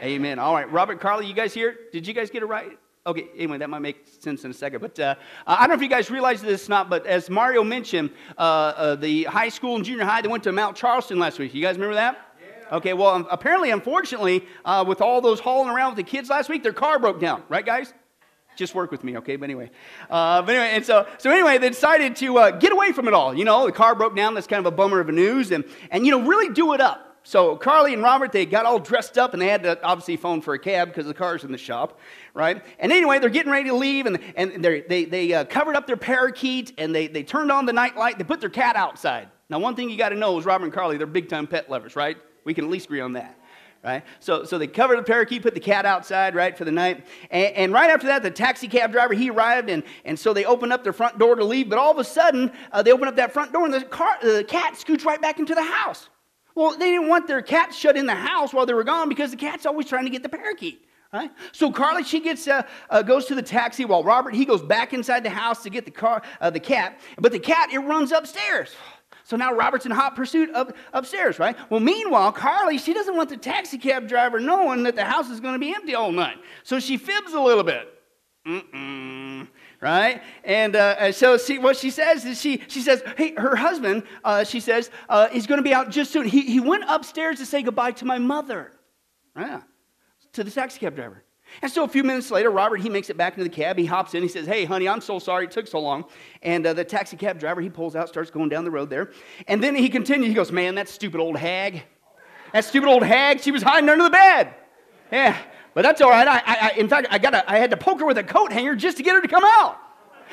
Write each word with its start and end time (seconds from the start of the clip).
Amen. 0.00 0.38
All 0.38 0.54
right, 0.54 0.70
Robert, 0.72 0.98
Carly, 0.98 1.26
you 1.26 1.34
guys 1.34 1.52
here? 1.52 1.76
Did 1.92 2.06
you 2.06 2.14
guys 2.14 2.30
get 2.30 2.42
it 2.42 2.46
right? 2.46 2.78
Okay, 3.06 3.28
anyway, 3.36 3.58
that 3.58 3.68
might 3.68 3.80
make 3.80 4.06
sense 4.20 4.44
in 4.44 4.50
a 4.50 4.54
second. 4.54 4.80
But 4.80 4.98
uh, 4.98 5.14
I 5.46 5.60
don't 5.60 5.68
know 5.70 5.74
if 5.74 5.82
you 5.82 5.88
guys 5.88 6.10
realize 6.10 6.40
this 6.40 6.68
or 6.68 6.70
not, 6.70 6.88
but 6.88 7.06
as 7.06 7.28
Mario 7.28 7.62
mentioned, 7.62 8.10
uh, 8.38 8.40
uh, 8.40 8.94
the 8.94 9.24
high 9.24 9.50
school 9.50 9.76
and 9.76 9.84
junior 9.84 10.04
high, 10.04 10.22
they 10.22 10.28
went 10.28 10.44
to 10.44 10.52
Mount 10.52 10.74
Charleston 10.74 11.18
last 11.18 11.38
week. 11.38 11.52
You 11.54 11.60
guys 11.60 11.76
remember 11.76 11.96
that? 11.96 12.18
Okay, 12.72 12.94
well, 12.94 13.08
um, 13.08 13.26
apparently, 13.30 13.70
unfortunately, 13.70 14.46
uh, 14.64 14.84
with 14.86 15.02
all 15.02 15.20
those 15.20 15.40
hauling 15.40 15.68
around 15.68 15.96
with 15.96 16.06
the 16.06 16.10
kids 16.10 16.30
last 16.30 16.48
week, 16.48 16.62
their 16.62 16.72
car 16.72 16.98
broke 16.98 17.20
down, 17.20 17.42
right, 17.48 17.66
guys? 17.66 17.92
Just 18.56 18.74
work 18.74 18.90
with 18.90 19.04
me, 19.04 19.18
okay? 19.18 19.36
But 19.36 19.44
anyway, 19.44 19.70
uh, 20.08 20.42
but 20.42 20.54
anyway, 20.54 20.76
and 20.76 20.84
so 20.84 21.06
so 21.18 21.30
anyway, 21.30 21.58
they 21.58 21.68
decided 21.68 22.16
to 22.16 22.38
uh, 22.38 22.50
get 22.52 22.72
away 22.72 22.92
from 22.92 23.08
it 23.08 23.14
all. 23.14 23.34
You 23.34 23.44
know, 23.44 23.66
the 23.66 23.72
car 23.72 23.94
broke 23.94 24.16
down. 24.16 24.34
That's 24.34 24.46
kind 24.46 24.64
of 24.64 24.72
a 24.72 24.74
bummer 24.74 25.00
of 25.00 25.08
a 25.08 25.12
news, 25.12 25.50
and 25.50 25.64
and 25.90 26.04
you 26.04 26.10
know, 26.10 26.26
really 26.26 26.52
do 26.52 26.74
it 26.74 26.80
up. 26.80 27.09
So 27.22 27.56
Carly 27.56 27.92
and 27.92 28.02
Robert, 28.02 28.32
they 28.32 28.46
got 28.46 28.66
all 28.66 28.78
dressed 28.78 29.18
up, 29.18 29.32
and 29.34 29.42
they 29.42 29.48
had 29.48 29.62
to 29.64 29.82
obviously 29.82 30.16
phone 30.16 30.40
for 30.40 30.54
a 30.54 30.58
cab 30.58 30.88
because 30.88 31.06
the 31.06 31.14
car's 31.14 31.44
in 31.44 31.52
the 31.52 31.58
shop, 31.58 32.00
right? 32.34 32.62
And 32.78 32.90
anyway, 32.90 33.18
they're 33.18 33.28
getting 33.28 33.52
ready 33.52 33.68
to 33.68 33.76
leave, 33.76 34.06
and 34.06 34.18
and 34.36 34.64
they 34.64 35.04
they 35.04 35.32
uh, 35.32 35.44
covered 35.44 35.76
up 35.76 35.86
their 35.86 35.96
parakeet, 35.96 36.72
and 36.78 36.94
they 36.94 37.06
they 37.08 37.22
turned 37.22 37.52
on 37.52 37.66
the 37.66 37.72
night 37.72 37.96
light. 37.96 38.18
They 38.18 38.24
put 38.24 38.40
their 38.40 38.50
cat 38.50 38.76
outside. 38.76 39.28
Now, 39.48 39.58
one 39.58 39.74
thing 39.74 39.90
you 39.90 39.98
got 39.98 40.10
to 40.10 40.16
know 40.16 40.38
is 40.38 40.44
Robert 40.44 40.64
and 40.64 40.72
Carly, 40.72 40.96
they're 40.96 41.06
big 41.06 41.28
time 41.28 41.46
pet 41.46 41.68
lovers, 41.68 41.96
right? 41.96 42.16
We 42.44 42.54
can 42.54 42.64
at 42.64 42.70
least 42.70 42.86
agree 42.86 43.00
on 43.00 43.12
that 43.14 43.36
right? 43.82 44.02
So, 44.18 44.44
so 44.44 44.58
they 44.58 44.66
covered 44.66 44.98
the 44.98 45.02
parakeet, 45.02 45.42
put 45.42 45.54
the 45.54 45.60
cat 45.60 45.86
outside, 45.86 46.34
right, 46.34 46.56
for 46.56 46.64
the 46.64 46.72
night. 46.72 47.06
And, 47.30 47.54
and, 47.56 47.72
right 47.72 47.90
after 47.90 48.06
that, 48.08 48.22
the 48.22 48.30
taxi 48.30 48.68
cab 48.68 48.92
driver, 48.92 49.14
he 49.14 49.30
arrived, 49.30 49.70
and, 49.70 49.82
and 50.04 50.18
so 50.18 50.32
they 50.34 50.44
opened 50.44 50.72
up 50.72 50.84
their 50.84 50.92
front 50.92 51.18
door 51.18 51.34
to 51.34 51.44
leave. 51.44 51.70
But 51.70 51.78
all 51.78 51.90
of 51.90 51.98
a 51.98 52.04
sudden, 52.04 52.52
uh, 52.72 52.82
they 52.82 52.92
opened 52.92 53.08
up 53.08 53.16
that 53.16 53.32
front 53.32 53.52
door, 53.52 53.64
and 53.64 53.72
the, 53.72 53.82
car, 53.82 54.18
the 54.22 54.44
cat 54.46 54.76
scoots 54.76 55.04
right 55.04 55.20
back 55.20 55.38
into 55.38 55.54
the 55.54 55.62
house. 55.62 56.08
Well, 56.60 56.76
they 56.76 56.90
didn't 56.90 57.08
want 57.08 57.26
their 57.26 57.40
cat 57.40 57.72
shut 57.72 57.96
in 57.96 58.04
the 58.04 58.14
house 58.14 58.52
while 58.52 58.66
they 58.66 58.74
were 58.74 58.84
gone 58.84 59.08
because 59.08 59.30
the 59.30 59.38
cat's 59.38 59.64
always 59.64 59.86
trying 59.86 60.04
to 60.04 60.10
get 60.10 60.22
the 60.22 60.28
parakeet. 60.28 60.84
Right? 61.10 61.30
So 61.52 61.72
Carly, 61.72 62.04
she 62.04 62.20
gets 62.20 62.46
uh, 62.46 62.64
uh, 62.90 63.00
goes 63.00 63.24
to 63.26 63.34
the 63.34 63.42
taxi 63.42 63.86
while 63.86 64.04
Robert 64.04 64.34
he 64.34 64.44
goes 64.44 64.60
back 64.60 64.92
inside 64.92 65.24
the 65.24 65.30
house 65.30 65.62
to 65.62 65.70
get 65.70 65.86
the 65.86 65.90
car, 65.90 66.22
uh, 66.38 66.50
the 66.50 66.60
cat. 66.60 67.00
But 67.18 67.32
the 67.32 67.38
cat 67.38 67.72
it 67.72 67.78
runs 67.78 68.12
upstairs. 68.12 68.76
So 69.24 69.36
now 69.36 69.54
Robert's 69.54 69.86
in 69.86 69.90
hot 69.92 70.14
pursuit 70.14 70.50
up, 70.54 70.76
upstairs, 70.92 71.38
right? 71.38 71.56
Well, 71.70 71.80
meanwhile, 71.80 72.30
Carly, 72.30 72.76
she 72.76 72.92
doesn't 72.92 73.16
want 73.16 73.30
the 73.30 73.38
taxi 73.38 73.78
cab 73.78 74.06
driver 74.06 74.38
knowing 74.38 74.82
that 74.82 74.96
the 74.96 75.04
house 75.04 75.30
is 75.30 75.40
going 75.40 75.54
to 75.54 75.58
be 75.58 75.74
empty 75.74 75.94
all 75.94 76.12
night. 76.12 76.36
So 76.62 76.78
she 76.78 76.98
fibs 76.98 77.32
a 77.32 77.40
little 77.40 77.64
bit. 77.64 77.88
Mm-mm, 78.46 79.48
right? 79.80 80.22
And 80.44 80.76
uh, 80.76 81.12
so 81.12 81.36
see, 81.36 81.58
what 81.58 81.76
she 81.76 81.90
says 81.90 82.24
is 82.24 82.40
she, 82.40 82.62
she 82.68 82.80
says, 82.80 83.02
hey, 83.16 83.34
her 83.36 83.56
husband, 83.56 84.04
uh, 84.24 84.44
she 84.44 84.60
says, 84.60 84.90
uh, 85.08 85.28
is 85.32 85.46
going 85.46 85.58
to 85.58 85.64
be 85.64 85.72
out 85.72 85.90
just 85.90 86.12
soon. 86.12 86.26
He, 86.26 86.42
he 86.42 86.60
went 86.60 86.84
upstairs 86.86 87.38
to 87.38 87.46
say 87.46 87.62
goodbye 87.62 87.92
to 87.92 88.04
my 88.04 88.18
mother. 88.18 88.72
Yeah, 89.36 89.62
to 90.32 90.44
the 90.44 90.50
taxi 90.50 90.78
cab 90.80 90.96
driver. 90.96 91.24
And 91.62 91.70
so 91.70 91.84
a 91.84 91.88
few 91.88 92.04
minutes 92.04 92.30
later, 92.30 92.50
Robert, 92.50 92.76
he 92.76 92.88
makes 92.88 93.10
it 93.10 93.16
back 93.16 93.34
into 93.34 93.44
the 93.44 93.54
cab. 93.54 93.76
He 93.76 93.84
hops 93.84 94.14
in. 94.14 94.22
He 94.22 94.28
says, 94.28 94.46
Hey, 94.46 94.64
honey, 94.64 94.88
I'm 94.88 95.00
so 95.00 95.18
sorry 95.18 95.46
it 95.46 95.50
took 95.50 95.66
so 95.66 95.80
long. 95.80 96.04
And 96.42 96.64
uh, 96.66 96.72
the 96.72 96.84
taxi 96.84 97.16
cab 97.16 97.38
driver, 97.38 97.60
he 97.60 97.68
pulls 97.68 97.96
out, 97.96 98.08
starts 98.08 98.30
going 98.30 98.48
down 98.48 98.64
the 98.64 98.70
road 98.70 98.88
there. 98.88 99.10
And 99.48 99.62
then 99.62 99.74
he 99.74 99.88
continues. 99.88 100.28
He 100.28 100.34
goes, 100.34 100.52
Man, 100.52 100.76
that 100.76 100.88
stupid 100.88 101.20
old 101.20 101.36
hag. 101.36 101.82
That 102.52 102.64
stupid 102.64 102.88
old 102.88 103.02
hag, 103.02 103.40
she 103.40 103.50
was 103.50 103.62
hiding 103.62 103.88
under 103.88 104.04
the 104.04 104.10
bed. 104.10 104.54
Yeah, 105.12 105.36
but 105.74 105.82
that's 105.82 106.00
all 106.00 106.10
right. 106.10 106.26
I, 106.26 106.42
I, 106.46 106.70
in 106.76 106.88
fact, 106.88 107.08
I, 107.10 107.18
got 107.18 107.34
I 107.48 107.58
had 107.58 107.70
to 107.70 107.76
poke 107.76 108.00
her 108.00 108.06
with 108.06 108.18
a 108.18 108.24
coat 108.24 108.52
hanger 108.52 108.74
just 108.74 108.96
to 108.96 109.02
get 109.02 109.14
her 109.14 109.20
to 109.20 109.28
come 109.28 109.44
out. 109.44 109.78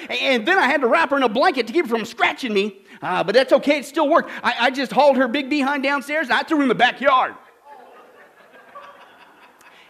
And 0.09 0.47
then 0.47 0.59
I 0.59 0.67
had 0.67 0.81
to 0.81 0.87
wrap 0.87 1.09
her 1.09 1.17
in 1.17 1.23
a 1.23 1.29
blanket 1.29 1.67
to 1.67 1.73
keep 1.73 1.85
her 1.85 1.97
from 1.97 2.05
scratching 2.05 2.53
me. 2.53 2.81
Uh, 3.01 3.23
but 3.23 3.33
that's 3.35 3.53
okay, 3.53 3.79
it 3.79 3.85
still 3.85 4.09
worked. 4.09 4.29
I, 4.43 4.55
I 4.59 4.71
just 4.71 4.91
hauled 4.91 5.17
her 5.17 5.27
big 5.27 5.49
behind 5.49 5.83
downstairs 5.83 6.27
and 6.27 6.33
I 6.33 6.43
threw 6.43 6.57
her 6.57 6.63
in 6.63 6.69
the 6.69 6.75
backyard. 6.75 7.35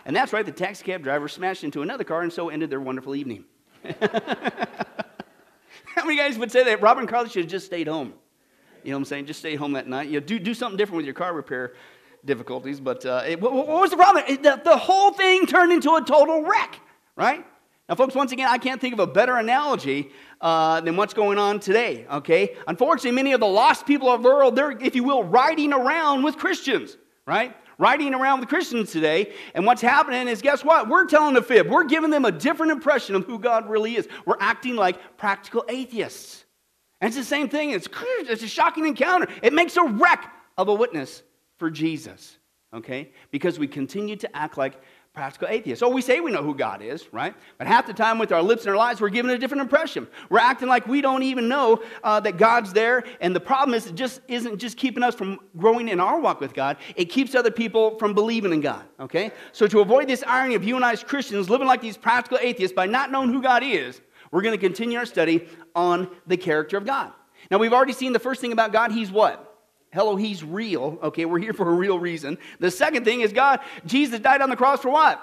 And 0.05 0.15
that's 0.15 0.31
right, 0.31 0.45
the 0.45 0.53
taxi 0.53 0.85
cab 0.85 1.03
driver 1.03 1.27
smashed 1.27 1.65
into 1.65 1.81
another 1.81 2.05
car 2.05 2.21
and 2.21 2.31
so 2.31 2.47
ended 2.49 2.69
their 2.69 2.79
wonderful 2.79 3.13
evening. 3.15 3.43
How 5.97 6.05
many 6.05 6.17
guys 6.17 6.37
would 6.37 6.51
say 6.51 6.63
that 6.63 6.81
Robin 6.81 7.07
Carly 7.07 7.29
should 7.29 7.43
have 7.43 7.51
just 7.51 7.65
stayed 7.65 7.87
home? 7.87 8.13
You 8.83 8.91
know 8.91 8.97
what 8.97 9.01
I'm 9.01 9.05
saying? 9.05 9.25
Just 9.25 9.39
stay 9.39 9.55
home 9.55 9.73
that 9.73 9.87
night. 9.87 10.07
You 10.07 10.21
know, 10.21 10.25
do, 10.25 10.39
do 10.39 10.53
something 10.53 10.77
different 10.77 10.97
with 10.97 11.05
your 11.05 11.15
car 11.15 11.33
repair 11.33 11.73
difficulties. 12.27 12.79
But 12.79 13.03
uh, 13.05 13.23
it, 13.25 13.41
what, 13.41 13.53
what, 13.53 13.67
was 13.67 13.89
the 13.89 13.97
problem? 13.97 14.23
It, 14.27 14.43
the, 14.43 14.61
the 14.63 14.77
whole 14.77 15.11
thing 15.11 15.47
turned 15.47 15.71
into 15.71 15.95
a 15.95 16.03
total 16.03 16.43
wreck, 16.43 16.79
right? 17.15 17.43
Now, 17.89 17.95
folks, 17.95 18.13
once 18.13 18.31
again, 18.31 18.47
I 18.49 18.59
can't 18.59 18.79
think 18.79 18.93
of 18.93 18.99
a 18.99 19.07
better 19.07 19.37
analogy 19.37 20.11
uh, 20.41 20.81
than 20.81 20.95
what's 20.97 21.13
going 21.13 21.39
on 21.39 21.59
today, 21.59 22.05
okay? 22.11 22.55
Unfortunately, 22.67 23.11
many 23.11 23.31
of 23.31 23.39
the 23.39 23.47
lost 23.47 23.87
people 23.87 24.09
of 24.09 24.21
the 24.21 24.29
world, 24.29 24.55
they're, 24.55 24.71
if 24.71 24.93
you 24.93 25.03
will, 25.03 25.23
riding 25.23 25.73
around 25.73 26.21
with 26.23 26.37
Christians, 26.37 26.97
right? 27.25 27.55
riding 27.79 28.13
around 28.13 28.39
with 28.39 28.49
Christians 28.49 28.91
today. 28.91 29.33
And 29.53 29.65
what's 29.65 29.81
happening 29.81 30.27
is, 30.27 30.41
guess 30.41 30.63
what? 30.63 30.89
We're 30.89 31.05
telling 31.05 31.35
a 31.37 31.41
fib. 31.41 31.67
We're 31.67 31.83
giving 31.83 32.09
them 32.09 32.25
a 32.25 32.31
different 32.31 32.71
impression 32.71 33.15
of 33.15 33.25
who 33.25 33.39
God 33.39 33.69
really 33.69 33.95
is. 33.95 34.07
We're 34.25 34.39
acting 34.39 34.75
like 34.75 35.17
practical 35.17 35.63
atheists. 35.69 36.45
And 37.01 37.09
it's 37.09 37.17
the 37.17 37.23
same 37.23 37.49
thing. 37.49 37.71
It's, 37.71 37.87
it's 38.21 38.43
a 38.43 38.47
shocking 38.47 38.85
encounter. 38.85 39.27
It 39.43 39.53
makes 39.53 39.77
a 39.77 39.83
wreck 39.83 40.31
of 40.57 40.69
a 40.69 40.73
witness 40.73 41.21
for 41.57 41.69
Jesus, 41.69 42.37
okay? 42.73 43.11
Because 43.31 43.59
we 43.59 43.67
continue 43.67 44.15
to 44.17 44.35
act 44.35 44.57
like 44.57 44.81
practical 45.17 45.47
atheists. 45.47 45.81
Oh, 45.81 45.89
we 45.89 46.03
say 46.03 46.19
we 46.19 46.31
know 46.31 46.43
who 46.43 46.53
God 46.53 46.83
is, 46.83 47.11
right? 47.11 47.33
But 47.57 47.65
half 47.65 47.87
the 47.87 47.93
time 47.93 48.19
with 48.19 48.31
our 48.31 48.43
lips 48.43 48.61
and 48.61 48.69
our 48.69 48.77
lives, 48.77 49.01
we're 49.01 49.09
giving 49.09 49.31
a 49.31 49.37
different 49.39 49.61
impression. 49.61 50.07
We're 50.29 50.37
acting 50.37 50.67
like 50.67 50.85
we 50.85 51.01
don't 51.01 51.23
even 51.23 51.47
know 51.47 51.81
uh, 52.03 52.19
that 52.19 52.37
God's 52.37 52.71
there. 52.71 53.03
And 53.19 53.35
the 53.35 53.39
problem 53.39 53.73
is, 53.73 53.87
it 53.87 53.95
just 53.95 54.21
isn't 54.27 54.59
just 54.59 54.77
keeping 54.77 55.01
us 55.01 55.15
from 55.15 55.39
growing 55.57 55.89
in 55.89 55.99
our 55.99 56.19
walk 56.19 56.39
with 56.39 56.53
God. 56.53 56.77
It 56.95 57.05
keeps 57.05 57.33
other 57.33 57.49
people 57.49 57.97
from 57.97 58.13
believing 58.13 58.53
in 58.53 58.61
God, 58.61 58.83
okay? 58.99 59.31
So 59.53 59.65
to 59.65 59.79
avoid 59.79 60.07
this 60.07 60.23
irony 60.27 60.53
of 60.53 60.63
you 60.63 60.75
and 60.75 60.85
I 60.85 60.91
as 60.91 61.03
Christians 61.03 61.49
living 61.49 61.67
like 61.67 61.81
these 61.81 61.97
practical 61.97 62.37
atheists 62.39 62.75
by 62.75 62.85
not 62.85 63.11
knowing 63.11 63.33
who 63.33 63.41
God 63.41 63.63
is, 63.63 63.99
we're 64.31 64.43
going 64.43 64.53
to 64.55 64.61
continue 64.61 64.99
our 64.99 65.05
study 65.07 65.47
on 65.73 66.09
the 66.27 66.37
character 66.37 66.77
of 66.77 66.85
God. 66.85 67.11
Now, 67.49 67.57
we've 67.57 67.73
already 67.73 67.93
seen 67.93 68.13
the 68.13 68.19
first 68.19 68.39
thing 68.39 68.51
about 68.51 68.71
God. 68.71 68.91
He's 68.91 69.11
what? 69.11 69.46
Hello, 69.93 70.15
he's 70.15 70.43
real. 70.43 70.99
Okay, 71.01 71.25
we're 71.25 71.39
here 71.39 71.53
for 71.53 71.69
a 71.69 71.73
real 71.73 71.99
reason. 71.99 72.37
The 72.59 72.71
second 72.71 73.05
thing 73.05 73.21
is 73.21 73.31
God, 73.33 73.61
Jesus 73.85 74.19
died 74.19 74.41
on 74.41 74.49
the 74.49 74.55
cross 74.55 74.81
for 74.81 74.89
what? 74.89 75.21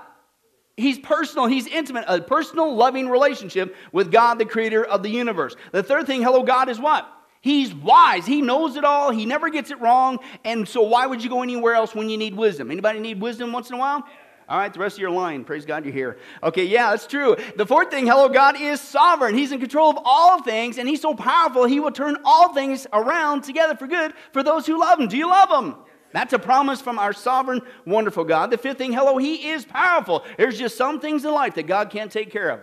He's 0.77 0.99
personal, 0.99 1.47
he's 1.47 1.69
intimate, 1.69 2.05
a 2.09 2.21
personal, 2.21 2.75
loving 2.75 3.09
relationship 3.09 3.77
with 3.93 4.11
God, 4.11 4.39
the 4.39 4.45
creator 4.45 4.85
of 4.85 5.05
the 5.05 5.09
universe. 5.09 5.55
The 5.71 5.85
third 5.85 6.07
thing, 6.07 6.23
hello, 6.23 6.43
God 6.43 6.69
is 6.69 6.81
what? 6.81 7.09
He's 7.41 7.75
wise. 7.75 8.25
He 8.25 8.41
knows 8.41 8.75
it 8.75 8.85
all. 8.85 9.11
He 9.11 9.27
never 9.27 9.51
gets 9.51 9.71
it 9.71 9.79
wrong. 9.79 10.19
And 10.45 10.67
so 10.67 10.81
why 10.81 11.07
would 11.07 11.23
you 11.23 11.29
go 11.29 11.43
anywhere 11.43 11.75
else 11.75 11.95
when 11.95 12.09
you 12.09 12.17
need 12.17 12.35
wisdom? 12.35 12.71
Anybody 12.71 13.01
need 13.01 13.21
wisdom 13.21 13.53
once 13.53 13.69
in 13.69 13.77
a 13.77 13.79
while? 13.79 14.03
All 14.49 14.59
right, 14.59 14.73
the 14.73 14.79
rest 14.79 14.97
of 14.97 15.01
your 15.01 15.11
line. 15.11 15.45
Praise 15.45 15.65
God, 15.65 15.85
you're 15.85 15.95
here. 15.95 16.19
Okay, 16.43 16.65
yeah, 16.65 16.91
that's 16.91 17.07
true. 17.07 17.37
The 17.57 17.65
fourth 17.65 17.91
thing, 17.91 18.07
hello, 18.07 18.29
God 18.29 18.61
is 18.61 18.81
sovereign. 18.81 19.35
He's 19.35 19.53
in 19.53 19.61
control 19.61 19.91
of 19.91 19.99
all 20.05 20.43
things, 20.43 20.77
and 20.77 20.89
He's 20.89 21.01
so 21.01 21.15
powerful, 21.15 21.65
He 21.65 21.81
will 21.81 21.91
turn 21.91 22.19
all 22.25 22.53
things 22.53 22.87
around 22.93 23.43
together 23.43 23.75
for 23.75 23.87
good 23.87 24.13
for 24.33 24.43
those 24.43 24.67
who 24.67 24.79
love 24.79 25.01
Him. 25.01 25.09
Do 25.09 25.17
you 25.17 25.29
love 25.29 25.51
Him? 25.51 25.77
That's 26.13 26.33
a 26.33 26.39
promise 26.39 26.81
from 26.81 26.99
our 26.99 27.13
sovereign, 27.13 27.63
wonderful 27.87 28.25
God. 28.25 28.51
The 28.51 28.59
fifth 28.59 28.79
thing, 28.79 28.93
hello, 28.93 29.17
He 29.19 29.51
is 29.51 29.65
powerful. 29.65 30.25
There's 30.37 30.59
just 30.59 30.77
some 30.77 31.01
things 31.01 31.25
in 31.25 31.33
life 31.33 31.55
that 31.55 31.67
God 31.67 31.91
can't 31.91 32.13
take 32.13 32.31
care 32.31 32.51
of. 32.51 32.61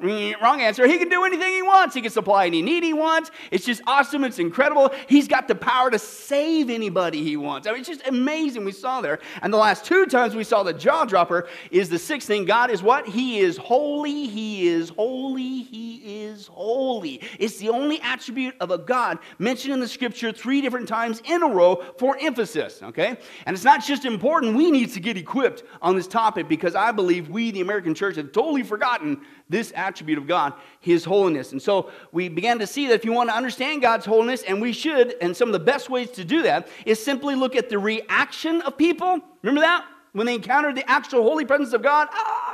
Mm, 0.00 0.40
wrong 0.40 0.62
answer. 0.62 0.86
He 0.86 0.98
can 0.98 1.10
do 1.10 1.24
anything 1.24 1.52
he 1.52 1.62
wants. 1.62 1.94
He 1.94 2.00
can 2.00 2.10
supply 2.10 2.46
any 2.46 2.62
need 2.62 2.82
he 2.82 2.94
wants. 2.94 3.30
It's 3.50 3.66
just 3.66 3.82
awesome. 3.86 4.24
It's 4.24 4.38
incredible. 4.38 4.90
He's 5.06 5.28
got 5.28 5.46
the 5.46 5.54
power 5.54 5.90
to 5.90 5.98
save 5.98 6.70
anybody 6.70 7.22
he 7.22 7.36
wants. 7.36 7.66
I 7.66 7.72
mean, 7.72 7.80
it's 7.80 7.88
just 7.88 8.06
amazing. 8.06 8.64
We 8.64 8.72
saw 8.72 9.02
there. 9.02 9.18
And 9.42 9.52
the 9.52 9.58
last 9.58 9.84
two 9.84 10.06
times 10.06 10.34
we 10.34 10.44
saw 10.44 10.62
the 10.62 10.72
jaw 10.72 11.04
dropper 11.04 11.48
is 11.70 11.90
the 11.90 11.98
sixth 11.98 12.28
thing. 12.28 12.46
God 12.46 12.70
is 12.70 12.82
what? 12.82 13.06
He 13.06 13.40
is 13.40 13.58
holy. 13.58 14.26
He 14.26 14.68
is 14.68 14.88
holy. 14.88 15.62
He 15.62 16.24
is 16.24 16.46
holy. 16.46 17.20
It's 17.38 17.58
the 17.58 17.68
only 17.68 18.00
attribute 18.00 18.54
of 18.60 18.70
a 18.70 18.78
God 18.78 19.18
mentioned 19.38 19.74
in 19.74 19.80
the 19.80 19.88
scripture 19.88 20.32
three 20.32 20.62
different 20.62 20.88
times 20.88 21.20
in 21.26 21.42
a 21.42 21.48
row 21.48 21.84
for 21.98 22.16
emphasis. 22.20 22.82
Okay? 22.82 23.18
And 23.44 23.54
it's 23.54 23.64
not 23.64 23.84
just 23.84 24.06
important. 24.06 24.56
We 24.56 24.70
need 24.70 24.92
to 24.92 25.00
get 25.00 25.18
equipped 25.18 25.62
on 25.82 25.94
this 25.94 26.06
topic 26.06 26.48
because 26.48 26.74
I 26.74 26.90
believe 26.92 27.28
we, 27.28 27.50
the 27.50 27.60
American 27.60 27.94
church, 27.94 28.16
have 28.16 28.32
totally 28.32 28.62
forgotten 28.62 29.20
this 29.50 29.72
attribute 29.74 30.16
of 30.16 30.26
God, 30.26 30.54
His 30.80 31.04
holiness. 31.04 31.52
And 31.52 31.60
so 31.60 31.90
we 32.12 32.28
began 32.28 32.58
to 32.60 32.66
see 32.66 32.86
that 32.86 32.94
if 32.94 33.04
you 33.04 33.12
want 33.12 33.28
to 33.28 33.36
understand 33.36 33.82
God's 33.82 34.06
holiness, 34.06 34.42
and 34.44 34.62
we 34.62 34.72
should, 34.72 35.16
and 35.20 35.36
some 35.36 35.48
of 35.48 35.52
the 35.52 35.58
best 35.58 35.90
ways 35.90 36.10
to 36.12 36.24
do 36.24 36.42
that 36.42 36.68
is 36.86 37.02
simply 37.04 37.34
look 37.34 37.56
at 37.56 37.68
the 37.68 37.78
reaction 37.78 38.62
of 38.62 38.78
people. 38.78 39.20
Remember 39.42 39.60
that? 39.60 39.84
When 40.12 40.26
they 40.26 40.34
encountered 40.34 40.74
the 40.76 40.88
actual 40.90 41.22
holy 41.22 41.44
presence 41.44 41.72
of 41.72 41.82
God, 41.82 42.08
ah, 42.12 42.49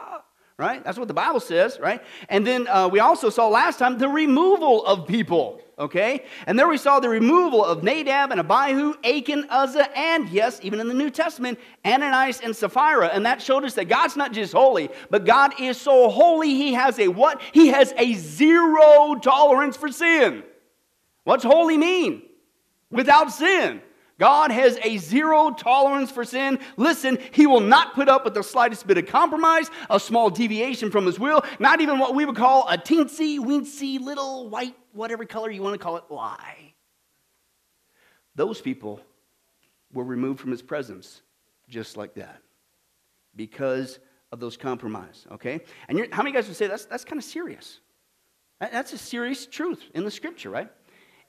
right? 0.58 0.82
That's 0.82 0.98
what 0.98 1.08
the 1.08 1.14
Bible 1.14 1.40
says, 1.40 1.78
right? 1.80 2.02
And 2.28 2.46
then 2.46 2.66
uh, 2.68 2.88
we 2.88 3.00
also 3.00 3.30
saw 3.30 3.48
last 3.48 3.78
time 3.78 3.98
the 3.98 4.08
removal 4.08 4.84
of 4.86 5.06
people 5.06 5.60
okay? 5.78 6.24
And 6.46 6.58
there 6.58 6.68
we 6.68 6.78
saw 6.78 7.00
the 7.00 7.08
removal 7.08 7.64
of 7.64 7.82
Nadab 7.82 8.30
and 8.30 8.40
Abihu, 8.40 8.94
Achan, 9.04 9.46
Uzzah, 9.50 9.96
and 9.96 10.28
yes, 10.28 10.60
even 10.62 10.80
in 10.80 10.88
the 10.88 10.94
New 10.94 11.10
Testament, 11.10 11.58
Ananias 11.84 12.40
and 12.40 12.54
Sapphira. 12.54 13.08
And 13.08 13.26
that 13.26 13.42
showed 13.42 13.64
us 13.64 13.74
that 13.74 13.86
God's 13.86 14.16
not 14.16 14.32
just 14.32 14.52
holy, 14.52 14.88
but 15.10 15.24
God 15.24 15.60
is 15.60 15.78
so 15.80 16.08
holy, 16.08 16.54
He 16.54 16.72
has 16.74 16.98
a 16.98 17.08
what? 17.08 17.40
He 17.52 17.68
has 17.68 17.92
a 17.98 18.14
zero 18.14 19.16
tolerance 19.16 19.76
for 19.76 19.90
sin. 19.90 20.42
What's 21.24 21.44
holy 21.44 21.76
mean? 21.76 22.22
Without 22.90 23.32
sin. 23.32 23.82
God 24.18 24.50
has 24.50 24.78
a 24.82 24.96
zero 24.96 25.50
tolerance 25.50 26.10
for 26.10 26.24
sin. 26.24 26.58
Listen, 26.76 27.18
He 27.32 27.46
will 27.46 27.60
not 27.60 27.94
put 27.94 28.08
up 28.08 28.24
with 28.24 28.34
the 28.34 28.42
slightest 28.42 28.86
bit 28.86 28.96
of 28.96 29.06
compromise, 29.06 29.70
a 29.90 30.00
small 30.00 30.30
deviation 30.30 30.90
from 30.90 31.04
His 31.04 31.18
will, 31.18 31.42
not 31.58 31.80
even 31.80 31.98
what 31.98 32.14
we 32.14 32.24
would 32.24 32.36
call 32.36 32.66
a 32.68 32.78
teensy 32.78 33.38
weensy 33.38 34.00
little 34.00 34.48
white, 34.48 34.74
whatever 34.92 35.24
color 35.26 35.50
you 35.50 35.62
want 35.62 35.74
to 35.74 35.78
call 35.78 35.96
it, 35.96 36.04
lie. 36.08 36.74
Those 38.34 38.60
people 38.60 39.00
were 39.92 40.04
removed 40.04 40.40
from 40.40 40.50
His 40.50 40.62
presence 40.62 41.20
just 41.68 41.96
like 41.96 42.14
that 42.14 42.40
because 43.34 43.98
of 44.32 44.40
those 44.40 44.56
compromise, 44.56 45.26
okay? 45.32 45.60
And 45.88 46.08
how 46.12 46.22
many 46.22 46.34
guys 46.34 46.46
would 46.46 46.56
say 46.56 46.66
that's, 46.66 46.86
that's 46.86 47.04
kind 47.04 47.18
of 47.18 47.24
serious? 47.24 47.80
That's 48.60 48.94
a 48.94 48.98
serious 48.98 49.46
truth 49.46 49.82
in 49.94 50.04
the 50.04 50.10
scripture, 50.10 50.48
right? 50.48 50.70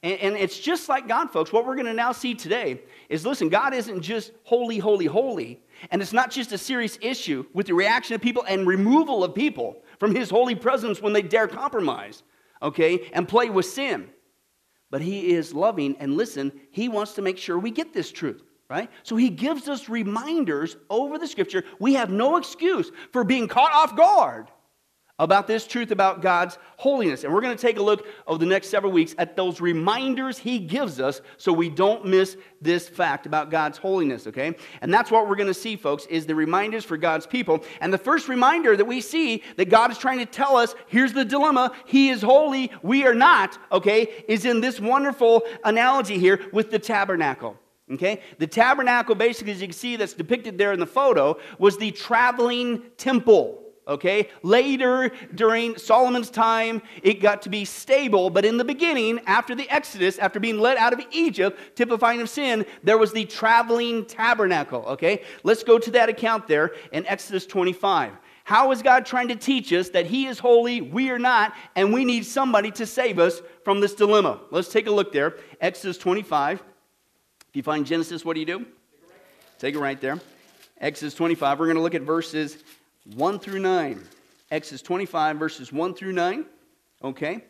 And, 0.04 0.20
and 0.20 0.36
it's 0.36 0.60
just 0.60 0.90
like 0.90 1.08
God, 1.08 1.32
folks. 1.32 1.52
What 1.52 1.66
we're 1.66 1.76
going 1.76 1.88
to 1.88 1.94
now 1.94 2.12
see 2.12 2.36
today 2.36 2.82
is 3.10 3.26
listen, 3.26 3.50
God 3.50 3.74
isn't 3.74 4.02
just 4.02 4.32
holy, 4.44 4.78
holy, 4.78 5.06
holy. 5.06 5.62
And 5.92 6.02
it's 6.02 6.14
not 6.14 6.32
just 6.32 6.52
a 6.52 6.58
serious 6.58 6.98
issue 7.02 7.46
with 7.54 7.68
the 7.68 7.74
reaction 7.74 8.16
of 8.16 8.22
people 8.22 8.44
and 8.48 8.68
removal 8.68 9.24
of 9.24 9.36
people 9.36 9.84
from 10.00 10.16
his 10.16 10.30
holy 10.30 10.56
presence 10.56 11.02
when 11.02 11.14
they 11.14 11.22
dare 11.22 11.48
compromise, 11.48 12.24
okay, 12.62 13.10
and 13.14 13.28
play 13.28 13.50
with 13.50 13.66
sin. 13.66 14.10
But 14.90 15.02
he 15.02 15.34
is 15.34 15.54
loving, 15.54 15.96
and 16.00 16.16
listen, 16.16 16.52
he 16.72 16.90
wants 16.90 17.14
to 17.14 17.22
make 17.22 17.38
sure 17.38 17.60
we 17.60 17.72
get 17.72 17.94
this 17.94 18.12
truth 18.12 18.44
right? 18.70 18.90
So 19.04 19.16
he 19.16 19.30
gives 19.30 19.70
us 19.70 19.88
reminders 19.88 20.76
over 20.90 21.18
the 21.18 21.28
scripture. 21.28 21.64
We 21.80 21.94
have 21.94 22.10
no 22.10 22.36
excuse 22.36 22.92
for 23.14 23.24
being 23.24 23.48
caught 23.48 23.72
off 23.72 23.96
guard 23.96 24.50
about 25.20 25.48
this 25.48 25.66
truth 25.66 25.92
about 25.92 26.22
God's 26.22 26.58
holiness. 26.78 27.24
And 27.24 27.34
we're 27.34 27.42
going 27.42 27.56
to 27.56 27.62
take 27.62 27.78
a 27.78 27.84
look 27.84 28.06
over 28.28 28.38
the 28.38 28.46
next 28.46 28.70
several 28.70 28.92
weeks 28.92 29.16
at 29.18 29.36
those 29.36 29.60
reminders 29.60 30.38
he 30.38 30.60
gives 30.60 31.00
us 31.00 31.22
so 31.38 31.52
we 31.52 31.70
don't 31.70 32.06
miss 32.06 32.38
this 32.62 32.88
fact 32.88 33.26
about 33.26 33.50
God's 33.50 33.80
holiness, 33.80 34.28
okay? 34.28 34.56
And 34.82 34.94
that's 34.94 35.10
what 35.10 35.28
we're 35.28 35.36
going 35.36 35.48
to 35.48 35.56
see, 35.56 35.76
folks, 35.76 36.06
is 36.06 36.28
the 36.28 36.36
reminders 36.36 36.86
for 36.86 36.98
God's 36.98 37.26
people. 37.26 37.64
And 37.82 37.92
the 37.92 37.98
first 37.98 38.28
reminder 38.28 38.78
that 38.78 38.86
we 38.86 39.02
see 39.02 39.44
that 39.56 39.70
God 39.70 39.92
is 39.92 39.98
trying 39.98 40.20
to 40.20 40.26
tell 40.26 40.56
us, 40.56 40.76
here's 40.88 41.14
the 41.14 41.26
dilemma, 41.26 41.72
he 41.86 42.10
is 42.10 42.22
holy, 42.22 42.72
we 42.84 43.06
are 43.06 43.16
not, 43.16 43.58
okay, 43.72 44.24
is 44.28 44.46
in 44.46 44.62
this 44.62 44.80
wonderful 44.80 45.42
analogy 45.64 46.20
here 46.20 46.42
with 46.54 46.70
the 46.70 46.80
tabernacle. 46.80 47.58
Okay? 47.92 48.22
The 48.38 48.48
tabernacle, 48.48 49.16
basically, 49.16 49.54
as 49.54 49.62
you 49.62 49.68
can 49.68 49.74
see 49.74 49.96
that's 49.96 50.14
depicted 50.14 50.58
there 50.58 50.74
in 50.74 50.80
the 50.80 50.86
photo, 50.86 51.40
was 51.58 51.78
the 51.78 51.92
traveling 51.92 52.84
temple 52.98 53.64
okay? 53.88 54.30
Later, 54.44 55.12
during 55.34 55.78
Solomon's 55.78 56.30
time, 56.30 56.82
it 57.02 57.16
got 57.22 57.42
to 57.44 57.50
be 57.50 57.66
stable, 57.66 58.30
but 58.30 58.46
in 58.46 58.58
the 58.58 58.66
beginning, 58.66 59.20
after 59.26 59.56
the 59.56 59.70
Exodus, 59.70 60.20
after 60.20 60.40
being 60.40 60.60
led 60.60 60.78
out 60.78 60.94
of 60.94 61.02
Egypt, 61.12 61.60
typifying 61.76 62.22
of 62.22 62.30
sin, 62.30 62.66
there 62.84 62.98
was 62.98 63.14
the 63.14 63.26
traveling 63.26 64.06
tabernacle, 64.06 64.84
okay? 64.88 65.24
Let's 65.44 65.64
go 65.64 65.80
to 65.80 65.92
that 65.92 66.10
account 66.10 66.48
there 66.48 66.74
in 66.92 67.06
Exodus 67.06 67.46
25. 67.46 68.14
How 68.44 68.72
is 68.72 68.82
God 68.82 69.06
trying 69.06 69.28
to 69.28 69.36
teach 69.36 69.74
us 69.74 69.90
that 69.90 70.06
He 70.06 70.28
is 70.28 70.40
holy, 70.40 70.80
we 70.80 71.10
are 71.10 71.20
not, 71.20 71.54
and 71.76 71.94
we 71.94 72.06
need 72.06 72.26
somebody 72.26 72.72
to 72.72 72.86
save 72.86 73.20
us 73.20 73.42
from 73.66 73.82
this 73.82 73.94
dilemma? 73.94 74.40
Let's 74.52 74.70
take 74.70 74.88
a 74.88 74.92
look 74.92 75.12
there. 75.12 75.36
Exodus 75.60 75.98
25. 75.98 76.64
If 77.50 77.56
you 77.56 77.64
find 77.64 77.86
Genesis, 77.86 78.24
what 78.24 78.36
do 78.36 78.40
you 78.40 78.46
do? 78.46 78.66
Take 79.60 79.76
it 79.76 79.80
right 79.80 80.00
there. 80.00 80.22
Exodus 80.80 81.14
25. 81.16 81.60
We're 81.60 81.66
going 81.66 81.76
to 81.76 81.82
look 81.82 81.96
at 81.96 82.04
verses 82.04 82.58
1 83.16 83.40
through 83.40 83.60
9. 83.60 84.04
Exodus 84.52 84.82
25, 84.82 85.38
verses 85.38 85.72
1 85.72 85.94
through 85.94 86.14
9. 86.14 86.46
Okay? 87.04 87.44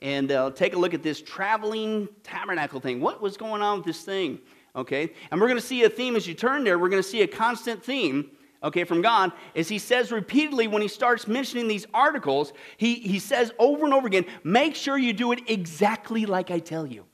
And 0.00 0.32
uh, 0.32 0.50
take 0.50 0.74
a 0.74 0.78
look 0.78 0.94
at 0.94 1.02
this 1.02 1.22
traveling 1.22 2.08
tabernacle 2.22 2.80
thing. 2.80 3.00
What 3.00 3.22
was 3.22 3.36
going 3.36 3.62
on 3.62 3.78
with 3.78 3.86
this 3.86 4.02
thing? 4.02 4.38
Okay? 4.74 5.12
And 5.30 5.40
we're 5.40 5.48
going 5.48 5.60
to 5.60 5.66
see 5.66 5.84
a 5.84 5.90
theme 5.90 6.16
as 6.16 6.26
you 6.26 6.34
turn 6.34 6.64
there. 6.64 6.78
We're 6.78 6.88
going 6.88 7.02
to 7.02 7.08
see 7.08 7.22
a 7.22 7.26
constant 7.26 7.84
theme, 7.84 8.30
okay, 8.62 8.84
from 8.84 9.02
God. 9.02 9.32
As 9.54 9.68
he 9.68 9.78
says 9.78 10.10
repeatedly 10.10 10.66
when 10.66 10.82
he 10.82 10.88
starts 10.88 11.28
mentioning 11.28 11.68
these 11.68 11.86
articles, 11.94 12.52
he, 12.76 12.94
he 12.96 13.18
says 13.18 13.52
over 13.58 13.84
and 13.84 13.94
over 13.94 14.06
again, 14.06 14.24
make 14.44 14.74
sure 14.74 14.98
you 14.98 15.12
do 15.12 15.32
it 15.32 15.40
exactly 15.48 16.26
like 16.26 16.50
I 16.50 16.58
tell 16.58 16.86
you. 16.86 17.06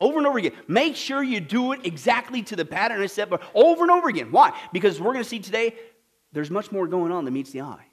Over 0.00 0.18
and 0.18 0.26
over 0.26 0.38
again. 0.38 0.52
Make 0.66 0.96
sure 0.96 1.22
you 1.22 1.40
do 1.40 1.70
it 1.70 1.86
exactly 1.86 2.42
to 2.42 2.56
the 2.56 2.64
pattern 2.64 3.00
I 3.00 3.06
set, 3.06 3.30
but 3.30 3.40
over 3.54 3.82
and 3.82 3.90
over 3.90 4.08
again. 4.08 4.32
Why? 4.32 4.52
Because 4.72 5.00
we're 5.00 5.12
going 5.12 5.22
to 5.22 5.28
see 5.28 5.38
today 5.38 5.76
there's 6.32 6.50
much 6.50 6.72
more 6.72 6.86
going 6.86 7.12
on 7.12 7.24
than 7.24 7.34
meets 7.34 7.50
the 7.50 7.60
eye. 7.60 7.86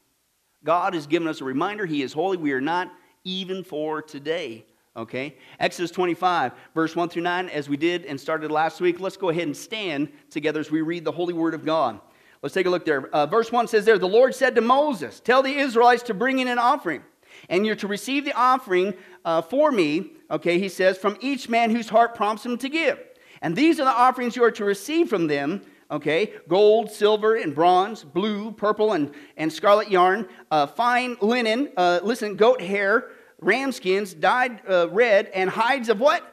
God 0.64 0.94
has 0.94 1.08
given 1.08 1.28
us 1.28 1.42
a 1.42 1.46
reminder 1.46 1.86
He 1.86 2.02
is 2.02 2.14
holy. 2.14 2.38
We 2.38 2.54
are 2.54 2.62
not 2.62 2.92
even 3.24 3.64
for 3.64 4.02
today. 4.02 4.66
Okay? 4.96 5.38
Exodus 5.60 5.92
25, 5.92 6.52
verse 6.74 6.96
1 6.96 7.10
through 7.10 7.22
9, 7.22 7.50
as 7.50 7.70
we 7.70 7.78
did 7.78 8.06
and 8.06 8.20
started 8.20 8.52
last 8.52 8.82
week. 8.82 9.00
Let's 9.00 9.18
go 9.18 9.30
ahead 9.30 9.44
and 9.44 9.56
stand 9.56 10.10
together 10.30 10.60
as 10.60 10.72
we 10.72 10.82
read 10.82 11.06
the 11.06 11.12
holy 11.12 11.34
word 11.34 11.54
of 11.54 11.64
God. 11.64 12.00
Let's 12.42 12.56
take 12.56 12.66
a 12.66 12.70
look 12.70 12.86
there. 12.86 13.08
Uh, 13.08 13.26
verse 13.26 13.52
1 13.52 13.68
says 13.68 13.86
there, 13.86 13.98
The 13.98 14.08
Lord 14.08 14.34
said 14.34 14.56
to 14.56 14.62
Moses, 14.62 15.20
Tell 15.20 15.44
the 15.44 15.54
Israelites 15.54 16.04
to 16.04 16.14
bring 16.14 16.40
in 16.40 16.48
an 16.48 16.60
offering, 16.60 17.04
and 17.50 17.66
you're 17.66 17.76
to 17.76 17.88
receive 17.88 18.26
the 18.26 18.34
offering 18.34 18.94
uh, 19.26 19.42
for 19.42 19.72
me, 19.72 20.12
okay, 20.32 20.60
he 20.60 20.70
says, 20.70 20.98
from 20.98 21.18
each 21.22 21.50
man 21.50 21.72
whose 21.72 21.90
heart 21.90 22.16
prompts 22.16 22.46
him 22.46 22.58
to 22.58 22.70
give. 22.70 23.00
And 23.42 23.56
these 23.56 23.80
are 23.80 23.86
the 23.86 23.92
offerings 23.92 24.36
you 24.36 24.44
are 24.44 24.52
to 24.52 24.66
receive 24.66 25.10
from 25.10 25.28
them 25.28 25.62
okay? 25.92 26.34
Gold, 26.48 26.92
silver, 26.92 27.36
and 27.36 27.54
bronze, 27.54 28.04
blue, 28.04 28.52
purple, 28.52 28.94
and, 28.94 29.14
and 29.38 29.52
scarlet 29.52 29.90
yarn, 29.90 30.28
uh, 30.52 30.68
fine 30.68 31.18
linen, 31.22 31.72
uh, 31.78 32.00
listen, 32.04 32.36
goat 32.36 32.62
hair, 32.62 33.10
ram 33.40 33.72
skins, 33.72 34.14
dyed 34.14 34.62
uh, 34.70 34.90
red, 34.90 35.28
and 35.28 35.50
hides 35.50 35.90
of 35.90 36.00
what? 36.00 36.24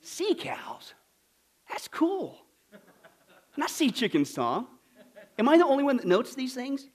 Sea 0.00 0.34
cows. 0.34 0.94
That's 1.68 1.88
cool. 1.88 2.38
Not 3.56 3.70
sea 3.70 3.90
chickens, 3.90 4.32
Tom. 4.32 4.68
Am 5.38 5.48
I 5.48 5.58
the 5.58 5.66
only 5.66 5.84
one 5.84 5.96
that 5.96 6.06
notes 6.06 6.34
these 6.34 6.54
things? 6.54 6.88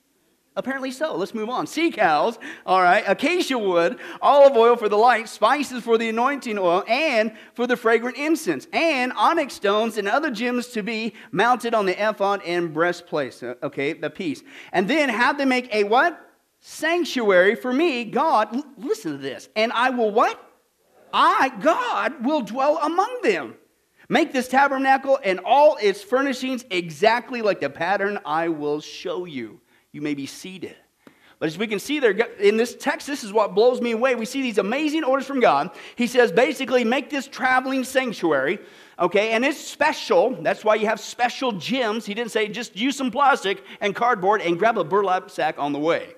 Apparently 0.57 0.91
so. 0.91 1.15
Let's 1.15 1.33
move 1.33 1.49
on. 1.49 1.65
Sea 1.65 1.91
cows, 1.91 2.37
all 2.65 2.81
right, 2.81 3.05
acacia 3.07 3.57
wood, 3.57 3.97
olive 4.21 4.57
oil 4.57 4.75
for 4.75 4.89
the 4.89 4.97
light, 4.97 5.29
spices 5.29 5.81
for 5.81 5.97
the 5.97 6.09
anointing 6.09 6.57
oil, 6.57 6.83
and 6.89 7.31
for 7.53 7.67
the 7.67 7.77
fragrant 7.77 8.17
incense, 8.17 8.67
and 8.73 9.13
onyx 9.13 9.53
stones 9.53 9.97
and 9.97 10.09
other 10.09 10.29
gems 10.29 10.67
to 10.67 10.83
be 10.83 11.13
mounted 11.31 11.73
on 11.73 11.85
the 11.85 12.09
ephod 12.09 12.41
and 12.45 12.73
breastplate. 12.73 13.41
Okay, 13.41 13.93
the 13.93 14.09
piece. 14.09 14.43
And 14.73 14.89
then 14.89 15.07
have 15.07 15.37
them 15.37 15.49
make 15.49 15.73
a 15.73 15.85
what? 15.85 16.19
Sanctuary 16.59 17.55
for 17.55 17.71
me, 17.71 18.03
God. 18.03 18.53
L- 18.53 18.65
listen 18.77 19.13
to 19.13 19.17
this. 19.17 19.47
And 19.55 19.71
I 19.71 19.89
will 19.89 20.11
what? 20.11 20.37
I, 21.13 21.49
God, 21.61 22.25
will 22.25 22.41
dwell 22.41 22.77
among 22.83 23.21
them. 23.23 23.55
Make 24.09 24.33
this 24.33 24.49
tabernacle 24.49 25.17
and 25.23 25.39
all 25.45 25.77
its 25.81 26.03
furnishings 26.03 26.65
exactly 26.69 27.41
like 27.41 27.61
the 27.61 27.69
pattern 27.69 28.19
I 28.25 28.49
will 28.49 28.81
show 28.81 29.23
you 29.23 29.60
you 29.91 30.01
may 30.01 30.13
be 30.13 30.25
seated. 30.25 30.75
But 31.39 31.47
as 31.47 31.57
we 31.57 31.65
can 31.65 31.79
see 31.79 31.99
there 31.99 32.11
in 32.39 32.55
this 32.55 32.75
text, 32.75 33.07
this 33.07 33.23
is 33.23 33.33
what 33.33 33.55
blows 33.55 33.81
me 33.81 33.93
away. 33.93 34.13
We 34.13 34.25
see 34.25 34.43
these 34.43 34.59
amazing 34.59 35.03
orders 35.03 35.25
from 35.25 35.39
God. 35.39 35.71
He 35.95 36.05
says, 36.05 36.31
basically, 36.31 36.83
make 36.83 37.09
this 37.09 37.27
traveling 37.27 37.83
sanctuary, 37.83 38.59
okay? 38.99 39.31
And 39.31 39.43
it's 39.43 39.59
special. 39.59 40.35
That's 40.43 40.63
why 40.63 40.75
you 40.75 40.85
have 40.85 40.99
special 40.99 41.53
gems. 41.53 42.05
He 42.05 42.13
didn't 42.13 42.29
say 42.29 42.47
just 42.47 42.75
use 42.77 42.95
some 42.95 43.09
plastic 43.09 43.63
and 43.81 43.95
cardboard 43.95 44.41
and 44.41 44.59
grab 44.59 44.77
a 44.77 44.83
burlap 44.83 45.31
sack 45.31 45.55
on 45.57 45.73
the 45.73 45.79
way. 45.79 46.13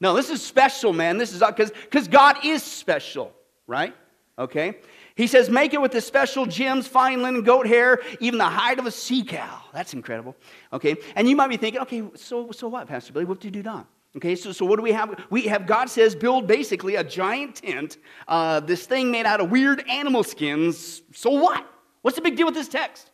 No, 0.00 0.14
this 0.14 0.30
is 0.30 0.40
special, 0.40 0.92
man. 0.92 1.18
This 1.18 1.32
is 1.32 1.42
uh, 1.42 1.50
because 1.50 2.06
God 2.06 2.36
is 2.44 2.62
special, 2.62 3.32
right? 3.66 3.94
Okay? 4.38 4.78
He 5.20 5.26
says, 5.26 5.50
make 5.50 5.74
it 5.74 5.82
with 5.82 5.92
the 5.92 6.00
special 6.00 6.46
gems, 6.46 6.86
fine 6.86 7.20
linen, 7.20 7.42
goat 7.42 7.66
hair, 7.66 8.00
even 8.20 8.38
the 8.38 8.46
hide 8.46 8.78
of 8.78 8.86
a 8.86 8.90
sea 8.90 9.22
cow. 9.22 9.60
That's 9.70 9.92
incredible. 9.92 10.34
Okay, 10.72 10.96
and 11.14 11.28
you 11.28 11.36
might 11.36 11.48
be 11.48 11.58
thinking, 11.58 11.82
okay, 11.82 12.02
so, 12.14 12.50
so 12.52 12.68
what, 12.68 12.88
Pastor 12.88 13.12
Billy? 13.12 13.26
What 13.26 13.38
did 13.38 13.54
you 13.54 13.62
do 13.62 13.68
now? 13.68 13.86
Okay, 14.16 14.34
so, 14.34 14.50
so 14.50 14.64
what 14.64 14.76
do 14.76 14.82
we 14.82 14.92
have? 14.92 15.22
We 15.28 15.42
have, 15.42 15.66
God 15.66 15.90
says, 15.90 16.14
build 16.14 16.46
basically 16.46 16.96
a 16.96 17.04
giant 17.04 17.56
tent, 17.56 17.98
uh, 18.28 18.60
this 18.60 18.86
thing 18.86 19.10
made 19.10 19.26
out 19.26 19.42
of 19.42 19.50
weird 19.50 19.86
animal 19.90 20.24
skins. 20.24 21.02
So 21.12 21.28
what? 21.28 21.66
What's 22.00 22.16
the 22.16 22.22
big 22.22 22.38
deal 22.38 22.46
with 22.46 22.54
this 22.54 22.68
text? 22.68 23.10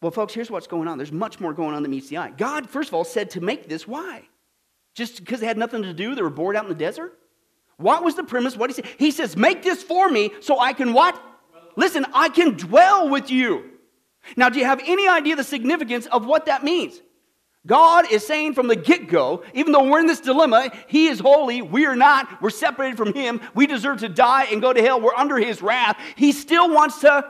Well, 0.00 0.12
folks, 0.12 0.32
here's 0.34 0.52
what's 0.52 0.68
going 0.68 0.86
on. 0.86 0.98
There's 0.98 1.10
much 1.10 1.40
more 1.40 1.52
going 1.52 1.74
on 1.74 1.82
than 1.82 1.90
meets 1.90 2.08
the 2.08 2.18
eye. 2.18 2.30
God, 2.30 2.70
first 2.70 2.90
of 2.90 2.94
all, 2.94 3.02
said 3.02 3.30
to 3.30 3.40
make 3.40 3.68
this. 3.68 3.88
Why? 3.88 4.22
Just 4.94 5.18
because 5.18 5.40
they 5.40 5.46
had 5.46 5.58
nothing 5.58 5.82
to 5.82 5.92
do, 5.92 6.14
they 6.14 6.22
were 6.22 6.30
bored 6.30 6.54
out 6.54 6.62
in 6.62 6.68
the 6.68 6.76
desert? 6.76 7.19
What 7.80 8.04
was 8.04 8.14
the 8.14 8.24
premise? 8.24 8.56
What 8.56 8.70
he 8.70 8.74
say? 8.74 8.88
He 8.98 9.10
says, 9.10 9.36
Make 9.36 9.62
this 9.62 9.82
for 9.82 10.08
me 10.08 10.30
so 10.40 10.60
I 10.60 10.72
can 10.72 10.92
what? 10.92 11.20
Listen, 11.76 12.04
I 12.12 12.28
can 12.28 12.56
dwell 12.56 13.08
with 13.08 13.30
you. 13.30 13.70
Now, 14.36 14.50
do 14.50 14.58
you 14.58 14.66
have 14.66 14.82
any 14.86 15.08
idea 15.08 15.34
the 15.34 15.44
significance 15.44 16.06
of 16.06 16.26
what 16.26 16.46
that 16.46 16.62
means? 16.62 17.00
God 17.66 18.10
is 18.10 18.26
saying 18.26 18.54
from 18.54 18.68
the 18.68 18.76
get 18.76 19.08
go, 19.08 19.44
even 19.52 19.72
though 19.72 19.88
we're 19.88 20.00
in 20.00 20.06
this 20.06 20.20
dilemma, 20.20 20.70
He 20.86 21.08
is 21.08 21.20
holy, 21.20 21.60
we 21.62 21.86
are 21.86 21.96
not, 21.96 22.40
we're 22.40 22.50
separated 22.50 22.96
from 22.96 23.12
Him, 23.12 23.40
we 23.54 23.66
deserve 23.66 24.00
to 24.00 24.08
die 24.08 24.44
and 24.44 24.62
go 24.62 24.72
to 24.72 24.80
hell, 24.80 25.00
we're 25.00 25.14
under 25.14 25.38
His 25.38 25.60
wrath. 25.60 25.98
He 26.16 26.32
still 26.32 26.72
wants 26.72 27.00
to 27.00 27.24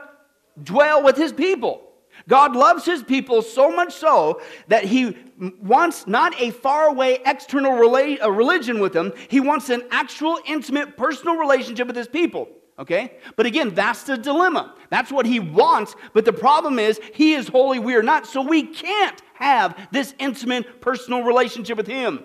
dwell 0.61 1.03
with 1.03 1.17
His 1.17 1.33
people. 1.33 1.90
God 2.31 2.55
loves 2.55 2.85
his 2.85 3.03
people 3.03 3.41
so 3.41 3.69
much 3.69 3.93
so 3.93 4.41
that 4.69 4.85
he 4.85 5.17
wants 5.61 6.07
not 6.07 6.33
a 6.39 6.51
faraway 6.51 7.19
external 7.25 7.73
rela- 7.73 8.23
uh, 8.23 8.31
religion 8.31 8.79
with 8.79 8.93
them, 8.93 9.11
he 9.27 9.41
wants 9.41 9.69
an 9.69 9.83
actual, 9.91 10.39
intimate, 10.45 10.95
personal 10.95 11.35
relationship 11.35 11.87
with 11.87 11.95
his 11.97 12.07
people. 12.07 12.47
Okay? 12.79 13.17
But 13.35 13.47
again, 13.47 13.75
that's 13.75 14.03
the 14.03 14.17
dilemma. 14.17 14.75
That's 14.89 15.11
what 15.11 15.25
he 15.25 15.41
wants. 15.41 15.93
But 16.13 16.23
the 16.23 16.31
problem 16.31 16.79
is, 16.79 17.01
he 17.13 17.33
is 17.33 17.49
holy, 17.49 17.79
we 17.79 17.95
are 17.95 18.01
not. 18.01 18.25
So 18.25 18.41
we 18.41 18.63
can't 18.63 19.21
have 19.33 19.89
this 19.91 20.15
intimate, 20.17 20.79
personal 20.79 21.23
relationship 21.23 21.75
with 21.75 21.87
him. 21.87 22.23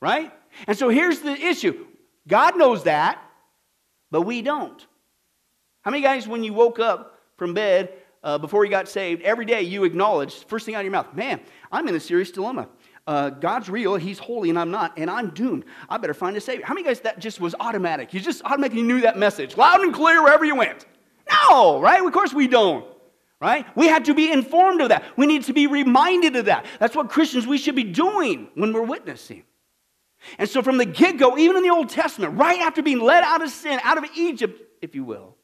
Right? 0.00 0.32
And 0.68 0.78
so 0.78 0.90
here's 0.90 1.22
the 1.22 1.32
issue 1.32 1.86
God 2.28 2.56
knows 2.56 2.84
that, 2.84 3.20
but 4.12 4.22
we 4.22 4.42
don't. 4.42 4.86
How 5.82 5.90
many 5.90 6.04
guys, 6.04 6.28
when 6.28 6.44
you 6.44 6.52
woke 6.52 6.78
up 6.78 7.18
from 7.36 7.52
bed 7.52 7.92
uh, 8.22 8.38
before 8.38 8.64
you 8.64 8.70
got 8.70 8.88
saved, 8.88 9.22
every 9.22 9.44
day 9.44 9.62
you 9.62 9.84
acknowledge, 9.84 10.44
first 10.46 10.66
thing 10.66 10.74
out 10.74 10.80
of 10.80 10.84
your 10.84 10.92
mouth, 10.92 11.14
man, 11.14 11.40
I'm 11.72 11.88
in 11.88 11.94
a 11.94 12.00
serious 12.00 12.30
dilemma. 12.30 12.68
Uh, 13.06 13.30
God's 13.30 13.68
real, 13.68 13.96
He's 13.96 14.18
holy, 14.18 14.50
and 14.50 14.58
I'm 14.58 14.70
not, 14.70 14.98
and 14.98 15.10
I'm 15.10 15.30
doomed. 15.30 15.64
I 15.88 15.96
better 15.96 16.14
find 16.14 16.36
a 16.36 16.40
Savior. 16.40 16.64
How 16.64 16.74
many 16.74 16.86
guys 16.86 17.00
that 17.00 17.18
just 17.18 17.40
was 17.40 17.54
automatic? 17.58 18.12
You 18.12 18.20
just 18.20 18.42
automatically 18.44 18.82
knew 18.82 19.00
that 19.00 19.18
message, 19.18 19.56
loud 19.56 19.80
and 19.80 19.94
clear 19.94 20.22
wherever 20.22 20.44
you 20.44 20.54
went. 20.54 20.86
No, 21.48 21.80
right? 21.80 22.04
Of 22.04 22.12
course 22.12 22.32
we 22.32 22.46
don't. 22.46 22.86
Right? 23.40 23.64
We 23.74 23.86
had 23.86 24.04
to 24.04 24.14
be 24.14 24.30
informed 24.30 24.82
of 24.82 24.90
that. 24.90 25.02
We 25.16 25.26
need 25.26 25.44
to 25.44 25.54
be 25.54 25.66
reminded 25.66 26.36
of 26.36 26.44
that. 26.44 26.66
That's 26.78 26.94
what 26.94 27.08
Christians 27.08 27.46
we 27.46 27.56
should 27.56 27.74
be 27.74 27.84
doing 27.84 28.50
when 28.54 28.74
we're 28.74 28.82
witnessing. 28.82 29.44
And 30.36 30.46
so, 30.46 30.60
from 30.60 30.76
the 30.76 30.84
get 30.84 31.16
go, 31.16 31.38
even 31.38 31.56
in 31.56 31.62
the 31.62 31.70
Old 31.70 31.88
Testament, 31.88 32.38
right 32.38 32.60
after 32.60 32.82
being 32.82 33.00
led 33.00 33.24
out 33.24 33.42
of 33.42 33.48
sin, 33.48 33.80
out 33.82 33.96
of 33.96 34.04
Egypt, 34.14 34.60
if 34.82 34.94
you 34.94 35.04
will, 35.04 35.36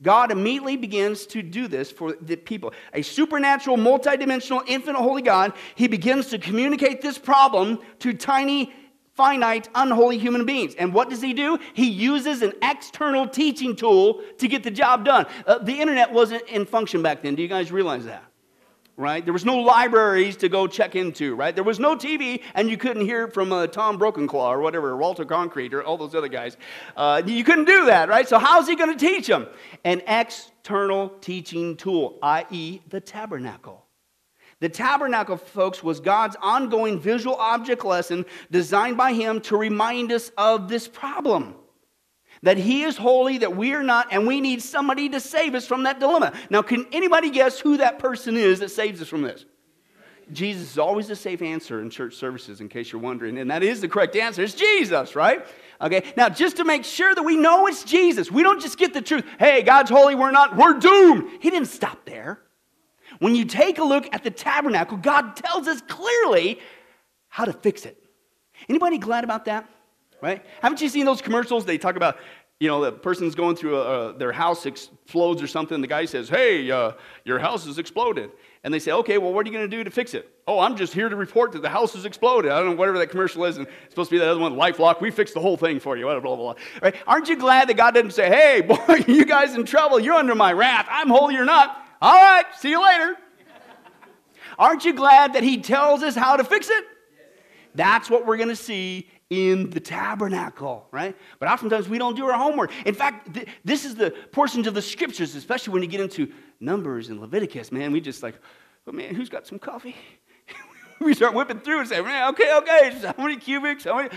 God 0.00 0.30
immediately 0.30 0.76
begins 0.76 1.26
to 1.26 1.42
do 1.42 1.66
this 1.66 1.90
for 1.90 2.12
the 2.20 2.36
people. 2.36 2.72
A 2.94 3.02
supernatural, 3.02 3.76
multidimensional, 3.76 4.62
infinite 4.68 5.00
holy 5.00 5.22
God, 5.22 5.54
he 5.74 5.88
begins 5.88 6.28
to 6.28 6.38
communicate 6.38 7.00
this 7.00 7.18
problem 7.18 7.80
to 7.98 8.12
tiny, 8.12 8.72
finite, 9.14 9.68
unholy 9.74 10.16
human 10.16 10.46
beings. 10.46 10.76
And 10.76 10.94
what 10.94 11.10
does 11.10 11.20
he 11.20 11.32
do? 11.32 11.58
He 11.74 11.88
uses 11.88 12.42
an 12.42 12.52
external 12.62 13.26
teaching 13.26 13.74
tool 13.74 14.22
to 14.38 14.46
get 14.46 14.62
the 14.62 14.70
job 14.70 15.04
done. 15.04 15.26
Uh, 15.44 15.58
the 15.58 15.80
internet 15.80 16.12
wasn't 16.12 16.46
in 16.48 16.64
function 16.64 17.02
back 17.02 17.22
then. 17.22 17.34
Do 17.34 17.42
you 17.42 17.48
guys 17.48 17.72
realize 17.72 18.04
that? 18.04 18.27
Right? 18.98 19.24
There 19.24 19.32
was 19.32 19.44
no 19.44 19.58
libraries 19.58 20.36
to 20.38 20.48
go 20.48 20.66
check 20.66 20.96
into, 20.96 21.36
right? 21.36 21.54
There 21.54 21.64
was 21.64 21.78
no 21.78 21.96
TV, 21.96 22.42
and 22.54 22.68
you 22.68 22.76
couldn't 22.76 23.06
hear 23.06 23.28
from 23.28 23.52
uh, 23.52 23.68
Tom 23.68 23.96
Brokenclaw 23.96 24.48
or 24.48 24.60
whatever, 24.60 24.96
Walter 24.96 25.24
Concrete 25.24 25.72
or 25.72 25.84
all 25.84 25.96
those 25.96 26.16
other 26.16 26.28
guys. 26.28 26.56
Uh, 26.96 27.22
you 27.24 27.44
couldn't 27.44 27.66
do 27.66 27.86
that, 27.86 28.08
right? 28.08 28.28
So 28.28 28.38
how's 28.38 28.68
he 28.68 28.74
going 28.74 28.98
to 28.98 28.98
teach 28.98 29.28
them? 29.28 29.46
An 29.84 30.02
external 30.08 31.10
teaching 31.20 31.76
tool, 31.76 32.18
i.e., 32.22 32.80
the 32.88 33.00
tabernacle. 33.00 33.86
The 34.60 34.68
tabernacle, 34.68 35.36
folks, 35.36 35.84
was 35.84 36.00
God's 36.00 36.36
ongoing 36.42 36.98
visual 36.98 37.36
object 37.36 37.84
lesson 37.84 38.26
designed 38.50 38.96
by 38.96 39.12
Him 39.12 39.40
to 39.42 39.56
remind 39.56 40.10
us 40.10 40.32
of 40.36 40.68
this 40.68 40.88
problem 40.88 41.54
that 42.42 42.56
he 42.56 42.82
is 42.84 42.96
holy, 42.96 43.38
that 43.38 43.56
we 43.56 43.74
are 43.74 43.82
not, 43.82 44.08
and 44.12 44.26
we 44.26 44.40
need 44.40 44.62
somebody 44.62 45.08
to 45.10 45.20
save 45.20 45.54
us 45.54 45.66
from 45.66 45.84
that 45.84 46.00
dilemma. 46.00 46.32
Now, 46.50 46.62
can 46.62 46.86
anybody 46.92 47.30
guess 47.30 47.58
who 47.58 47.78
that 47.78 47.98
person 47.98 48.36
is 48.36 48.60
that 48.60 48.70
saves 48.70 49.02
us 49.02 49.08
from 49.08 49.22
this? 49.22 49.44
Jesus 50.32 50.72
is 50.72 50.78
always 50.78 51.08
a 51.10 51.16
safe 51.16 51.40
answer 51.40 51.80
in 51.80 51.88
church 51.90 52.14
services, 52.14 52.60
in 52.60 52.68
case 52.68 52.92
you're 52.92 53.00
wondering. 53.00 53.38
And 53.38 53.50
that 53.50 53.62
is 53.62 53.80
the 53.80 53.88
correct 53.88 54.14
answer. 54.14 54.42
It's 54.42 54.54
Jesus, 54.54 55.16
right? 55.16 55.46
Okay, 55.80 56.02
now 56.16 56.28
just 56.28 56.56
to 56.56 56.64
make 56.64 56.84
sure 56.84 57.14
that 57.14 57.22
we 57.22 57.36
know 57.36 57.66
it's 57.66 57.84
Jesus, 57.84 58.30
we 58.30 58.42
don't 58.42 58.60
just 58.60 58.78
get 58.78 58.92
the 58.92 59.00
truth. 59.00 59.24
Hey, 59.38 59.62
God's 59.62 59.90
holy, 59.90 60.14
we're 60.14 60.30
not, 60.30 60.56
we're 60.56 60.78
doomed. 60.78 61.30
He 61.40 61.50
didn't 61.50 61.68
stop 61.68 62.04
there. 62.04 62.40
When 63.20 63.34
you 63.34 63.44
take 63.44 63.78
a 63.78 63.84
look 63.84 64.06
at 64.12 64.22
the 64.22 64.30
tabernacle, 64.30 64.98
God 64.98 65.36
tells 65.36 65.66
us 65.66 65.80
clearly 65.88 66.60
how 67.28 67.44
to 67.44 67.52
fix 67.52 67.86
it. 67.86 67.96
Anybody 68.68 68.98
glad 68.98 69.24
about 69.24 69.46
that? 69.46 69.68
Right? 70.20 70.44
Haven't 70.60 70.80
you 70.80 70.88
seen 70.88 71.06
those 71.06 71.22
commercials? 71.22 71.64
They 71.64 71.78
talk 71.78 71.96
about, 71.96 72.18
you 72.60 72.68
know, 72.68 72.84
the 72.84 72.92
person's 72.92 73.34
going 73.34 73.56
through 73.56 73.76
a, 73.76 74.08
a, 74.08 74.18
their 74.18 74.32
house 74.32 74.66
explodes 74.66 75.42
or 75.42 75.46
something. 75.46 75.80
The 75.80 75.86
guy 75.86 76.04
says, 76.06 76.28
"Hey, 76.28 76.70
uh, 76.70 76.92
your 77.24 77.38
house 77.38 77.66
has 77.66 77.78
exploded," 77.78 78.30
and 78.64 78.74
they 78.74 78.78
say, 78.78 78.92
"Okay, 78.92 79.18
well, 79.18 79.32
what 79.32 79.46
are 79.46 79.48
you 79.48 79.56
going 79.56 79.70
to 79.70 79.76
do 79.76 79.84
to 79.84 79.90
fix 79.90 80.14
it?" 80.14 80.28
"Oh, 80.46 80.58
I'm 80.58 80.76
just 80.76 80.92
here 80.92 81.08
to 81.08 81.16
report 81.16 81.52
that 81.52 81.62
the 81.62 81.68
house 81.68 81.94
has 81.94 82.04
exploded." 82.04 82.50
I 82.50 82.58
don't 82.58 82.70
know 82.70 82.76
whatever 82.76 82.98
that 82.98 83.10
commercial 83.10 83.44
is, 83.44 83.58
and 83.58 83.66
it's 83.66 83.90
supposed 83.90 84.10
to 84.10 84.16
be 84.16 84.18
that 84.18 84.28
other 84.28 84.40
one, 84.40 84.54
LifeLock. 84.54 85.00
We 85.00 85.10
fixed 85.10 85.34
the 85.34 85.40
whole 85.40 85.56
thing 85.56 85.78
for 85.78 85.96
you. 85.96 86.04
Blah 86.04 86.20
blah 86.20 86.36
blah. 86.36 86.54
Right? 86.82 86.96
Aren't 87.06 87.28
you 87.28 87.36
glad 87.36 87.68
that 87.68 87.76
God 87.76 87.94
didn't 87.94 88.12
say, 88.12 88.28
"Hey, 88.28 88.60
boy, 88.88 89.04
you 89.06 89.24
guys 89.24 89.54
in 89.54 89.64
trouble? 89.64 90.00
You're 90.00 90.14
under 90.16 90.34
my 90.34 90.52
wrath. 90.52 90.86
I'm 90.90 91.08
holy 91.08 91.36
or 91.36 91.44
not." 91.44 91.84
All 92.00 92.14
right, 92.14 92.44
see 92.56 92.70
you 92.70 92.82
later. 92.82 93.16
Aren't 94.58 94.84
you 94.84 94.92
glad 94.92 95.34
that 95.34 95.44
He 95.44 95.60
tells 95.60 96.02
us 96.02 96.16
how 96.16 96.36
to 96.36 96.44
fix 96.44 96.68
it? 96.68 96.84
That's 97.74 98.10
what 98.10 98.26
we're 98.26 98.36
going 98.36 98.48
to 98.48 98.56
see 98.56 99.08
in 99.30 99.68
the 99.70 99.80
tabernacle, 99.80 100.86
right? 100.90 101.14
But 101.38 101.50
oftentimes 101.50 101.88
we 101.88 101.98
don't 101.98 102.16
do 102.16 102.26
our 102.26 102.38
homework. 102.38 102.72
In 102.86 102.94
fact, 102.94 103.34
th- 103.34 103.48
this 103.64 103.84
is 103.84 103.94
the 103.94 104.10
portions 104.32 104.66
of 104.66 104.74
the 104.74 104.82
scriptures, 104.82 105.34
especially 105.34 105.74
when 105.74 105.82
you 105.82 105.88
get 105.88 106.00
into 106.00 106.32
Numbers 106.60 107.10
and 107.10 107.20
Leviticus, 107.20 107.70
man, 107.70 107.92
we 107.92 108.00
just 108.00 108.22
like, 108.22 108.36
oh 108.86 108.92
man, 108.92 109.14
who's 109.14 109.28
got 109.28 109.46
some 109.46 109.58
coffee? 109.58 109.96
we 111.00 111.14
start 111.14 111.34
whipping 111.34 111.60
through 111.60 111.80
and 111.80 111.88
say, 111.88 112.00
man, 112.00 112.30
okay, 112.30 112.56
okay, 112.56 112.98
how 113.16 113.22
many 113.22 113.36
cubits? 113.36 113.84
How 113.84 113.96
many? 113.96 114.08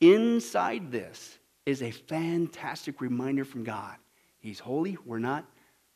Inside 0.00 0.90
this 0.90 1.38
is 1.66 1.82
a 1.82 1.90
fantastic 1.90 3.00
reminder 3.00 3.44
from 3.44 3.64
God. 3.64 3.96
He's 4.38 4.58
holy, 4.58 4.96
we're 5.04 5.18
not. 5.18 5.44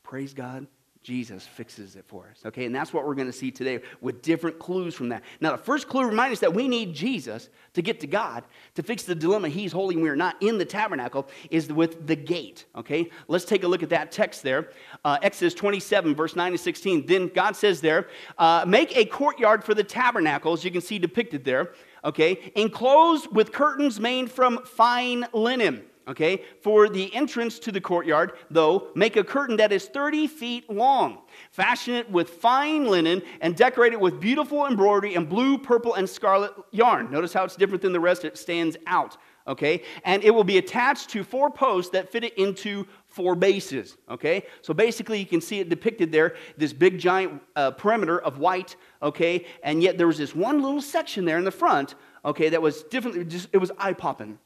Praise 0.03 0.33
God, 0.33 0.67
Jesus 1.03 1.47
fixes 1.47 1.95
it 1.95 2.05
for 2.07 2.27
us. 2.29 2.45
Okay, 2.45 2.65
and 2.65 2.75
that's 2.75 2.93
what 2.93 3.07
we're 3.07 3.15
going 3.15 3.27
to 3.27 3.33
see 3.33 3.49
today 3.49 3.79
with 4.01 4.21
different 4.21 4.59
clues 4.59 4.93
from 4.93 5.09
that. 5.09 5.23
Now, 5.39 5.51
the 5.51 5.57
first 5.57 5.87
clue 5.87 6.05
reminds 6.05 6.33
us 6.33 6.39
that 6.41 6.53
we 6.53 6.67
need 6.67 6.93
Jesus 6.93 7.49
to 7.73 7.81
get 7.81 7.99
to 8.01 8.07
God 8.07 8.43
to 8.75 8.83
fix 8.83 9.03
the 9.03 9.15
dilemma 9.15 9.49
He's 9.49 9.71
holy 9.71 9.95
and 9.95 10.03
we 10.03 10.09
are 10.09 10.15
not 10.15 10.35
in 10.41 10.59
the 10.59 10.65
tabernacle 10.65 11.27
is 11.49 11.73
with 11.73 12.05
the 12.05 12.15
gate. 12.15 12.65
Okay, 12.75 13.09
let's 13.27 13.45
take 13.45 13.63
a 13.63 13.67
look 13.67 13.81
at 13.81 13.89
that 13.89 14.11
text 14.11 14.43
there. 14.43 14.69
Uh, 15.03 15.17
Exodus 15.23 15.55
27, 15.55 16.13
verse 16.13 16.35
9 16.35 16.51
to 16.51 16.57
16. 16.57 17.07
Then 17.07 17.29
God 17.29 17.55
says 17.55 17.81
there, 17.81 18.07
uh, 18.37 18.63
make 18.67 18.95
a 18.95 19.05
courtyard 19.05 19.63
for 19.63 19.73
the 19.73 19.83
tabernacle, 19.83 20.53
as 20.53 20.63
you 20.63 20.69
can 20.69 20.81
see 20.81 20.99
depicted 20.99 21.43
there. 21.43 21.73
Okay, 22.05 22.51
enclosed 22.55 23.33
with 23.33 23.51
curtains 23.51 23.99
made 23.99 24.31
from 24.31 24.63
fine 24.65 25.25
linen 25.33 25.83
Okay, 26.07 26.43
for 26.61 26.89
the 26.89 27.13
entrance 27.13 27.59
to 27.59 27.71
the 27.71 27.79
courtyard, 27.79 28.33
though, 28.49 28.87
make 28.95 29.17
a 29.17 29.23
curtain 29.23 29.57
that 29.57 29.71
is 29.71 29.85
30 29.85 30.25
feet 30.25 30.67
long. 30.69 31.19
Fashion 31.51 31.93
it 31.93 32.09
with 32.09 32.29
fine 32.29 32.87
linen 32.87 33.21
and 33.39 33.55
decorate 33.55 33.93
it 33.93 33.99
with 33.99 34.19
beautiful 34.19 34.65
embroidery 34.65 35.13
and 35.13 35.29
blue, 35.29 35.59
purple, 35.59 35.93
and 35.93 36.09
scarlet 36.09 36.53
yarn. 36.71 37.11
Notice 37.11 37.33
how 37.33 37.43
it's 37.43 37.55
different 37.55 37.83
than 37.83 37.93
the 37.93 37.99
rest, 37.99 38.25
it 38.25 38.37
stands 38.37 38.77
out. 38.87 39.17
Okay, 39.47 39.83
and 40.03 40.23
it 40.23 40.31
will 40.31 40.43
be 40.43 40.59
attached 40.59 41.09
to 41.11 41.23
four 41.23 41.49
posts 41.49 41.91
that 41.91 42.11
fit 42.11 42.23
it 42.23 42.37
into 42.37 42.85
four 43.07 43.35
bases. 43.35 43.97
Okay, 44.09 44.45
so 44.61 44.73
basically 44.73 45.19
you 45.19 45.25
can 45.25 45.41
see 45.41 45.59
it 45.59 45.69
depicted 45.69 46.11
there 46.11 46.35
this 46.57 46.73
big 46.73 46.99
giant 46.99 47.41
uh, 47.55 47.71
perimeter 47.71 48.19
of 48.19 48.37
white. 48.37 48.75
Okay, 49.01 49.45
and 49.63 49.81
yet 49.81 49.97
there 49.97 50.07
was 50.07 50.17
this 50.17 50.35
one 50.35 50.61
little 50.61 50.81
section 50.81 51.25
there 51.25 51.37
in 51.37 51.43
the 51.43 51.51
front. 51.51 51.95
Okay, 52.23 52.49
that 52.49 52.61
was 52.61 52.83
different, 52.83 53.29
just, 53.29 53.49
it 53.51 53.57
was 53.57 53.71
eye 53.79 53.93
popping. 53.93 54.37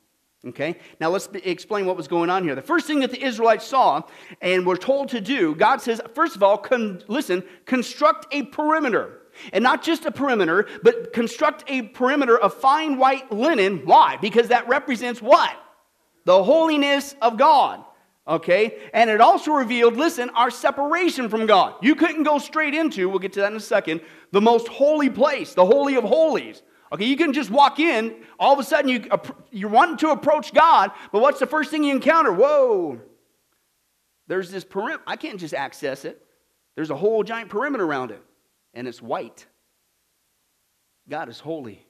Okay, 0.47 0.77
now 0.99 1.09
let's 1.09 1.27
explain 1.33 1.87
what 1.87 1.97
was 1.97 2.07
going 2.07 2.29
on 2.29 2.43
here. 2.43 2.53
The 2.53 2.61
first 2.61 2.85
thing 2.85 2.99
that 2.99 3.09
the 3.09 3.23
Israelites 3.23 3.65
saw 3.65 4.03
and 4.41 4.63
were 4.63 4.77
told 4.77 5.09
to 5.09 5.19
do, 5.19 5.55
God 5.55 5.81
says, 5.81 5.99
first 6.13 6.35
of 6.35 6.43
all, 6.43 6.57
con- 6.59 7.01
listen, 7.07 7.43
construct 7.65 8.27
a 8.31 8.43
perimeter. 8.43 9.21
And 9.51 9.63
not 9.63 9.81
just 9.81 10.05
a 10.05 10.11
perimeter, 10.11 10.67
but 10.83 11.13
construct 11.13 11.63
a 11.67 11.81
perimeter 11.81 12.37
of 12.37 12.53
fine 12.53 12.97
white 12.97 13.31
linen. 13.31 13.85
Why? 13.85 14.17
Because 14.17 14.49
that 14.49 14.67
represents 14.67 15.21
what? 15.21 15.51
The 16.25 16.43
holiness 16.43 17.15
of 17.21 17.37
God. 17.37 17.83
Okay? 18.27 18.77
And 18.93 19.09
it 19.09 19.21
also 19.21 19.51
revealed, 19.51 19.97
listen, 19.97 20.29
our 20.31 20.51
separation 20.51 21.27
from 21.27 21.47
God. 21.47 21.75
You 21.81 21.95
couldn't 21.95 22.23
go 22.23 22.37
straight 22.37 22.73
into, 22.75 23.09
we'll 23.09 23.19
get 23.19 23.33
to 23.33 23.41
that 23.41 23.51
in 23.51 23.57
a 23.57 23.59
second, 23.59 24.01
the 24.31 24.41
most 24.41 24.67
holy 24.67 25.09
place, 25.09 25.53
the 25.53 25.65
Holy 25.65 25.95
of 25.95 26.03
Holies. 26.03 26.61
Okay, 26.91 27.05
you 27.05 27.17
can 27.17 27.33
just 27.33 27.49
walk 27.49 27.79
in, 27.79 28.15
all 28.39 28.53
of 28.53 28.59
a 28.59 28.63
sudden 28.63 28.89
you, 28.89 29.05
you're 29.51 29.69
wanting 29.69 29.97
to 29.97 30.09
approach 30.09 30.53
God, 30.53 30.91
but 31.11 31.21
what's 31.21 31.39
the 31.39 31.47
first 31.47 31.71
thing 31.71 31.83
you 31.83 31.93
encounter? 31.93 32.31
Whoa, 32.31 33.01
there's 34.27 34.51
this 34.51 34.63
perimeter. 34.63 35.01
I 35.07 35.15
can't 35.15 35.39
just 35.39 35.53
access 35.53 36.05
it. 36.05 36.21
There's 36.75 36.91
a 36.91 36.95
whole 36.95 37.23
giant 37.23 37.49
perimeter 37.49 37.83
around 37.83 38.11
it, 38.11 38.21
and 38.73 38.87
it's 38.87 39.01
white. 39.01 39.45
God 41.09 41.29
is 41.29 41.39
holy. 41.39 41.85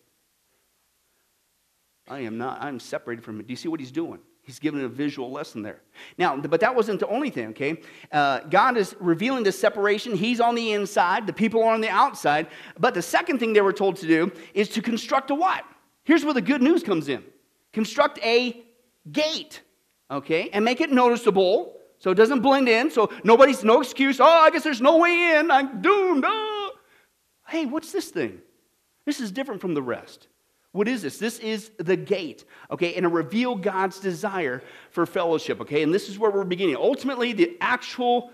I 2.07 2.19
am 2.19 2.37
not, 2.37 2.61
I'm 2.61 2.79
separated 2.79 3.23
from 3.23 3.39
it. 3.39 3.47
Do 3.47 3.51
you 3.51 3.57
see 3.57 3.67
what 3.67 3.79
he's 3.79 3.91
doing? 3.91 4.19
He's 4.45 4.59
given 4.59 4.81
a 4.81 4.87
visual 4.87 5.31
lesson 5.31 5.63
there. 5.63 5.81
Now, 6.19 6.37
but 6.37 6.59
that 6.59 6.75
wasn't 6.75 6.99
the 6.99 7.07
only 7.07 7.31
thing, 7.31 7.47
okay? 7.47 7.81
Uh, 8.11 8.41
God 8.41 8.77
is 8.77 8.95
revealing 8.99 9.43
this 9.43 9.59
separation. 9.59 10.15
He's 10.15 10.39
on 10.39 10.53
the 10.53 10.73
inside, 10.73 11.25
the 11.25 11.33
people 11.33 11.63
are 11.63 11.73
on 11.73 11.81
the 11.81 11.89
outside. 11.89 12.47
But 12.79 12.93
the 12.93 13.01
second 13.01 13.39
thing 13.39 13.53
they 13.53 13.61
were 13.61 13.73
told 13.73 13.95
to 13.97 14.07
do 14.07 14.31
is 14.53 14.69
to 14.69 14.83
construct 14.83 15.31
a 15.31 15.35
what? 15.35 15.65
Here's 16.03 16.23
where 16.23 16.35
the 16.35 16.41
good 16.41 16.61
news 16.61 16.83
comes 16.83 17.09
in 17.09 17.23
construct 17.73 18.19
a 18.23 18.63
gate, 19.11 19.61
okay? 20.09 20.49
And 20.53 20.63
make 20.63 20.79
it 20.79 20.91
noticeable 20.91 21.75
so 21.97 22.11
it 22.11 22.15
doesn't 22.15 22.41
blend 22.41 22.69
in, 22.69 22.91
so 22.91 23.11
nobody's 23.23 23.63
no 23.63 23.81
excuse. 23.81 24.19
Oh, 24.19 24.25
I 24.25 24.51
guess 24.51 24.63
there's 24.63 24.79
no 24.79 24.97
way 24.97 25.35
in. 25.35 25.49
I'm 25.49 25.81
doomed. 25.81 26.23
Oh. 26.25 26.71
Hey, 27.47 27.65
what's 27.65 27.91
this 27.91 28.09
thing? 28.09 28.39
This 29.05 29.19
is 29.19 29.31
different 29.31 29.59
from 29.59 29.73
the 29.73 29.81
rest. 29.81 30.27
What 30.75 30.89
is 30.89 31.03
this? 31.03 31.17
This 31.17 31.39
is 31.39 31.71
the 31.77 31.95
gate, 31.95 32.43
okay, 32.69 32.95
and 32.95 33.05
it 33.05 33.09
reveal 33.09 33.55
God's 33.55 33.97
desire 33.97 34.61
for 34.91 35.05
fellowship, 35.05 35.61
okay? 35.61 35.83
And 35.83 35.93
this 35.93 36.09
is 36.09 36.19
where 36.19 36.29
we're 36.29 36.43
beginning. 36.43 36.75
Ultimately, 36.75 37.31
the 37.31 37.55
actual, 37.61 38.31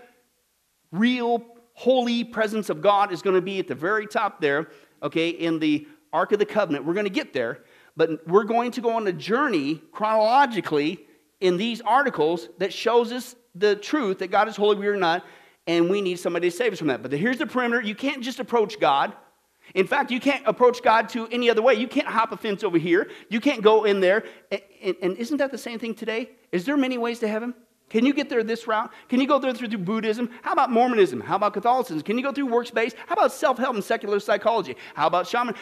real, 0.90 1.46
holy 1.74 2.24
presence 2.24 2.68
of 2.68 2.82
God 2.82 3.12
is 3.12 3.22
going 3.22 3.36
to 3.36 3.40
be 3.40 3.60
at 3.60 3.68
the 3.68 3.76
very 3.76 4.08
top 4.08 4.40
there, 4.40 4.70
okay, 5.04 5.28
in 5.28 5.60
the 5.60 5.86
Ark 6.12 6.32
of 6.32 6.40
the 6.40 6.44
Covenant. 6.44 6.84
We're 6.84 6.94
going 6.94 7.06
to 7.06 7.10
get 7.10 7.32
there, 7.32 7.60
but 7.96 8.26
we're 8.26 8.42
going 8.42 8.72
to 8.72 8.80
go 8.80 8.96
on 8.96 9.06
a 9.06 9.12
journey 9.12 9.80
chronologically 9.92 11.06
in 11.40 11.58
these 11.58 11.80
articles 11.80 12.48
that 12.58 12.72
shows 12.72 13.12
us 13.12 13.36
the 13.54 13.76
truth 13.76 14.18
that 14.18 14.32
God 14.32 14.48
is 14.48 14.56
holy, 14.56 14.74
we 14.74 14.88
are 14.88 14.96
not, 14.96 15.24
and 15.68 15.88
we 15.88 16.00
need 16.00 16.18
somebody 16.18 16.50
to 16.50 16.56
save 16.56 16.72
us 16.72 16.80
from 16.80 16.88
that. 16.88 17.02
But 17.02 17.12
here's 17.12 17.38
the 17.38 17.46
perimeter 17.46 17.80
you 17.80 17.94
can't 17.94 18.20
just 18.20 18.40
approach 18.40 18.80
God 18.80 19.12
in 19.74 19.86
fact, 19.86 20.10
you 20.10 20.20
can't 20.20 20.46
approach 20.46 20.82
God 20.82 21.08
to 21.10 21.26
any 21.28 21.48
other 21.48 21.62
way. 21.62 21.74
You 21.74 21.88
can't 21.88 22.06
hop 22.06 22.32
a 22.32 22.36
fence 22.36 22.62
over 22.62 22.78
here. 22.78 23.10
You 23.30 23.40
can't 23.40 23.62
go 23.62 23.84
in 23.84 24.00
there. 24.00 24.24
And, 24.50 24.60
and, 24.82 24.96
and, 25.02 25.16
isn't 25.16 25.38
that 25.38 25.50
the 25.50 25.58
same 25.58 25.78
thing 25.78 25.94
today? 25.94 26.30
Is 26.50 26.64
there 26.66 26.76
many 26.76 26.98
ways 26.98 27.20
to 27.20 27.28
heaven? 27.28 27.54
Can 27.88 28.04
you 28.06 28.12
get 28.12 28.28
there 28.28 28.42
this 28.42 28.66
route? 28.66 28.90
Can 29.08 29.20
you 29.20 29.26
go 29.26 29.38
there 29.38 29.52
through, 29.52 29.68
Buddhism? 29.78 30.30
How 30.42 30.52
about 30.52 30.70
Mormonism? 30.70 31.20
How 31.20 31.36
about 31.36 31.54
Catholicism? 31.54 32.02
Can 32.02 32.16
you 32.16 32.24
go 32.24 32.32
through 32.32 32.46
works-based? 32.46 32.96
How 33.06 33.14
about 33.14 33.32
self-help 33.32 33.74
and 33.74 33.84
secular 33.84 34.20
psychology? 34.20 34.76
How 34.94 35.06
about 35.06 35.26
shaman? 35.26 35.54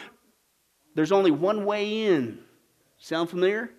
There's 0.95 1.11
only 1.11 1.31
one 1.31 1.65
way 1.65 2.07
in. 2.07 2.39
Sound 2.97 3.29
familiar? 3.29 3.71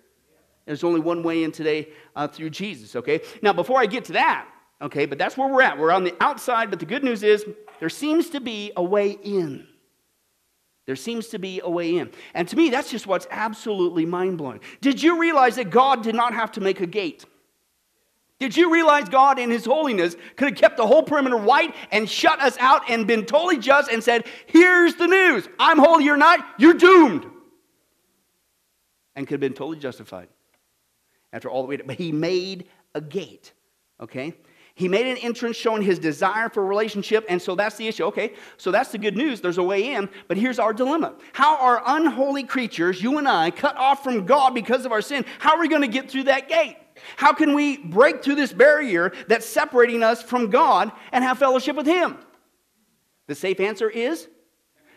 There's 0.66 0.84
only 0.84 1.00
one 1.00 1.22
way 1.22 1.44
in 1.44 1.52
today 1.52 1.88
uh, 2.14 2.28
through 2.28 2.50
Jesus, 2.50 2.94
okay? 2.96 3.20
Now, 3.42 3.52
before 3.52 3.80
I 3.80 3.86
get 3.86 4.04
to 4.06 4.12
that, 4.12 4.48
okay, 4.80 5.06
but 5.06 5.18
that's 5.18 5.36
where 5.36 5.48
we're 5.48 5.62
at. 5.62 5.78
We're 5.78 5.90
on 5.90 6.04
the 6.04 6.14
outside, 6.20 6.70
but 6.70 6.78
the 6.78 6.86
good 6.86 7.04
news 7.04 7.22
is 7.22 7.44
there 7.80 7.88
seems 7.88 8.30
to 8.30 8.40
be 8.40 8.72
a 8.76 8.82
way 8.82 9.12
in. 9.22 9.66
There 10.86 10.96
seems 10.96 11.28
to 11.28 11.38
be 11.38 11.60
a 11.62 11.70
way 11.70 11.96
in. 11.96 12.10
And 12.34 12.48
to 12.48 12.56
me, 12.56 12.70
that's 12.70 12.90
just 12.90 13.06
what's 13.06 13.26
absolutely 13.30 14.04
mind 14.04 14.38
blowing. 14.38 14.60
Did 14.80 15.02
you 15.02 15.20
realize 15.20 15.56
that 15.56 15.70
God 15.70 16.02
did 16.02 16.14
not 16.14 16.34
have 16.34 16.52
to 16.52 16.60
make 16.60 16.80
a 16.80 16.86
gate? 16.86 17.24
Did 18.40 18.56
you 18.56 18.72
realize 18.72 19.08
God, 19.08 19.38
in 19.38 19.50
His 19.50 19.64
holiness, 19.64 20.16
could 20.34 20.48
have 20.48 20.58
kept 20.58 20.76
the 20.76 20.86
whole 20.86 21.04
perimeter 21.04 21.36
white 21.36 21.76
and 21.92 22.10
shut 22.10 22.40
us 22.40 22.56
out 22.58 22.90
and 22.90 23.06
been 23.06 23.24
totally 23.24 23.58
just 23.58 23.88
and 23.88 24.02
said, 24.02 24.26
Here's 24.46 24.96
the 24.96 25.06
news. 25.06 25.48
I'm 25.60 25.78
holy, 25.78 26.04
you're 26.04 26.16
not, 26.16 26.44
you're 26.58 26.74
doomed. 26.74 27.24
And 29.14 29.28
could 29.28 29.34
have 29.34 29.40
been 29.40 29.52
totally 29.52 29.78
justified 29.78 30.26
after 31.32 31.48
all 31.48 31.62
the 31.62 31.68
way. 31.68 31.76
But 31.76 31.94
He 31.94 32.10
made 32.10 32.66
a 32.96 33.00
gate, 33.00 33.52
okay? 34.00 34.34
He 34.82 34.88
made 34.88 35.06
an 35.06 35.16
entrance 35.18 35.56
showing 35.56 35.80
his 35.80 36.00
desire 36.00 36.48
for 36.48 36.66
relationship, 36.66 37.24
and 37.28 37.40
so 37.40 37.54
that's 37.54 37.76
the 37.76 37.86
issue. 37.86 38.02
Okay, 38.06 38.32
so 38.56 38.72
that's 38.72 38.90
the 38.90 38.98
good 38.98 39.16
news. 39.16 39.40
There's 39.40 39.58
a 39.58 39.62
way 39.62 39.94
in, 39.94 40.08
but 40.26 40.36
here's 40.36 40.58
our 40.58 40.72
dilemma. 40.72 41.14
How 41.32 41.56
are 41.58 41.80
unholy 41.86 42.42
creatures, 42.42 43.00
you 43.00 43.16
and 43.18 43.28
I, 43.28 43.52
cut 43.52 43.76
off 43.76 44.02
from 44.02 44.26
God 44.26 44.56
because 44.56 44.84
of 44.84 44.90
our 44.90 45.00
sin? 45.00 45.24
How 45.38 45.54
are 45.54 45.60
we 45.60 45.68
going 45.68 45.82
to 45.82 45.88
get 45.88 46.10
through 46.10 46.24
that 46.24 46.48
gate? 46.48 46.76
How 47.14 47.32
can 47.32 47.54
we 47.54 47.76
break 47.76 48.24
through 48.24 48.34
this 48.34 48.52
barrier 48.52 49.12
that's 49.28 49.46
separating 49.46 50.02
us 50.02 50.20
from 50.20 50.50
God 50.50 50.90
and 51.12 51.22
have 51.22 51.38
fellowship 51.38 51.76
with 51.76 51.86
Him? 51.86 52.18
The 53.28 53.36
safe 53.36 53.60
answer 53.60 53.88
is 53.88 54.26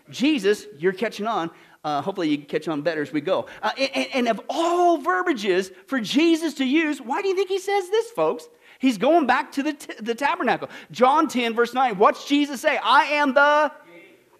Jesus. 0.09 0.65
You're 0.79 0.93
catching 0.93 1.27
on. 1.27 1.51
Uh, 1.83 2.01
hopefully, 2.01 2.29
you 2.29 2.39
catch 2.39 2.67
on 2.67 2.81
better 2.81 3.03
as 3.03 3.13
we 3.13 3.21
go. 3.21 3.45
Uh, 3.61 3.69
and, 3.77 4.07
and 4.15 4.27
of 4.29 4.41
all 4.49 4.97
verbiages 4.97 5.69
for 5.85 5.99
Jesus 5.99 6.55
to 6.55 6.65
use, 6.65 6.99
why 6.99 7.21
do 7.21 7.27
you 7.27 7.35
think 7.35 7.49
He 7.49 7.59
says 7.59 7.87
this, 7.91 8.09
folks? 8.09 8.47
He's 8.79 8.97
going 8.97 9.25
back 9.25 9.51
to 9.53 9.63
the, 9.63 9.73
t- 9.73 9.93
the 9.99 10.15
tabernacle. 10.15 10.69
John 10.91 11.27
10, 11.27 11.53
verse 11.53 11.73
9. 11.73 11.97
What's 11.97 12.27
Jesus 12.27 12.61
say? 12.61 12.77
I 12.77 13.05
am 13.05 13.33
the 13.33 13.71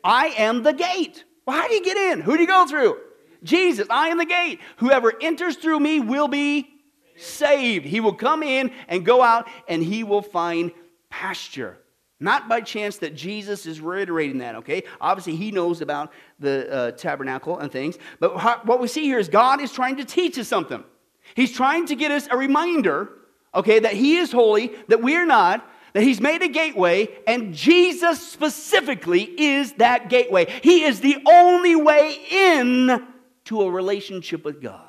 I 0.04 0.28
am 0.38 0.62
the 0.62 0.72
gate. 0.72 1.24
Well, 1.46 1.58
how 1.58 1.68
do 1.68 1.74
you 1.74 1.84
get 1.84 1.98
in? 1.98 2.22
Who 2.22 2.36
do 2.36 2.42
you 2.42 2.48
go 2.48 2.68
through? 2.68 3.00
Jesus, 3.44 3.88
I 3.90 4.10
am 4.10 4.18
the 4.20 4.26
gate. 4.26 4.60
Whoever 4.78 5.14
enters 5.20 5.56
through 5.56 5.80
me 5.80 6.00
will 6.00 6.28
be 6.28 6.70
saved. 7.18 7.86
He 7.86 8.00
will 8.00 8.14
come 8.14 8.44
in 8.44 8.72
and 8.88 9.04
go 9.06 9.22
out 9.22 9.48
and 9.68 9.84
he 9.84 10.04
will 10.04 10.22
find 10.22 10.72
pasture. 11.10 11.78
Not 12.20 12.48
by 12.48 12.62
chance 12.62 12.98
that 12.98 13.16
Jesus 13.16 13.66
is 13.66 13.82
reiterating 13.82 14.38
that, 14.40 14.56
okay? 14.56 14.84
Obviously, 15.02 15.36
he 15.36 15.52
knows 15.52 15.82
about 15.82 16.14
the 16.40 16.72
uh, 16.72 16.92
tabernacle 16.92 17.60
and 17.60 17.72
things. 17.72 17.98
But 18.20 18.66
what 18.66 18.80
we 18.80 18.88
see 18.88 19.04
here 19.04 19.20
is 19.20 19.28
God 19.28 19.60
is 19.60 19.72
trying 19.72 19.98
to 19.98 20.06
teach 20.06 20.38
us 20.40 20.48
something. 20.48 20.84
He's 21.36 21.52
trying 21.52 21.88
to 21.88 21.96
get 21.96 22.12
us 22.12 22.28
a 22.32 22.38
reminder 22.38 23.10
okay, 23.56 23.80
that 23.80 23.94
He 23.94 24.18
is 24.18 24.32
holy, 24.32 24.72
that 24.88 25.02
we 25.02 25.16
are 25.16 25.26
not, 25.26 25.68
that 25.94 26.04
He's 26.04 26.22
made 26.22 26.42
a 26.42 26.48
gateway, 26.48 27.08
and 27.26 27.54
Jesus 27.54 28.26
specifically 28.26 29.24
is 29.24 29.74
that 29.74 30.10
gateway. 30.10 30.46
He 30.62 30.84
is 30.84 31.00
the 31.00 31.18
only 31.26 31.76
way 31.76 32.18
in 32.30 33.08
to 33.46 33.62
a 33.62 33.72
relationship 33.72 34.44
with 34.44 34.62
God. 34.62 34.82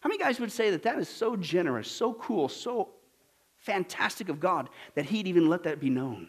How 0.00 0.08
many 0.08 0.22
guys 0.22 0.38
would 0.38 0.52
say 0.52 0.70
that 0.70 0.84
that 0.84 0.98
is 0.98 1.08
so 1.08 1.34
generous, 1.34 1.90
so 1.90 2.14
cool, 2.14 2.48
so 2.48 2.90
fantastic 3.58 4.28
of 4.28 4.38
God 4.38 4.70
that 4.94 5.04
He'd 5.04 5.26
even 5.26 5.48
let 5.48 5.64
that 5.64 5.80
be 5.80 5.90
known? 5.90 6.28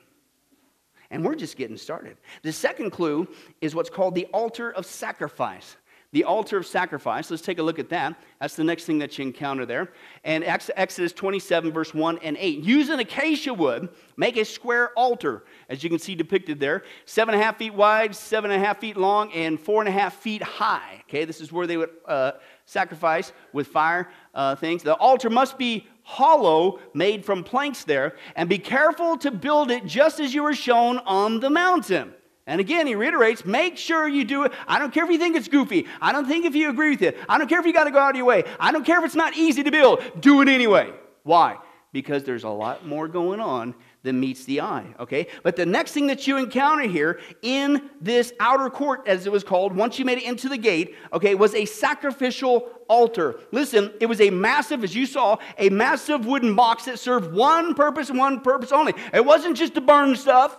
And 1.10 1.24
we're 1.24 1.36
just 1.36 1.56
getting 1.56 1.78
started. 1.78 2.18
The 2.42 2.52
second 2.52 2.92
clue 2.92 3.28
is 3.62 3.76
what's 3.76 3.90
called 3.90 4.16
the 4.16 4.26
altar 4.34 4.72
of 4.72 4.86
sacrifice 4.86 5.78
the 6.18 6.24
altar 6.24 6.58
of 6.58 6.66
sacrifice. 6.66 7.30
Let's 7.30 7.44
take 7.44 7.60
a 7.60 7.64
look 7.64 7.78
at 7.78 7.90
that. 7.90 8.20
That's 8.42 8.56
the 8.56 8.64
next 8.64 8.86
thing 8.86 8.98
that 8.98 9.16
you 9.20 9.24
encounter 9.24 9.68
there. 9.68 9.92
And 10.24 10.44
Exodus 10.44 11.14
27, 11.14 11.72
verse 11.72 11.94
1 11.94 12.18
and 12.24 12.36
8. 12.40 12.64
Use 12.64 12.90
an 12.90 13.00
acacia 13.00 13.54
wood, 13.54 13.90
make 14.16 14.36
a 14.36 14.44
square 14.44 14.90
altar, 14.98 15.44
as 15.70 15.84
you 15.84 15.92
can 15.92 16.00
see 16.00 16.16
depicted 16.16 16.60
there. 16.60 16.82
Seven 17.06 17.36
and 17.36 17.44
a 17.44 17.46
half 17.46 17.60
feet 17.60 17.76
wide, 17.76 18.16
seven 18.16 18.50
and 18.50 18.60
a 18.60 18.66
half 18.66 18.80
feet 18.80 18.98
long, 18.98 19.32
and 19.32 19.60
four 19.60 19.80
and 19.80 19.88
a 19.88 19.92
half 19.92 20.16
feet 20.16 20.42
high. 20.42 21.04
Okay, 21.08 21.24
this 21.24 21.40
is 21.40 21.52
where 21.52 21.68
they 21.68 21.78
would 21.78 21.92
uh, 22.08 22.32
sacrifice 22.66 23.32
with 23.54 23.68
fire 23.68 24.10
uh, 24.34 24.56
things. 24.56 24.82
The 24.82 24.96
altar 24.96 25.30
must 25.30 25.60
be 25.60 25.86
hollow, 26.02 26.80
made 26.96 27.26
from 27.26 27.44
planks 27.44 27.84
there, 27.84 28.16
and 28.36 28.50
be 28.50 28.58
careful 28.58 29.20
to 29.20 29.30
build 29.30 29.70
it 29.70 29.86
just 29.86 30.20
as 30.20 30.34
you 30.34 30.42
were 30.42 30.56
shown 30.56 30.98
on 30.98 31.42
the 31.42 31.52
mountain. 31.52 32.16
And 32.48 32.62
again, 32.62 32.88
he 32.88 32.96
reiterates 32.96 33.46
make 33.46 33.78
sure 33.78 34.08
you 34.08 34.24
do 34.24 34.44
it. 34.46 34.54
I 34.68 34.80
don't 34.80 34.94
care 34.94 35.04
if 35.04 35.12
you 35.12 35.18
think 35.18 35.36
it's 35.36 35.50
goofy. 35.50 35.86
I 36.02 36.14
don't 36.14 36.26
think 36.26 36.46
if 36.46 36.56
you 36.56 36.70
agree 36.70 36.92
with 36.92 37.02
it. 37.02 37.18
I 37.28 37.38
don't 37.38 37.48
care 37.48 37.60
if 37.60 37.66
you 37.66 37.74
got 37.74 37.84
to 37.84 37.92
go 37.92 38.00
out 38.00 38.12
of 38.12 38.16
your 38.16 38.26
way. 38.26 38.46
I 38.60 38.72
don't 38.72 38.86
care 38.86 38.98
if 39.00 39.06
it's 39.06 39.16
not 39.16 39.36
easy 39.36 39.64
to 39.64 39.72
build. 39.72 40.02
Do 40.22 40.42
it 40.42 40.48
anyway. 40.48 40.94
Why? 41.24 41.58
Because 41.92 42.24
there's 42.24 42.46
a 42.46 42.50
lot 42.50 42.86
more 42.86 43.08
going 43.08 43.42
on 43.42 43.76
than 44.04 44.20
meets 44.20 44.46
the 44.46 44.62
eye, 44.62 44.86
okay? 45.00 45.28
But 45.44 45.58
the 45.58 45.66
next 45.66 45.92
thing 45.92 46.08
that 46.08 46.28
you 46.28 46.38
encounter 46.38 46.88
here 46.88 47.20
in 47.42 47.90
this 48.00 48.32
outer 48.40 48.70
court, 48.70 49.08
as 49.08 49.26
it 49.26 49.32
was 49.32 49.44
called, 49.44 49.76
once 49.76 50.00
you 50.00 50.06
made 50.06 50.20
it 50.20 50.24
into 50.24 50.48
the 50.48 50.58
gate, 50.58 50.96
okay, 51.12 51.36
was 51.36 51.54
a 51.54 51.66
sacrificial 51.66 52.70
altar. 52.88 53.40
Listen, 53.52 53.92
it 54.00 54.06
was 54.06 54.22
a 54.22 54.30
massive, 54.30 54.84
as 54.84 54.96
you 54.96 55.06
saw, 55.06 55.38
a 55.58 55.70
massive 55.70 56.26
wooden 56.26 56.56
box 56.56 56.86
that 56.86 57.00
served 57.00 57.34
one 57.34 57.74
purpose 57.74 58.10
and 58.10 58.18
one 58.18 58.40
purpose 58.40 58.72
only. 58.72 58.94
It 59.14 59.26
wasn't 59.26 59.58
just 59.58 59.74
to 59.76 59.82
burn 59.82 60.16
stuff. 60.16 60.58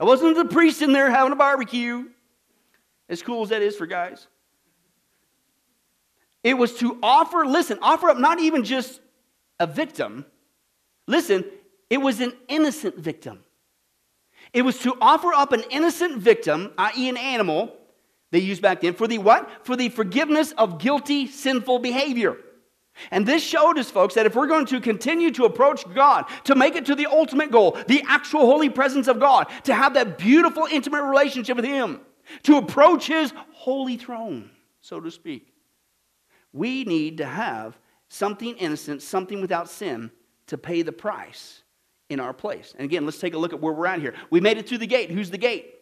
It 0.00 0.04
wasn't 0.04 0.36
the 0.36 0.44
priest 0.44 0.82
in 0.82 0.92
there 0.92 1.10
having 1.10 1.32
a 1.32 1.36
barbecue, 1.36 2.04
as 3.08 3.22
cool 3.22 3.42
as 3.42 3.48
that 3.48 3.62
is 3.62 3.76
for 3.76 3.86
guys. 3.86 4.26
It 6.44 6.54
was 6.54 6.74
to 6.78 6.98
offer, 7.02 7.44
listen, 7.44 7.78
offer 7.82 8.08
up 8.08 8.18
not 8.18 8.38
even 8.38 8.64
just 8.64 9.00
a 9.58 9.66
victim. 9.66 10.24
Listen, 11.06 11.44
it 11.90 11.98
was 11.98 12.20
an 12.20 12.32
innocent 12.48 12.96
victim. 12.96 13.40
It 14.52 14.62
was 14.62 14.78
to 14.80 14.96
offer 15.00 15.32
up 15.34 15.52
an 15.52 15.64
innocent 15.70 16.18
victim, 16.18 16.72
i.e., 16.78 17.08
an 17.08 17.16
animal, 17.16 17.74
they 18.30 18.38
used 18.40 18.62
back 18.62 18.82
then, 18.82 18.94
for 18.94 19.06
the 19.06 19.18
what? 19.18 19.64
For 19.64 19.74
the 19.74 19.88
forgiveness 19.88 20.52
of 20.52 20.78
guilty, 20.78 21.26
sinful 21.26 21.78
behavior. 21.80 22.36
And 23.10 23.26
this 23.26 23.42
showed 23.42 23.78
us, 23.78 23.90
folks, 23.90 24.14
that 24.14 24.26
if 24.26 24.34
we're 24.34 24.46
going 24.46 24.66
to 24.66 24.80
continue 24.80 25.30
to 25.32 25.44
approach 25.44 25.84
God, 25.94 26.26
to 26.44 26.54
make 26.54 26.76
it 26.76 26.86
to 26.86 26.94
the 26.94 27.06
ultimate 27.06 27.50
goal, 27.50 27.78
the 27.86 28.02
actual 28.06 28.40
holy 28.40 28.68
presence 28.68 29.08
of 29.08 29.20
God, 29.20 29.46
to 29.64 29.74
have 29.74 29.94
that 29.94 30.18
beautiful, 30.18 30.66
intimate 30.70 31.02
relationship 31.02 31.56
with 31.56 31.64
Him, 31.64 32.00
to 32.44 32.56
approach 32.56 33.06
His 33.06 33.32
holy 33.52 33.96
throne, 33.96 34.50
so 34.80 35.00
to 35.00 35.10
speak, 35.10 35.52
we 36.52 36.84
need 36.84 37.18
to 37.18 37.26
have 37.26 37.78
something 38.08 38.56
innocent, 38.56 39.02
something 39.02 39.40
without 39.40 39.68
sin, 39.68 40.10
to 40.46 40.56
pay 40.56 40.82
the 40.82 40.92
price 40.92 41.62
in 42.08 42.20
our 42.20 42.32
place. 42.32 42.74
And 42.76 42.84
again, 42.84 43.04
let's 43.04 43.18
take 43.18 43.34
a 43.34 43.38
look 43.38 43.52
at 43.52 43.60
where 43.60 43.72
we're 43.72 43.86
at 43.86 44.00
here. 44.00 44.14
We 44.30 44.40
made 44.40 44.56
it 44.56 44.66
through 44.66 44.78
the 44.78 44.86
gate. 44.86 45.10
Who's 45.10 45.30
the 45.30 45.38
gate? 45.38 45.74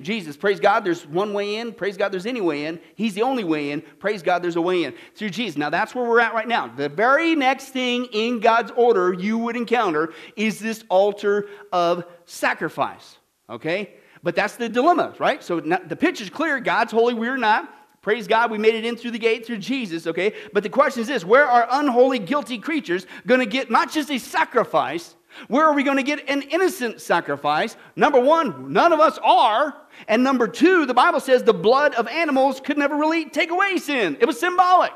Jesus. 0.00 0.36
Praise 0.36 0.60
God, 0.60 0.84
there's 0.84 1.06
one 1.06 1.32
way 1.32 1.56
in. 1.56 1.72
Praise 1.72 1.96
God, 1.96 2.10
there's 2.10 2.26
any 2.26 2.40
way 2.40 2.66
in. 2.66 2.80
He's 2.94 3.14
the 3.14 3.22
only 3.22 3.44
way 3.44 3.70
in. 3.70 3.80
Praise 3.80 4.22
God, 4.22 4.42
there's 4.42 4.56
a 4.56 4.60
way 4.60 4.84
in. 4.84 4.94
Through 5.14 5.30
Jesus. 5.30 5.56
Now, 5.56 5.70
that's 5.70 5.94
where 5.94 6.04
we're 6.04 6.20
at 6.20 6.34
right 6.34 6.48
now. 6.48 6.66
The 6.66 6.88
very 6.88 7.34
next 7.34 7.68
thing 7.68 8.06
in 8.12 8.40
God's 8.40 8.72
order 8.76 9.12
you 9.12 9.38
would 9.38 9.56
encounter 9.56 10.12
is 10.36 10.58
this 10.58 10.84
altar 10.88 11.48
of 11.72 12.04
sacrifice. 12.24 13.18
Okay? 13.48 13.94
But 14.22 14.34
that's 14.34 14.56
the 14.56 14.68
dilemma, 14.68 15.14
right? 15.18 15.42
So 15.42 15.60
the 15.60 15.96
picture's 15.96 16.30
clear. 16.30 16.58
God's 16.58 16.92
holy, 16.92 17.14
we're 17.14 17.36
not. 17.36 17.70
Praise 18.04 18.26
God, 18.26 18.50
we 18.50 18.58
made 18.58 18.74
it 18.74 18.84
in 18.84 18.96
through 18.96 19.12
the 19.12 19.18
gate 19.18 19.46
through 19.46 19.56
Jesus, 19.56 20.06
okay? 20.06 20.34
But 20.52 20.62
the 20.62 20.68
question 20.68 21.00
is 21.00 21.08
this 21.08 21.24
where 21.24 21.46
are 21.46 21.66
unholy, 21.70 22.18
guilty 22.18 22.58
creatures 22.58 23.06
going 23.26 23.40
to 23.40 23.46
get 23.46 23.70
not 23.70 23.90
just 23.90 24.10
a 24.10 24.18
sacrifice, 24.18 25.14
Where 25.48 25.66
are 25.66 25.74
we 25.74 25.82
going 25.82 25.96
to 25.96 26.02
get 26.02 26.28
an 26.28 26.42
innocent 26.42 27.00
sacrifice? 27.00 27.76
Number 27.96 28.20
one, 28.20 28.72
none 28.72 28.92
of 28.92 29.00
us 29.00 29.18
are. 29.22 29.76
And 30.08 30.22
number 30.22 30.48
two, 30.48 30.86
the 30.86 30.94
Bible 30.94 31.20
says 31.20 31.42
the 31.42 31.52
blood 31.52 31.94
of 31.94 32.08
animals 32.08 32.60
could 32.60 32.78
never 32.78 32.96
really 32.96 33.26
take 33.26 33.50
away 33.50 33.78
sin, 33.78 34.16
it 34.20 34.26
was 34.26 34.38
symbolic. 34.38 34.92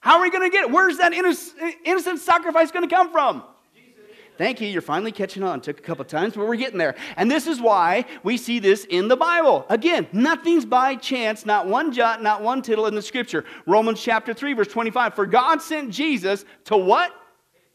How 0.00 0.16
are 0.16 0.22
we 0.22 0.30
going 0.30 0.48
to 0.50 0.54
get 0.54 0.64
it? 0.64 0.70
Where's 0.70 0.96
that 0.96 1.12
innocent 1.12 2.20
sacrifice 2.20 2.70
going 2.70 2.88
to 2.88 2.94
come 2.94 3.10
from? 3.12 3.44
Thank 4.38 4.62
you. 4.62 4.68
You're 4.68 4.80
finally 4.80 5.12
catching 5.12 5.42
on. 5.42 5.60
Took 5.60 5.78
a 5.78 5.82
couple 5.82 6.02
times, 6.06 6.32
but 6.34 6.46
we're 6.46 6.56
getting 6.56 6.78
there. 6.78 6.94
And 7.18 7.30
this 7.30 7.46
is 7.46 7.60
why 7.60 8.06
we 8.22 8.38
see 8.38 8.58
this 8.58 8.86
in 8.86 9.08
the 9.08 9.16
Bible. 9.16 9.66
Again, 9.68 10.06
nothing's 10.14 10.64
by 10.64 10.96
chance, 10.96 11.44
not 11.44 11.66
one 11.66 11.92
jot, 11.92 12.22
not 12.22 12.40
one 12.42 12.62
tittle 12.62 12.86
in 12.86 12.94
the 12.94 13.02
scripture. 13.02 13.44
Romans 13.66 14.02
chapter 14.02 14.32
3, 14.32 14.54
verse 14.54 14.68
25. 14.68 15.14
For 15.14 15.26
God 15.26 15.60
sent 15.60 15.90
Jesus 15.90 16.46
to 16.64 16.78
what? 16.78 17.12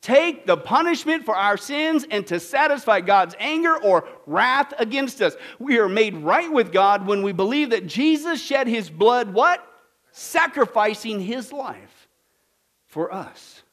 Take 0.06 0.46
the 0.46 0.56
punishment 0.56 1.26
for 1.26 1.36
our 1.36 1.58
sins 1.58 2.06
and 2.12 2.28
to 2.28 2.40
satisfy 2.40 3.02
God's 3.02 3.34
anger 3.40 3.76
or 3.76 4.08
wrath 4.28 4.72
against 4.78 5.20
us. 5.20 5.36
We 5.58 5.80
are 5.80 5.90
made 5.90 6.16
right 6.18 6.54
with 6.54 6.72
God 6.72 7.08
when 7.08 7.24
we 7.24 7.32
believe 7.32 7.72
that 7.72 7.88
Jesus 7.88 8.40
shed 8.40 8.68
his 8.68 8.88
blood, 8.88 9.34
what? 9.34 9.68
Sacrificing 10.12 11.20
his 11.20 11.52
life 11.52 12.08
for 12.86 13.12
us. 13.12 13.64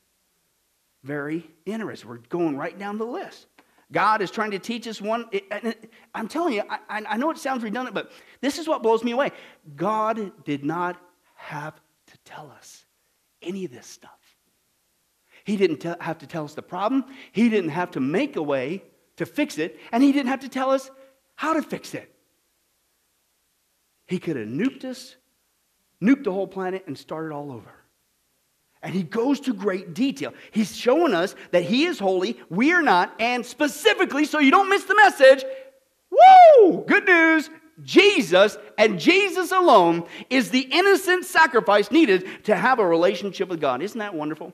Very 1.05 1.47
interesting. 1.67 2.09
We're 2.09 2.17
going 2.17 2.57
right 2.57 2.79
down 2.79 2.97
the 2.97 3.05
list. 3.05 3.47
God 3.93 4.23
is 4.23 4.31
trying 4.31 4.53
to 4.53 4.59
teach 4.59 4.89
us 4.89 5.03
one. 5.03 5.29
I'm 6.15 6.29
telling 6.29 6.55
you, 6.55 6.63
I, 6.89 7.19
know 7.19 7.31
it 7.31 7.37
sounds 7.37 7.63
redundant, 7.63 7.95
but 7.95 8.11
this 8.41 8.59
is 8.59 8.67
what 8.67 8.83
blows 8.83 9.05
me 9.05 9.11
away. 9.11 9.33
God 9.77 10.33
did 10.47 10.65
not 10.65 10.99
have 11.35 11.79
to 12.07 12.19
tell 12.25 12.51
us 12.51 12.87
any 13.43 13.67
of 13.67 13.71
this 13.71 13.87
stuff. 13.87 14.22
He 15.45 15.57
didn't 15.57 15.83
have 16.01 16.19
to 16.19 16.27
tell 16.27 16.45
us 16.45 16.55
the 16.55 16.63
problem, 16.63 17.05
He 17.33 17.49
didn't 17.49 17.71
have 17.71 17.93
to 17.93 18.01
make 18.01 18.37
a 18.37 18.43
way 18.43 18.85
to 19.17 19.27
fix 19.27 19.59
it, 19.59 19.79
and 19.91 20.03
He 20.03 20.13
didn't 20.13 20.29
have 20.29 20.41
to 20.41 20.49
tell 20.49 20.71
us 20.71 20.91
how 21.35 21.55
to 21.55 21.63
fix 21.63 21.95
it. 21.95 22.13
He 24.07 24.19
could 24.19 24.37
have 24.37 24.49
nuked 24.49 24.85
us, 24.85 25.17
nuked 26.03 26.25
the 26.25 26.33
whole 26.33 26.47
planet, 26.47 26.85
and 26.87 26.97
started 26.99 27.33
all 27.33 27.51
over. 27.51 27.73
And 28.83 28.95
he 28.95 29.05
goes 29.05 29.39
to 29.41 29.55
great 29.55 29.95
detail. 29.95 30.35
He's 30.51 30.77
showing 30.77 31.15
us 31.15 31.37
that 31.53 31.63
he 31.63 31.85
is 31.85 31.99
holy, 31.99 32.39
we 32.51 32.73
are 32.73 32.83
not, 32.83 33.15
and 33.21 33.47
specifically, 33.47 34.25
so 34.25 34.41
you 34.41 34.51
don't 34.51 34.69
miss 34.69 34.85
the 34.85 34.97
message, 34.97 35.45
woo! 36.11 36.85
Good 36.87 37.07
news. 37.07 37.49
Jesus 37.83 38.59
and 38.77 39.01
Jesus 39.01 39.51
alone 39.51 40.05
is 40.31 40.51
the 40.51 40.69
innocent 40.71 41.25
sacrifice 41.25 41.91
needed 41.91 42.45
to 42.45 42.55
have 42.55 42.79
a 42.79 42.87
relationship 42.87 43.49
with 43.49 43.61
God. 43.61 43.83
Isn't 43.83 43.99
that 43.99 44.15
wonderful? 44.15 44.53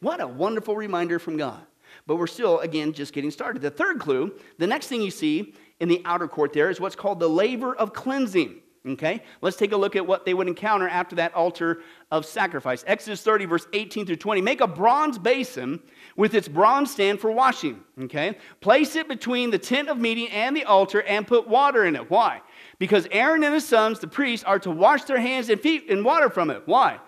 What 0.00 0.20
a 0.20 0.26
wonderful 0.26 0.76
reminder 0.76 1.18
from 1.18 1.36
God. 1.36 1.60
But 2.06 2.16
we're 2.16 2.26
still, 2.26 2.60
again, 2.60 2.92
just 2.92 3.12
getting 3.12 3.30
started. 3.30 3.62
The 3.62 3.70
third 3.70 4.00
clue, 4.00 4.34
the 4.58 4.66
next 4.66 4.88
thing 4.88 5.02
you 5.02 5.10
see 5.10 5.54
in 5.80 5.88
the 5.88 6.02
outer 6.04 6.28
court 6.28 6.52
there 6.52 6.70
is 6.70 6.80
what's 6.80 6.96
called 6.96 7.20
the 7.20 7.28
laver 7.28 7.74
of 7.74 7.92
cleansing. 7.92 8.62
Okay, 8.86 9.22
let's 9.42 9.58
take 9.58 9.72
a 9.72 9.76
look 9.76 9.94
at 9.94 10.06
what 10.06 10.24
they 10.24 10.32
would 10.32 10.48
encounter 10.48 10.88
after 10.88 11.14
that 11.16 11.34
altar 11.34 11.82
of 12.10 12.24
sacrifice. 12.24 12.82
Exodus 12.86 13.22
30, 13.22 13.44
verse 13.44 13.66
18 13.74 14.06
through 14.06 14.16
20. 14.16 14.40
Make 14.40 14.62
a 14.62 14.66
bronze 14.66 15.18
basin 15.18 15.80
with 16.16 16.34
its 16.34 16.48
bronze 16.48 16.90
stand 16.90 17.20
for 17.20 17.30
washing. 17.30 17.80
Okay, 18.00 18.38
place 18.62 18.96
it 18.96 19.06
between 19.06 19.50
the 19.50 19.58
tent 19.58 19.90
of 19.90 19.98
meeting 19.98 20.30
and 20.30 20.56
the 20.56 20.64
altar 20.64 21.02
and 21.02 21.26
put 21.26 21.46
water 21.46 21.84
in 21.84 21.94
it. 21.94 22.10
Why? 22.10 22.40
Because 22.78 23.06
Aaron 23.10 23.44
and 23.44 23.52
his 23.52 23.68
sons, 23.68 23.98
the 23.98 24.08
priests, 24.08 24.44
are 24.44 24.58
to 24.60 24.70
wash 24.70 25.04
their 25.04 25.20
hands 25.20 25.50
and 25.50 25.60
feet 25.60 25.90
in 25.90 26.02
water 26.02 26.30
from 26.30 26.48
it. 26.48 26.62
Why? 26.64 27.00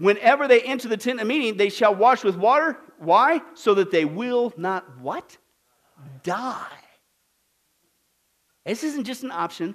Whenever 0.00 0.48
they 0.48 0.62
enter 0.62 0.88
the 0.88 0.96
tent 0.96 1.20
of 1.20 1.26
meeting, 1.26 1.58
they 1.58 1.68
shall 1.68 1.94
wash 1.94 2.24
with 2.24 2.34
water. 2.34 2.78
Why? 2.98 3.42
So 3.52 3.74
that 3.74 3.90
they 3.90 4.06
will 4.06 4.50
not 4.56 4.98
what? 4.98 5.36
Die. 6.22 6.66
This 8.64 8.82
isn't 8.82 9.04
just 9.04 9.24
an 9.24 9.30
option. 9.30 9.74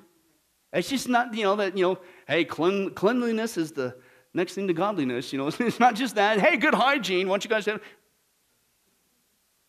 It's 0.73 0.89
just 0.89 1.07
not, 1.07 1.35
you 1.35 1.43
know, 1.43 1.55
that, 1.57 1.77
you 1.77 1.83
know, 1.83 1.99
hey, 2.27 2.43
clean, 2.43 2.89
cleanliness 2.95 3.55
is 3.55 3.71
the 3.71 3.95
next 4.33 4.55
thing 4.55 4.67
to 4.67 4.73
godliness. 4.73 5.31
You 5.31 5.37
know, 5.37 5.47
it's 5.59 5.79
not 5.79 5.93
just 5.93 6.15
that. 6.15 6.39
Hey, 6.39 6.57
good 6.57 6.73
hygiene. 6.73 7.27
Why 7.27 7.33
don't 7.33 7.43
you 7.43 7.49
guys 7.51 7.67
have. 7.67 7.79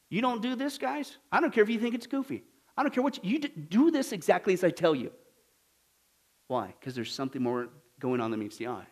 You 0.08 0.22
don't 0.22 0.40
do 0.40 0.56
this, 0.56 0.78
guys? 0.78 1.18
I 1.30 1.42
don't 1.42 1.52
care 1.52 1.64
if 1.64 1.68
you 1.68 1.78
think 1.78 1.94
it's 1.94 2.06
goofy. 2.06 2.44
I 2.78 2.82
don't 2.82 2.94
care 2.94 3.02
what 3.02 3.22
you, 3.22 3.32
you 3.32 3.40
do 3.40 3.90
this 3.90 4.12
exactly 4.12 4.54
as 4.54 4.64
I 4.64 4.70
tell 4.70 4.94
you. 4.94 5.12
Why? 6.48 6.74
Because 6.80 6.94
there's 6.94 7.12
something 7.12 7.42
more 7.42 7.68
going 8.00 8.22
on 8.22 8.30
than 8.30 8.40
meets 8.40 8.56
the 8.56 8.68
eye. 8.68 8.86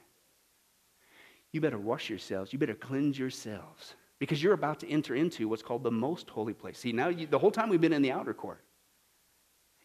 You 1.55 1.61
better 1.61 1.79
wash 1.79 2.11
yourselves. 2.11 2.53
You 2.53 2.59
better 2.59 2.75
cleanse 2.75 3.17
yourselves 3.17 3.95
because 4.19 4.43
you're 4.43 4.55
about 4.55 4.81
to 4.81 4.89
enter 4.89 5.15
into 5.15 5.47
what's 5.47 5.63
called 5.63 5.85
the 5.85 5.91
most 5.93 6.29
holy 6.29 6.53
place. 6.53 6.81
See, 6.81 6.91
now 6.91 7.07
you, 7.07 7.29
the 7.29 7.39
whole 7.39 7.53
time 7.53 7.69
we've 7.69 7.81
been 7.81 7.93
in 7.93 8.03
the 8.03 8.11
outer 8.11 8.35
court, 8.35 8.61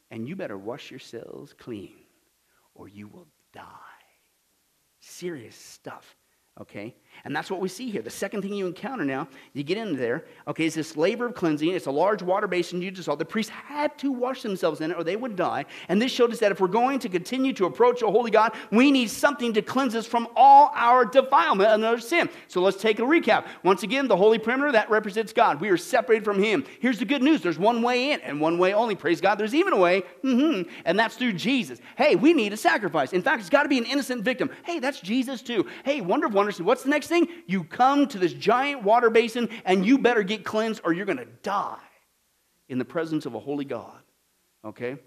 and 0.10 0.28
you 0.28 0.36
better 0.36 0.58
wash 0.58 0.90
yourselves 0.90 1.54
clean 1.54 1.94
or 2.74 2.88
you 2.88 3.08
will 3.08 3.28
die. 3.54 3.68
Serious 5.00 5.56
stuff 5.56 6.16
okay? 6.62 6.94
And 7.26 7.36
that's 7.36 7.52
what 7.52 7.60
we 7.60 7.68
see 7.68 7.90
here. 7.90 8.02
The 8.02 8.10
second 8.10 8.42
thing 8.42 8.54
you 8.54 8.66
encounter 8.66 9.04
now, 9.04 9.28
you 9.54 9.64
get 9.64 9.78
into 9.78 9.98
there, 9.98 10.26
okay, 10.48 10.66
is 10.66 10.76
this 10.76 10.96
laver 10.96 11.28
of 11.28 11.36
cleansing. 11.36 11.70
It's 11.70 11.86
a 11.86 11.92
large 11.92 12.22
water 12.22 12.48
basin 12.48 12.82
you 12.82 12.92
just 12.92 13.06
saw. 13.06 13.16
The 13.16 13.26
priests 13.26 13.52
had 13.52 13.98
to 14.00 14.12
wash 14.12 14.42
themselves 14.42 14.80
in 14.80 14.92
it 14.92 14.98
or 14.98 15.04
they 15.04 15.16
would 15.16 15.36
die. 15.36 15.66
And 15.90 16.02
this 16.02 16.12
showed 16.12 16.32
us 16.32 16.40
that 16.40 16.52
if 16.52 16.62
we're 16.62 16.68
going 16.68 17.00
to 17.00 17.10
continue 17.10 17.52
to 17.54 17.66
approach 17.66 18.02
a 18.02 18.08
holy 18.10 18.32
God, 18.32 18.54
we 18.72 18.92
need 18.92 19.10
something 19.10 19.54
to 19.54 19.62
cleanse 19.62 19.96
us 19.96 20.06
from 20.06 20.28
all 20.36 20.72
our 20.76 21.04
defilement 21.06 21.70
and 21.70 21.84
our 21.84 22.00
sin. 22.00 22.30
So 22.48 22.62
let's 22.62 22.78
take 22.78 23.00
a 23.00 23.04
recap. 23.04 23.48
Once 23.64 23.84
again, 23.84 24.08
the 24.08 24.18
holy 24.18 24.38
perimeter, 24.38 24.72
that 24.72 24.90
represents 24.90 25.34
God. 25.34 25.60
We 25.60 25.70
are 25.70 25.78
separated 25.78 26.24
from 26.24 26.42
Him. 26.42 26.66
Here's 26.80 27.00
the 27.00 27.06
good 27.06 27.24
news 27.24 27.42
there's 27.42 27.60
one 27.60 27.82
way 27.82 28.12
in 28.12 28.22
and 28.22 28.40
one 28.40 28.58
way 28.58 28.74
only. 28.74 28.96
Praise 28.96 29.20
God. 29.20 29.36
There's 29.36 29.56
even 29.56 29.74
a 29.74 29.78
way, 29.78 30.04
mm-hmm, 30.24 30.70
and 30.86 30.98
that's 30.98 31.16
through 31.16 31.34
Jesus. 31.34 31.80
Hey, 31.98 32.16
we 32.16 32.34
need 32.34 32.54
a 32.54 32.58
sacrifice. 32.58 33.14
In 33.14 33.22
fact, 33.22 33.42
it's 33.42 33.50
got 33.50 33.64
to 33.64 33.70
be 33.70 33.78
an 33.78 33.86
innocent 33.86 34.24
victim. 34.24 34.50
Hey, 34.64 34.80
that's 34.80 35.00
Jesus 35.00 35.42
too. 35.42 35.66
Hey, 35.84 36.02
wonder 36.02 36.28
of 36.28 36.34
wonders. 36.34 36.49
What's 36.58 36.84
the 36.84 36.90
next 36.90 37.08
thing? 37.08 37.28
You 37.46 37.64
come 37.64 38.08
to 38.08 38.18
this 38.18 38.34
giant 38.34 38.84
water 38.84 39.10
basin 39.10 39.50
and 39.66 39.86
you 39.86 39.98
better 39.98 40.24
get 40.24 40.44
cleansed 40.44 40.82
or 40.84 40.94
you're 40.94 41.06
going 41.06 41.18
to 41.18 41.28
die 41.44 41.78
in 42.68 42.78
the 42.78 42.86
presence 42.86 43.26
of 43.26 43.36
a 43.36 43.40
holy 43.40 43.66
God. 43.66 44.00
Okay? 44.66 44.98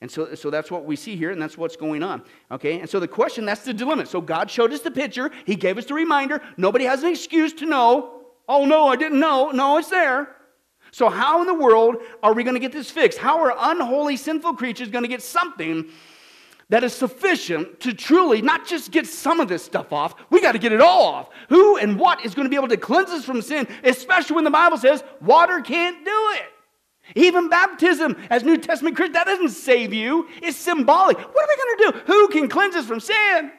And 0.00 0.10
so, 0.10 0.34
so 0.34 0.50
that's 0.50 0.70
what 0.70 0.84
we 0.84 0.96
see 0.96 1.16
here, 1.16 1.30
and 1.30 1.40
that's 1.40 1.56
what's 1.56 1.76
going 1.76 2.02
on. 2.02 2.22
Okay? 2.50 2.80
And 2.80 2.90
so 2.90 3.00
the 3.00 3.08
question, 3.08 3.44
that's 3.44 3.64
the 3.64 3.72
dilemma. 3.72 4.06
So 4.06 4.20
God 4.20 4.50
showed 4.50 4.72
us 4.72 4.80
the 4.80 4.90
picture, 4.90 5.30
He 5.46 5.56
gave 5.56 5.78
us 5.78 5.86
the 5.86 5.94
reminder. 5.94 6.42
Nobody 6.56 6.84
has 6.84 7.02
an 7.02 7.10
excuse 7.10 7.52
to 7.54 7.66
know. 7.66 8.22
Oh, 8.48 8.66
no, 8.66 8.86
I 8.88 8.96
didn't 8.96 9.20
know. 9.20 9.50
No, 9.50 9.78
it's 9.78 9.88
there. 9.88 10.28
So, 10.90 11.08
how 11.08 11.40
in 11.40 11.46
the 11.46 11.54
world 11.54 11.96
are 12.22 12.34
we 12.34 12.44
going 12.44 12.54
to 12.54 12.60
get 12.60 12.72
this 12.72 12.90
fixed? 12.90 13.18
How 13.18 13.40
are 13.40 13.54
unholy, 13.58 14.16
sinful 14.16 14.54
creatures 14.54 14.90
going 14.90 15.02
to 15.02 15.08
get 15.08 15.22
something 15.22 15.86
that 16.68 16.84
is 16.84 16.92
sufficient 16.92 17.80
to 17.80 17.92
truly 17.92 18.42
not 18.42 18.66
just 18.66 18.90
get 18.90 19.06
some 19.06 19.40
of 19.40 19.48
this 19.48 19.64
stuff 19.64 19.92
off, 19.92 20.14
we 20.30 20.40
got 20.40 20.52
to 20.52 20.58
get 20.58 20.72
it 20.72 20.80
all 20.80 21.06
off. 21.06 21.28
Who 21.48 21.76
and 21.76 21.98
what 21.98 22.24
is 22.24 22.34
going 22.34 22.46
to 22.46 22.50
be 22.50 22.56
able 22.56 22.68
to 22.68 22.76
cleanse 22.76 23.10
us 23.10 23.24
from 23.24 23.42
sin, 23.42 23.68
especially 23.82 24.36
when 24.36 24.44
the 24.44 24.50
Bible 24.50 24.78
says 24.78 25.04
water 25.20 25.60
can't 25.60 26.04
do 26.04 26.30
it? 26.34 26.42
Even 27.16 27.48
baptism, 27.48 28.16
as 28.30 28.44
New 28.44 28.56
Testament 28.56 28.96
Christians, 28.96 29.14
that 29.14 29.26
doesn't 29.26 29.50
save 29.50 29.92
you. 29.92 30.26
It's 30.42 30.56
symbolic. 30.56 31.18
What 31.18 31.26
are 31.26 31.48
we 31.48 31.56
going 31.56 31.76
to 31.76 31.98
do? 31.98 32.12
Who 32.12 32.28
can 32.28 32.48
cleanse 32.48 32.74
us 32.76 32.86
from 32.86 33.00
sin? 33.00 33.52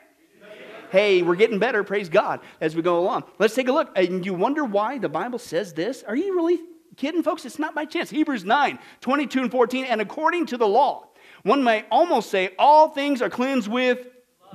Hey, 0.91 1.21
we're 1.21 1.35
getting 1.35 1.59
better, 1.59 1.83
praise 1.83 2.09
God, 2.09 2.39
as 2.61 2.75
we 2.75 2.81
go 2.81 2.99
along. 2.99 3.23
Let's 3.37 3.53
take 3.53 3.67
a 3.67 3.71
look. 3.71 3.91
And 3.95 4.25
you 4.25 4.33
wonder 4.33 4.63
why 4.63 4.97
the 4.97 5.09
Bible 5.09 5.39
says 5.39 5.73
this? 5.73 6.03
Are 6.03 6.15
you 6.15 6.35
really 6.35 6.59
kidding, 6.95 7.21
folks? 7.21 7.45
It's 7.45 7.59
not 7.59 7.75
by 7.75 7.85
chance. 7.85 8.09
Hebrews 8.09 8.45
9, 8.45 8.79
22 9.01 9.41
and 9.41 9.51
14. 9.51 9.85
And 9.85 10.01
according 10.01 10.45
to 10.47 10.57
the 10.57 10.67
law, 10.67 11.09
one 11.45 11.63
may 11.63 11.86
almost 11.91 12.31
say 12.31 12.55
all 12.58 12.89
things 12.89 13.21
are 13.21 13.29
cleansed 13.29 13.67
with 13.67 14.08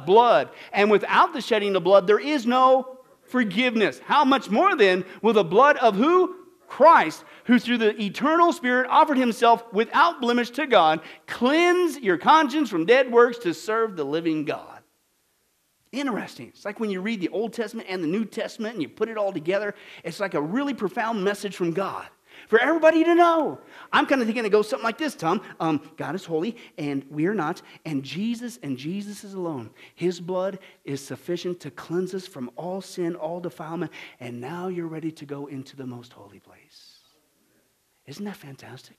blood. 0.04 0.50
And 0.72 0.90
without 0.90 1.32
the 1.32 1.40
shedding 1.40 1.76
of 1.76 1.84
blood, 1.84 2.08
there 2.08 2.18
is 2.18 2.46
no 2.46 2.98
forgiveness. 3.22 4.00
How 4.04 4.24
much 4.24 4.50
more 4.50 4.74
then 4.74 5.04
will 5.22 5.32
the 5.32 5.44
blood 5.44 5.76
of 5.76 5.94
who? 5.94 6.34
Christ, 6.66 7.24
who 7.44 7.60
through 7.60 7.78
the 7.78 8.00
eternal 8.00 8.52
Spirit 8.52 8.88
offered 8.90 9.18
himself 9.18 9.72
without 9.72 10.20
blemish 10.20 10.50
to 10.50 10.66
God, 10.66 11.00
cleanse 11.28 11.98
your 11.98 12.18
conscience 12.18 12.68
from 12.70 12.86
dead 12.86 13.10
works 13.10 13.38
to 13.38 13.54
serve 13.54 13.96
the 13.96 14.04
living 14.04 14.44
God. 14.44 14.80
Interesting. 15.92 16.48
It's 16.48 16.64
like 16.64 16.80
when 16.80 16.90
you 16.90 17.00
read 17.00 17.20
the 17.20 17.28
Old 17.28 17.52
Testament 17.52 17.88
and 17.88 18.02
the 18.02 18.08
New 18.08 18.24
Testament 18.24 18.74
and 18.74 18.82
you 18.82 18.88
put 18.88 19.08
it 19.08 19.16
all 19.16 19.32
together, 19.32 19.76
it's 20.02 20.18
like 20.18 20.34
a 20.34 20.40
really 20.40 20.74
profound 20.74 21.22
message 21.22 21.54
from 21.54 21.72
God 21.72 22.06
for 22.50 22.58
everybody 22.60 23.04
to 23.04 23.14
know. 23.14 23.60
I'm 23.92 24.06
kind 24.06 24.20
of 24.20 24.26
thinking 24.26 24.44
it 24.44 24.50
goes 24.50 24.68
something 24.68 24.84
like 24.84 24.98
this, 24.98 25.14
Tom. 25.14 25.40
Um, 25.60 25.80
God 25.96 26.16
is 26.16 26.24
holy, 26.24 26.56
and 26.76 27.06
we 27.08 27.26
are 27.26 27.34
not. 27.34 27.62
And 27.86 28.02
Jesus 28.02 28.58
and 28.64 28.76
Jesus 28.76 29.22
is 29.22 29.34
alone. 29.34 29.70
His 29.94 30.20
blood 30.20 30.58
is 30.84 31.00
sufficient 31.00 31.60
to 31.60 31.70
cleanse 31.70 32.12
us 32.12 32.26
from 32.26 32.50
all 32.56 32.80
sin, 32.80 33.14
all 33.14 33.38
defilement. 33.38 33.92
And 34.18 34.40
now 34.40 34.66
you're 34.66 34.88
ready 34.88 35.12
to 35.12 35.24
go 35.24 35.46
into 35.46 35.76
the 35.76 35.86
most 35.86 36.12
holy 36.12 36.40
place. 36.40 36.98
Isn't 38.06 38.24
that 38.24 38.36
fantastic? 38.36 38.96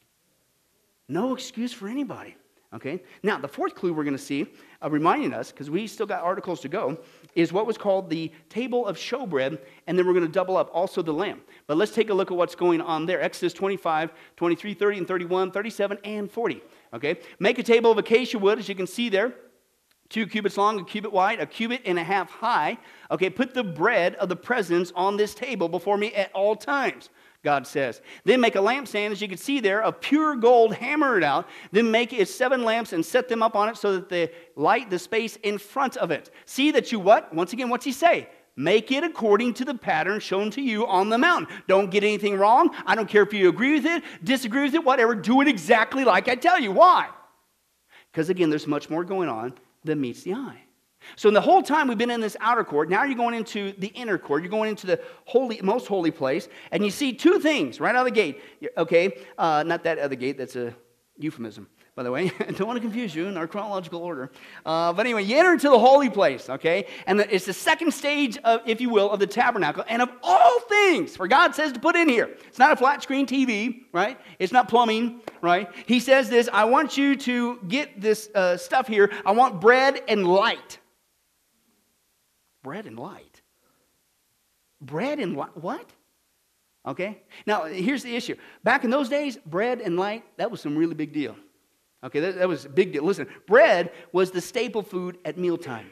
No 1.09 1.33
excuse 1.33 1.73
for 1.73 1.89
anybody. 1.89 2.37
Okay? 2.73 3.03
Now, 3.21 3.37
the 3.37 3.49
fourth 3.49 3.75
clue 3.75 3.93
we're 3.93 4.05
going 4.05 4.15
to 4.15 4.23
see, 4.23 4.47
uh, 4.81 4.89
reminding 4.89 5.33
us, 5.33 5.51
because 5.51 5.69
we 5.69 5.87
still 5.87 6.05
got 6.05 6.23
articles 6.23 6.61
to 6.61 6.69
go, 6.69 6.97
is 7.35 7.53
what 7.53 7.65
was 7.65 7.77
called 7.77 8.09
the 8.09 8.31
table 8.49 8.85
of 8.85 8.97
showbread, 8.97 9.59
and 9.87 9.97
then 9.97 10.05
we're 10.05 10.13
going 10.13 10.25
to 10.25 10.31
double 10.31 10.57
up 10.57 10.69
also 10.73 11.01
the 11.01 11.13
lamb. 11.13 11.41
But 11.67 11.77
let's 11.77 11.93
take 11.93 12.09
a 12.09 12.13
look 12.13 12.31
at 12.31 12.37
what's 12.37 12.55
going 12.55 12.81
on 12.81 13.05
there. 13.05 13.21
Exodus 13.21 13.53
25, 13.53 14.11
23, 14.35 14.73
30, 14.73 14.97
and 14.99 15.07
31, 15.07 15.51
37, 15.51 15.97
and 16.03 16.31
40. 16.31 16.61
Okay? 16.93 17.19
Make 17.39 17.59
a 17.59 17.63
table 17.63 17.91
of 17.91 17.97
acacia 17.97 18.39
wood, 18.39 18.59
as 18.59 18.67
you 18.67 18.75
can 18.75 18.87
see 18.87 19.09
there 19.09 19.33
two 20.11 20.27
cubits 20.27 20.57
long, 20.57 20.79
a 20.79 20.83
cubit 20.83 21.11
wide, 21.11 21.39
a 21.39 21.45
cubit 21.45 21.81
and 21.85 21.97
a 21.97 22.03
half 22.03 22.29
high. 22.29 22.77
Okay, 23.09 23.29
put 23.29 23.53
the 23.53 23.63
bread 23.63 24.15
of 24.15 24.29
the 24.29 24.35
presence 24.35 24.91
on 24.95 25.17
this 25.17 25.33
table 25.33 25.69
before 25.69 25.97
me 25.97 26.13
at 26.13 26.31
all 26.33 26.55
times. 26.55 27.09
God 27.43 27.65
says. 27.65 28.01
Then 28.23 28.39
make 28.39 28.55
a 28.55 28.59
lampstand, 28.59 29.11
as 29.11 29.21
you 29.21 29.27
can 29.27 29.37
see 29.37 29.59
there, 29.59 29.81
of 29.81 29.99
pure 29.99 30.35
gold, 30.35 30.75
hammer 30.75 31.17
it 31.17 31.23
out. 31.23 31.47
Then 31.71 31.89
make 31.89 32.13
it 32.13 32.27
seven 32.27 32.63
lamps 32.63 32.93
and 32.93 33.03
set 33.03 33.27
them 33.29 33.41
up 33.41 33.55
on 33.55 33.69
it 33.69 33.77
so 33.77 33.93
that 33.93 34.09
they 34.09 34.31
light 34.55 34.89
the 34.89 34.99
space 34.99 35.37
in 35.37 35.57
front 35.57 35.97
of 35.97 36.11
it. 36.11 36.29
See 36.45 36.71
that 36.71 36.91
you 36.91 36.99
what? 36.99 37.33
Once 37.33 37.53
again, 37.53 37.69
what's 37.69 37.85
he 37.85 37.91
say? 37.91 38.29
Make 38.55 38.91
it 38.91 39.03
according 39.03 39.55
to 39.55 39.65
the 39.65 39.73
pattern 39.73 40.19
shown 40.19 40.51
to 40.51 40.61
you 40.61 40.85
on 40.85 41.09
the 41.09 41.17
mountain. 41.17 41.55
Don't 41.67 41.89
get 41.89 42.03
anything 42.03 42.37
wrong. 42.37 42.75
I 42.85 42.95
don't 42.95 43.09
care 43.09 43.23
if 43.23 43.33
you 43.33 43.49
agree 43.49 43.73
with 43.75 43.85
it, 43.85 44.03
disagree 44.23 44.63
with 44.63 44.75
it, 44.75 44.83
whatever. 44.83 45.15
Do 45.15 45.41
it 45.41 45.47
exactly 45.47 46.03
like 46.03 46.27
I 46.27 46.35
tell 46.35 46.59
you. 46.59 46.71
Why? 46.71 47.09
Because 48.11 48.29
again, 48.29 48.49
there's 48.49 48.67
much 48.67 48.89
more 48.89 49.03
going 49.03 49.29
on 49.29 49.53
than 49.83 49.99
meets 49.99 50.23
the 50.23 50.33
eye. 50.33 50.61
So, 51.15 51.27
in 51.27 51.33
the 51.33 51.41
whole 51.41 51.61
time 51.61 51.87
we've 51.87 51.97
been 51.97 52.11
in 52.11 52.21
this 52.21 52.37
outer 52.39 52.63
court, 52.63 52.89
now 52.89 53.03
you're 53.03 53.15
going 53.15 53.35
into 53.35 53.73
the 53.73 53.87
inner 53.87 54.17
court. 54.17 54.43
You're 54.43 54.51
going 54.51 54.69
into 54.69 54.87
the 54.87 55.01
holy, 55.25 55.59
most 55.61 55.87
holy 55.87 56.11
place, 56.11 56.47
and 56.71 56.83
you 56.83 56.91
see 56.91 57.13
two 57.13 57.39
things 57.39 57.79
right 57.79 57.95
out 57.95 58.07
of 58.07 58.13
the 58.13 58.19
gate. 58.19 58.41
Okay, 58.77 59.17
uh, 59.37 59.63
not 59.65 59.83
that 59.83 59.99
other 59.99 60.15
gate. 60.15 60.37
That's 60.37 60.55
a 60.55 60.75
euphemism, 61.17 61.67
by 61.95 62.03
the 62.03 62.11
way. 62.11 62.29
Don't 62.39 62.67
want 62.67 62.77
to 62.77 62.81
confuse 62.81 63.15
you 63.15 63.25
in 63.25 63.37
our 63.37 63.47
chronological 63.47 64.01
order. 64.01 64.31
Uh, 64.65 64.93
but 64.93 65.05
anyway, 65.05 65.23
you 65.23 65.37
enter 65.37 65.53
into 65.53 65.69
the 65.69 65.79
holy 65.79 66.09
place. 66.09 66.49
Okay, 66.49 66.87
and 67.07 67.19
the, 67.19 67.33
it's 67.33 67.45
the 67.45 67.53
second 67.53 67.93
stage, 67.93 68.37
of, 68.43 68.61
if 68.65 68.79
you 68.79 68.89
will, 68.89 69.09
of 69.09 69.19
the 69.19 69.27
tabernacle. 69.27 69.83
And 69.87 70.01
of 70.01 70.09
all 70.21 70.59
things, 70.61 71.15
for 71.15 71.27
God 71.27 71.55
says 71.55 71.71
to 71.73 71.79
put 71.79 71.95
in 71.95 72.09
here, 72.09 72.29
it's 72.47 72.59
not 72.59 72.71
a 72.71 72.75
flat 72.75 73.03
screen 73.03 73.25
TV, 73.25 73.85
right? 73.91 74.19
It's 74.39 74.53
not 74.53 74.69
plumbing, 74.69 75.21
right? 75.41 75.69
He 75.85 75.99
says 75.99 76.29
this: 76.29 76.47
I 76.51 76.65
want 76.65 76.97
you 76.97 77.15
to 77.17 77.59
get 77.67 77.99
this 77.99 78.29
uh, 78.35 78.57
stuff 78.57 78.87
here. 78.87 79.11
I 79.25 79.31
want 79.31 79.59
bread 79.59 80.01
and 80.07 80.27
light 80.27 80.77
bread 82.63 82.85
and 82.85 82.99
light. 82.99 83.41
Bread 84.79 85.19
and 85.19 85.35
light. 85.35 85.55
What? 85.55 85.89
Okay? 86.85 87.21
Now, 87.45 87.65
here's 87.65 88.03
the 88.03 88.15
issue. 88.15 88.35
Back 88.63 88.83
in 88.83 88.89
those 88.89 89.09
days, 89.09 89.37
bread 89.45 89.81
and 89.81 89.97
light, 89.97 90.23
that 90.37 90.49
was 90.49 90.61
some 90.61 90.75
really 90.75 90.95
big 90.95 91.13
deal. 91.13 91.35
Okay, 92.03 92.19
that, 92.19 92.39
that 92.39 92.47
was 92.47 92.65
a 92.65 92.69
big 92.69 92.93
deal. 92.93 93.03
Listen, 93.03 93.27
bread 93.47 93.91
was 94.11 94.31
the 94.31 94.41
staple 94.41 94.81
food 94.81 95.19
at 95.23 95.37
mealtime. 95.37 95.89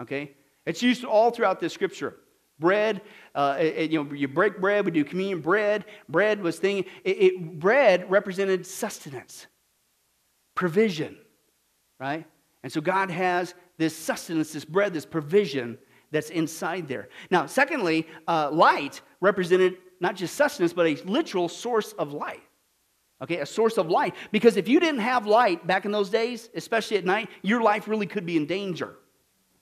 Okay? 0.00 0.32
It's 0.64 0.82
used 0.82 1.04
all 1.04 1.30
throughout 1.30 1.60
the 1.60 1.68
scripture. 1.68 2.16
Bread, 2.58 3.02
uh, 3.34 3.56
it, 3.60 3.90
you 3.90 4.02
know, 4.02 4.12
you 4.12 4.26
break 4.26 4.60
bread, 4.60 4.84
we 4.84 4.90
do 4.90 5.04
communion. 5.04 5.40
Bread, 5.40 5.84
bread 6.08 6.42
was 6.42 6.58
thing. 6.58 6.86
It, 7.04 7.22
it, 7.22 7.58
bread 7.58 8.10
represented 8.10 8.66
sustenance, 8.66 9.46
provision, 10.54 11.16
right? 12.00 12.26
And 12.62 12.72
so 12.72 12.80
God 12.80 13.10
has 13.10 13.54
this 13.78 13.96
sustenance, 13.96 14.52
this 14.52 14.64
bread, 14.64 14.92
this 14.92 15.06
provision 15.06 15.78
that's 16.10 16.30
inside 16.30 16.88
there. 16.88 17.08
Now, 17.30 17.46
secondly, 17.46 18.06
uh, 18.26 18.50
light 18.50 19.00
represented 19.20 19.78
not 20.00 20.16
just 20.16 20.34
sustenance, 20.34 20.72
but 20.72 20.86
a 20.86 20.94
literal 21.04 21.48
source 21.48 21.92
of 21.92 22.12
light. 22.12 22.42
Okay, 23.20 23.38
a 23.38 23.46
source 23.46 23.78
of 23.78 23.88
light. 23.88 24.14
Because 24.30 24.56
if 24.56 24.68
you 24.68 24.78
didn't 24.78 25.00
have 25.00 25.26
light 25.26 25.66
back 25.66 25.84
in 25.84 25.90
those 25.90 26.08
days, 26.08 26.50
especially 26.54 26.98
at 26.98 27.04
night, 27.04 27.28
your 27.42 27.62
life 27.62 27.88
really 27.88 28.06
could 28.06 28.24
be 28.24 28.36
in 28.36 28.46
danger. 28.46 28.96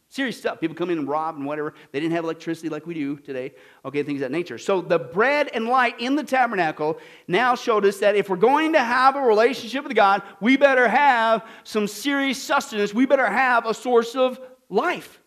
Serious 0.08 0.38
stuff. 0.38 0.60
People 0.60 0.76
come 0.76 0.90
in 0.90 0.98
and 0.98 1.08
rob 1.08 1.36
and 1.36 1.44
whatever. 1.44 1.74
They 1.90 1.98
didn't 1.98 2.14
have 2.14 2.24
electricity 2.24 2.68
like 2.68 2.86
we 2.86 2.94
do 2.94 3.16
today. 3.16 3.54
Okay, 3.84 4.02
things 4.02 4.20
that 4.20 4.30
nature. 4.30 4.56
So 4.56 4.80
the 4.80 4.98
bread 4.98 5.50
and 5.52 5.66
light 5.66 6.00
in 6.00 6.14
the 6.14 6.22
tabernacle 6.22 6.98
now 7.26 7.56
showed 7.56 7.84
us 7.84 7.98
that 7.98 8.14
if 8.14 8.28
we're 8.28 8.36
going 8.36 8.74
to 8.74 8.80
have 8.80 9.16
a 9.16 9.20
relationship 9.20 9.82
with 9.84 9.96
God, 9.96 10.22
we 10.40 10.56
better 10.56 10.86
have 10.86 11.44
some 11.64 11.88
serious 11.88 12.40
sustenance. 12.40 12.94
We 12.94 13.04
better 13.04 13.26
have 13.26 13.66
a 13.66 13.74
source 13.74 14.14
of 14.14 14.38
life. 14.68 15.20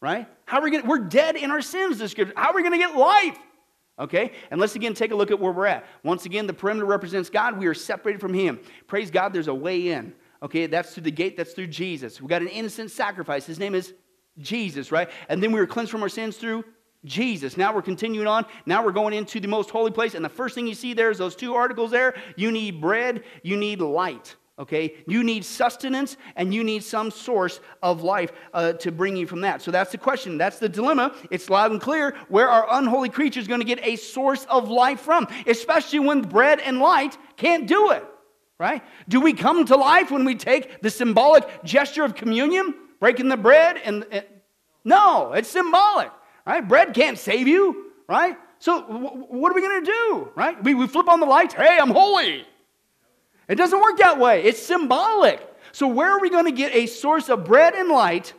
Right? 0.00 0.26
How 0.46 0.58
are 0.58 0.64
we 0.64 0.70
going? 0.72 0.86
We're 0.86 0.98
dead 0.98 1.36
in 1.36 1.50
our 1.50 1.62
sins. 1.62 1.98
The 1.98 2.08
scripture. 2.08 2.34
How 2.36 2.50
are 2.50 2.54
we 2.54 2.62
going 2.62 2.72
to 2.72 2.78
get 2.78 2.96
life? 2.96 3.38
Okay? 3.98 4.32
And 4.50 4.60
let's 4.60 4.74
again 4.74 4.94
take 4.94 5.12
a 5.12 5.14
look 5.14 5.30
at 5.30 5.38
where 5.38 5.52
we're 5.52 5.66
at. 5.66 5.86
Once 6.02 6.24
again, 6.24 6.46
the 6.46 6.54
perimeter 6.54 6.86
represents 6.86 7.30
God. 7.30 7.58
We 7.58 7.66
are 7.66 7.74
separated 7.74 8.20
from 8.20 8.34
Him. 8.34 8.58
Praise 8.86 9.10
God, 9.10 9.32
there's 9.32 9.48
a 9.48 9.54
way 9.54 9.90
in. 9.90 10.14
Okay, 10.42 10.66
that's 10.66 10.92
through 10.92 11.04
the 11.04 11.12
gate, 11.12 11.36
that's 11.36 11.52
through 11.52 11.68
Jesus. 11.68 12.20
We 12.20 12.26
got 12.26 12.42
an 12.42 12.48
innocent 12.48 12.90
sacrifice. 12.90 13.46
His 13.46 13.60
name 13.60 13.76
is 13.76 13.94
Jesus, 14.38 14.90
right? 14.90 15.10
And 15.28 15.42
then 15.42 15.52
we 15.52 15.60
were 15.60 15.66
cleansed 15.66 15.90
from 15.90 16.02
our 16.02 16.08
sins 16.08 16.36
through 16.36 16.64
Jesus. 17.04 17.56
Now 17.56 17.74
we're 17.74 17.82
continuing 17.82 18.26
on. 18.26 18.46
Now 18.64 18.84
we're 18.84 18.92
going 18.92 19.14
into 19.14 19.40
the 19.40 19.48
most 19.48 19.70
holy 19.70 19.90
place. 19.90 20.14
And 20.14 20.24
the 20.24 20.28
first 20.28 20.54
thing 20.54 20.66
you 20.66 20.74
see 20.74 20.94
there 20.94 21.10
is 21.10 21.18
those 21.18 21.36
two 21.36 21.54
articles 21.54 21.90
there. 21.90 22.14
You 22.36 22.52
need 22.52 22.80
bread, 22.80 23.24
you 23.42 23.56
need 23.56 23.80
light. 23.80 24.36
Okay? 24.58 24.94
You 25.08 25.24
need 25.24 25.44
sustenance 25.44 26.16
and 26.36 26.54
you 26.54 26.62
need 26.62 26.84
some 26.84 27.10
source 27.10 27.60
of 27.82 28.02
life 28.02 28.32
uh, 28.52 28.74
to 28.74 28.92
bring 28.92 29.16
you 29.16 29.26
from 29.26 29.40
that. 29.40 29.62
So 29.62 29.70
that's 29.70 29.90
the 29.90 29.98
question. 29.98 30.38
That's 30.38 30.58
the 30.58 30.68
dilemma. 30.68 31.16
It's 31.30 31.50
loud 31.50 31.72
and 31.72 31.80
clear. 31.80 32.14
Where 32.28 32.48
are 32.48 32.66
unholy 32.78 33.08
creatures 33.08 33.48
going 33.48 33.60
to 33.60 33.66
get 33.66 33.84
a 33.84 33.96
source 33.96 34.44
of 34.44 34.68
life 34.68 35.00
from? 35.00 35.26
Especially 35.46 35.98
when 35.98 36.22
bread 36.22 36.60
and 36.60 36.78
light 36.78 37.16
can't 37.36 37.66
do 37.66 37.90
it. 37.90 38.04
Right? 38.58 38.82
Do 39.08 39.20
we 39.20 39.32
come 39.32 39.64
to 39.64 39.76
life 39.76 40.12
when 40.12 40.24
we 40.24 40.36
take 40.36 40.82
the 40.82 40.90
symbolic 40.90 41.64
gesture 41.64 42.04
of 42.04 42.14
communion? 42.14 42.74
Breaking 43.02 43.28
the 43.28 43.36
bread 43.36 43.80
and, 43.84 44.06
and 44.12 44.24
no, 44.84 45.32
it's 45.32 45.48
symbolic, 45.48 46.12
right? 46.46 46.66
Bread 46.66 46.94
can't 46.94 47.18
save 47.18 47.48
you, 47.48 47.90
right? 48.08 48.36
So 48.60 48.80
w- 48.80 49.26
what 49.28 49.50
are 49.50 49.56
we 49.56 49.60
going 49.60 49.84
to 49.84 49.90
do, 49.90 50.28
right? 50.36 50.62
We, 50.62 50.74
we 50.74 50.86
flip 50.86 51.08
on 51.08 51.18
the 51.18 51.26
lights. 51.26 51.52
Hey, 51.52 51.78
I'm 51.80 51.90
holy. 51.90 52.46
It 53.48 53.56
doesn't 53.56 53.80
work 53.80 53.98
that 53.98 54.20
way. 54.20 54.44
It's 54.44 54.62
symbolic. 54.62 55.44
So 55.72 55.88
where 55.88 56.12
are 56.12 56.20
we 56.20 56.30
going 56.30 56.44
to 56.44 56.52
get 56.52 56.72
a 56.76 56.86
source 56.86 57.28
of 57.28 57.44
bread 57.44 57.74
and 57.74 57.88
light 57.88 58.34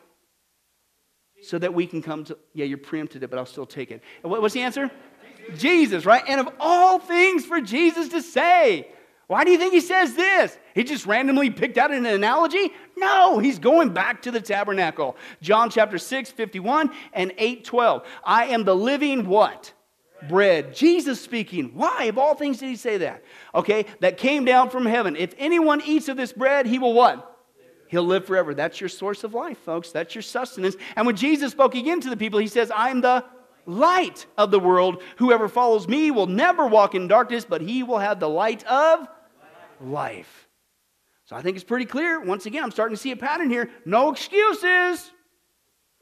so 1.41 1.60
that 1.60 1.73
we 1.73 1.86
can 1.86 2.02
come 2.02 2.23
to? 2.23 2.38
Yeah, 2.54 2.63
you're 2.63 2.78
preempted 2.78 3.21
it, 3.21 3.30
but 3.30 3.38
I'll 3.39 3.45
still 3.45 3.65
take 3.65 3.91
it. 3.91 4.02
What, 4.21 4.41
what's 4.41 4.54
the 4.54 4.62
answer? 4.62 4.89
Jesus. 5.45 5.62
Jesus, 5.62 6.06
right? 6.06 6.23
And 6.26 6.39
of 6.39 6.47
all 6.58 6.99
things 6.99 7.45
for 7.45 7.60
Jesus 7.60 8.08
to 8.10 8.21
say, 8.21 8.88
why 9.34 9.43
do 9.43 9.50
you 9.50 9.58
think 9.58 9.74
he 9.74 9.82
says 9.82 10.13
this? 10.13 10.60
He 10.76 10.84
just 10.84 11.08
randomly 11.08 11.50
picked 11.50 11.80
out 11.80 11.91
an 11.91 12.06
analogy? 12.06 12.72
No, 12.96 13.39
he's 13.39 13.58
going 13.58 13.89
back 13.89 14.22
to 14.22 14.32
the 14.32 14.39
tabernacle. 14.39 15.17
John 15.41 15.72
chapter 15.72 15.98
6, 15.98 16.30
51 16.30 16.91
and 17.13 17.34
8, 17.39 17.65
12. 17.65 18.06
I 18.24 18.46
am 18.50 18.63
the 18.63 18.76
living 18.76 19.26
what? 19.26 19.74
Bread. 20.30 20.76
Jesus 20.76 21.19
speaking. 21.19 21.72
Why, 21.74 22.04
of 22.04 22.19
all 22.19 22.36
things, 22.36 22.60
did 22.60 22.69
he 22.69 22.76
say 22.76 22.98
that? 22.98 23.24
Okay, 23.56 23.88
that 24.02 24.19
came 24.19 24.46
down 24.46 24.69
from 24.69 24.86
heaven. 24.86 25.15
If 25.15 25.34
anyone 25.39 25.82
eats 25.84 26.10
of 26.10 26.15
this 26.15 26.32
bread, 26.32 26.67
he 26.67 26.78
will 26.78 26.93
what? 26.93 27.36
He'll 27.88 28.04
live 28.04 28.28
forever. 28.28 28.54
That's 28.54 28.80
your 28.80 28.88
source 28.88 29.24
of 29.24 29.34
life, 29.34 29.58
folks. 29.65 29.91
That's 29.91 30.13
your 30.13 30.22
sustenance. 30.22 30.76
And 30.96 31.08
when 31.08 31.15
Jesus 31.15 31.52
spoke 31.52 31.74
again 31.74 32.02
to 32.02 32.10
the 32.12 32.17
people, 32.17 32.38
he 32.38 32.46
says, 32.46 32.72
I'm 32.76 33.02
the 33.02 33.26
light 33.65 34.28
of 34.38 34.52
the 34.52 34.60
world. 34.60 35.02
Whoever 35.17 35.48
follows 35.48 35.88
me 35.88 36.12
will 36.12 36.28
never 36.28 36.67
walk 36.67 36.93
in 36.93 37.08
darkness, 37.08 37.46
but 37.46 37.62
he 37.62 37.82
will 37.82 37.98
have 37.98 38.19
the 38.19 38.30
light 38.30 38.63
of 38.65 39.08
life. 39.84 40.48
So 41.26 41.36
I 41.36 41.41
think 41.41 41.56
it's 41.56 41.63
pretty 41.63 41.86
clear. 41.86 42.19
Once 42.19 42.46
again, 42.46 42.63
I'm 42.63 42.72
starting 42.72 42.96
to 42.96 43.02
see 43.02 43.12
a 43.12 43.15
pattern 43.15 43.50
here. 43.50 43.69
No 43.86 44.12
excuses. 44.12 45.12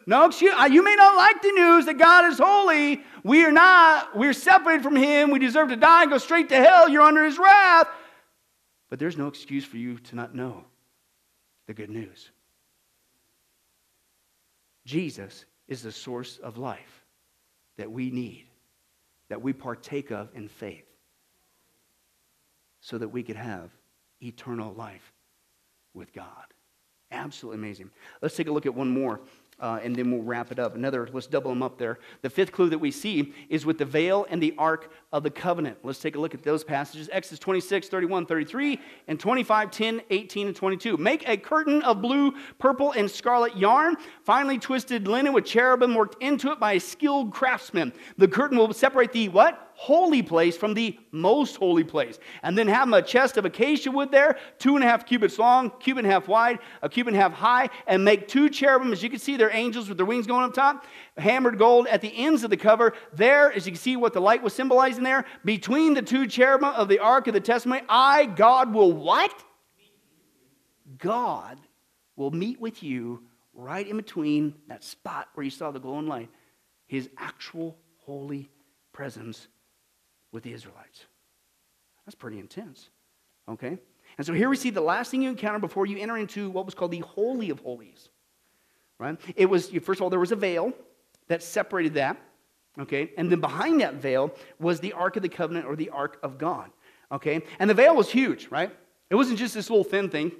No 0.08 0.26
excuse. 0.26 0.54
You 0.70 0.84
may 0.84 0.96
not 0.96 1.16
like 1.16 1.42
the 1.42 1.52
news 1.52 1.86
that 1.86 1.98
God 1.98 2.32
is 2.32 2.40
holy. 2.40 3.04
We 3.24 3.46
are 3.46 3.52
not. 3.52 4.18
We're 4.18 4.34
separated 4.34 4.82
from 4.82 4.96
Him. 4.96 5.30
We 5.30 5.40
deserve 5.40 5.70
to 5.70 5.76
die 5.76 6.04
and 6.04 6.12
go 6.12 6.18
straight 6.18 6.50
to 6.50 6.56
hell. 6.56 6.90
You're 6.90 7.04
under 7.04 7.24
His 7.24 7.38
wrath. 7.38 7.88
But 8.90 9.00
there's 9.00 9.18
no 9.18 9.28
excuse 9.28 9.64
for 9.64 9.78
you 9.78 10.00
to 10.00 10.16
not 10.16 10.34
know 10.34 10.66
the 11.68 11.74
good 11.74 11.90
news. 11.90 12.32
Jesus 14.86 15.46
is 15.68 15.84
the 15.84 15.92
source 15.92 16.40
of 16.40 16.58
life 16.58 17.06
that 17.78 17.92
we 17.92 18.10
need, 18.10 18.48
that 19.30 19.42
we 19.42 19.54
partake 19.54 20.12
of 20.12 20.30
in 20.34 20.48
faith 20.48 20.91
so 22.82 22.98
that 22.98 23.08
we 23.08 23.24
could 23.24 23.38
have 23.38 23.72
eternal 24.22 24.74
life 24.74 25.14
with 25.94 26.14
God. 26.14 26.26
Absolutely 27.12 27.60
amazing. 27.60 27.92
Let's 28.22 28.36
take 28.36 28.48
a 28.48 28.52
look 28.52 28.66
at 28.66 28.74
one 28.74 28.90
more 28.90 29.22
uh, 29.62 29.80
and 29.84 29.96
then 29.96 30.12
we'll 30.12 30.24
wrap 30.24 30.52
it 30.52 30.58
up. 30.58 30.76
Another, 30.76 31.08
let's 31.14 31.28
double 31.28 31.52
them 31.52 31.62
up 31.62 31.78
there. 31.78 32.00
The 32.24 32.30
fifth 32.30 32.52
clue 32.52 32.70
that 32.70 32.80
we 32.80 32.90
see 32.90 33.34
is 33.48 33.64
with 33.64 33.78
the 33.78 33.86
veil 33.86 34.26
and 34.30 34.42
the 34.42 34.56
ark 34.58 34.92
of 35.12 35.22
the 35.22 35.30
covenant. 35.30 35.78
Let's 35.84 36.00
take 36.00 36.16
a 36.16 36.20
look 36.20 36.34
at 36.34 36.42
those 36.42 36.64
passages 36.64 37.10
Exodus 37.12 37.40
26, 37.40 37.88
31, 37.88 38.26
33, 38.26 38.80
and 39.08 39.20
25, 39.20 39.72
10, 39.72 40.02
18, 40.10 40.48
and 40.48 40.56
22. 40.56 40.98
Make 40.98 41.30
a 41.30 41.38
curtain 41.38 41.84
of 41.84 42.02
blue, 42.02 42.34
purple, 42.58 42.92
and 42.94 43.10
scarlet 43.10 43.56
yarn, 43.56 43.98
finely 44.24 44.58
twisted 44.58 45.08
linen 45.08 45.32
with 45.32 45.46
cherubim 45.46 45.94
worked 45.94 46.22
into 46.24 46.52
it 46.52 46.60
by 46.60 46.74
a 46.74 46.80
skilled 46.80 47.32
craftsman. 47.32 47.94
The 48.18 48.28
curtain 48.28 48.58
will 48.58 48.74
separate 48.74 49.12
the 49.12 49.30
what? 49.30 49.71
Holy 49.82 50.22
place 50.22 50.56
from 50.56 50.76
the 50.76 50.96
most 51.12 51.56
holy 51.56 51.84
place. 51.84 52.20
And 52.44 52.56
then 52.56 52.68
have 52.68 52.94
a 52.94 53.02
chest 53.02 53.38
of 53.38 53.46
acacia 53.46 53.90
wood 53.90 54.12
there, 54.12 54.38
two 54.60 54.76
and 54.76 54.84
a 54.84 54.88
half 54.88 55.08
cubits 55.08 55.40
long, 55.40 55.72
cubit 55.80 56.06
and 56.06 56.12
a 56.12 56.14
half 56.14 56.28
wide, 56.28 56.60
a 56.84 56.88
cubit 56.88 57.16
and 57.16 57.20
a 57.20 57.24
half 57.24 57.34
high, 57.34 57.68
and 57.88 58.06
make 58.06 58.28
two 58.28 58.48
cherubim. 58.48 58.94
As 58.94 59.02
you 59.02 59.10
can 59.10 59.18
see, 59.18 59.38
they're 59.38 59.52
angels 59.52 59.90
with 59.90 59.98
their 59.98 60.06
wings 60.06 60.28
going 60.28 60.44
up 60.44 60.54
top, 60.54 60.86
hammered 61.18 61.58
gold 61.58 61.88
at 61.88 62.02
the 62.02 62.16
ends 62.16 62.44
of 62.44 62.52
the 62.52 62.58
cover. 62.58 62.94
There, 63.12 63.52
as 63.52 63.66
you 63.66 63.72
can 63.72 63.82
see 63.82 63.96
what 63.96 64.14
the 64.14 64.22
light 64.22 64.44
was 64.44 64.54
symbolizing 64.54 65.04
there, 65.04 65.26
between 65.44 65.96
the 65.96 66.04
two 66.04 66.28
cherubim 66.28 66.70
of 66.70 66.88
the 66.88 67.00
ark 67.00 67.26
of 67.26 67.34
the 67.34 67.42
testimony, 67.42 67.82
I, 67.90 68.28
God, 68.28 68.76
will 68.76 68.94
what? 68.94 69.34
God 71.00 71.58
will 72.16 72.30
meet 72.30 72.62
with 72.62 72.84
you 72.84 73.24
right 73.56 73.88
in 73.88 73.98
between 73.98 74.54
that 74.68 74.84
spot 74.84 75.30
where 75.34 75.44
you 75.44 75.50
saw 75.50 75.72
the 75.72 75.80
glowing 75.80 76.06
light, 76.06 76.30
his 76.86 77.10
actual 77.18 77.80
holy 78.06 78.48
presence 78.94 79.48
with 80.32 80.44
the 80.44 80.54
Israelites. 80.54 81.06
That's 82.06 82.16
pretty 82.16 82.40
intense. 82.40 82.90
Okay? 83.50 83.78
And 84.18 84.28
so 84.28 84.34
here 84.34 84.50
we 84.50 84.56
see 84.56 84.70
the 84.70 84.82
last 84.82 85.12
thing 85.12 85.22
you 85.22 85.30
encounter 85.30 85.60
before 85.60 85.86
you 85.86 85.98
enter 85.98 86.18
into 86.18 86.50
what 86.50 86.66
was 86.66 86.76
called 86.76 86.92
the 86.92 87.00
Holy 87.00 87.50
of 87.50 87.60
Holies. 87.60 88.10
Right? 89.00 89.20
It 89.36 89.48
was, 89.48 89.70
first 89.70 90.00
of 90.00 90.04
all, 90.04 90.10
there 90.10 90.20
was 90.20 90.32
a 90.32 90.36
veil 90.36 90.74
that 91.28 91.42
separated 91.42 91.96
that. 91.96 92.18
Okay? 92.80 93.12
And 93.18 93.32
then 93.32 93.40
behind 93.40 93.82
that 93.82 93.96
veil 93.96 94.34
was 94.60 94.80
the 94.80 94.94
Ark 94.94 95.16
of 95.16 95.24
the 95.24 95.30
Covenant 95.30 95.66
or 95.66 95.76
the 95.76 95.90
Ark 95.90 96.20
of 96.24 96.38
God. 96.38 96.72
Okay? 97.12 97.42
And 97.60 97.70
the 97.70 97.74
veil 97.74 97.96
was 97.96 98.10
huge, 98.10 98.48
right? 98.50 98.72
It 99.10 99.16
wasn't 99.16 99.40
just 99.40 99.54
this 99.54 99.70
little 99.70 99.84
thin 99.84 100.10
thing, 100.10 100.32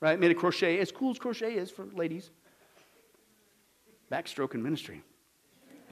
right? 0.00 0.18
Made 0.18 0.32
of 0.32 0.36
crochet, 0.36 0.78
as 0.78 0.90
cool 0.90 1.12
as 1.12 1.18
crochet 1.18 1.54
is 1.54 1.70
for 1.70 1.86
ladies. 1.94 2.30
Backstroking 4.10 4.62
ministry. 4.62 5.02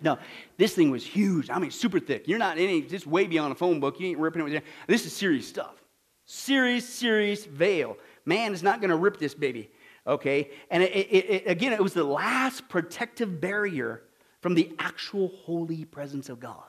No, 0.00 0.18
this 0.56 0.74
thing 0.74 0.90
was 0.90 1.04
huge. 1.04 1.50
I 1.50 1.58
mean, 1.58 1.70
super 1.70 2.00
thick. 2.00 2.28
You're 2.28 2.38
not 2.38 2.58
any, 2.58 2.82
just 2.82 3.06
way 3.06 3.26
beyond 3.26 3.52
a 3.52 3.54
phone 3.54 3.80
book. 3.80 3.98
You 3.98 4.08
ain't 4.08 4.18
ripping 4.18 4.40
it 4.40 4.44
with 4.44 4.52
your, 4.52 4.62
This 4.86 5.06
is 5.06 5.12
serious 5.12 5.48
stuff. 5.48 5.82
Serious, 6.24 6.88
serious 6.88 7.44
veil. 7.44 7.96
Man 8.24 8.52
is 8.52 8.62
not 8.62 8.80
going 8.80 8.90
to 8.90 8.96
rip 8.96 9.18
this 9.18 9.34
baby, 9.34 9.70
okay? 10.06 10.50
And 10.70 10.82
it, 10.82 10.92
it, 10.92 11.30
it, 11.30 11.42
again, 11.46 11.72
it 11.72 11.82
was 11.82 11.94
the 11.94 12.04
last 12.04 12.68
protective 12.68 13.40
barrier 13.40 14.02
from 14.40 14.54
the 14.54 14.74
actual 14.78 15.28
holy 15.28 15.84
presence 15.84 16.28
of 16.28 16.38
God. 16.38 16.62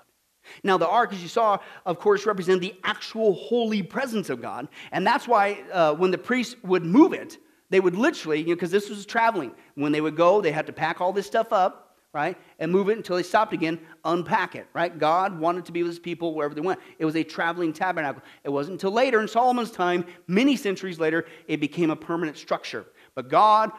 Now, 0.63 0.77
the 0.77 0.87
ark, 0.87 1.13
as 1.13 1.21
you 1.21 1.27
saw, 1.27 1.59
of 1.85 1.99
course, 1.99 2.25
represented 2.25 2.61
the 2.61 2.75
actual 2.83 3.33
holy 3.33 3.83
presence 3.83 4.29
of 4.29 4.41
God. 4.41 4.67
And 4.91 5.05
that's 5.05 5.27
why 5.27 5.61
uh, 5.71 5.93
when 5.93 6.09
the 6.09 6.17
priest 6.17 6.55
would 6.63 6.83
move 6.83 7.13
it, 7.13 7.37
they 7.69 7.79
would 7.79 7.95
literally, 7.95 8.37
because 8.37 8.47
you 8.47 8.53
know, 8.53 8.55
because 8.55 8.71
this 8.71 8.89
was 8.89 9.05
traveling, 9.05 9.51
when 9.75 9.91
they 9.91 10.01
would 10.01 10.15
go, 10.15 10.41
they 10.41 10.51
had 10.51 10.65
to 10.65 10.73
pack 10.73 11.01
all 11.01 11.13
this 11.13 11.27
stuff 11.27 11.53
up 11.53 11.88
right? 12.13 12.37
And 12.57 12.71
move 12.71 12.89
it 12.89 12.97
until 12.97 13.17
they 13.17 13.23
stopped 13.23 13.53
again, 13.53 13.79
unpack 14.03 14.55
it, 14.55 14.67
right? 14.73 14.97
God 14.97 15.39
wanted 15.39 15.65
to 15.65 15.71
be 15.71 15.83
with 15.83 15.91
his 15.91 15.99
people 15.99 16.33
wherever 16.33 16.55
they 16.55 16.61
went. 16.61 16.79
It 16.97 17.05
was 17.05 17.15
a 17.15 17.23
traveling 17.23 17.71
tabernacle. 17.71 18.23
It 18.43 18.49
wasn't 18.49 18.73
until 18.73 18.91
later 18.91 19.21
in 19.21 19.27
Solomon's 19.27 19.71
time, 19.71 20.05
many 20.27 20.55
centuries 20.55 20.99
later, 20.99 21.25
it 21.47 21.59
became 21.59 21.91
a 21.91 21.95
permanent 21.95 22.37
structure. 22.37 22.85
But 23.13 23.29
God, 23.29 23.71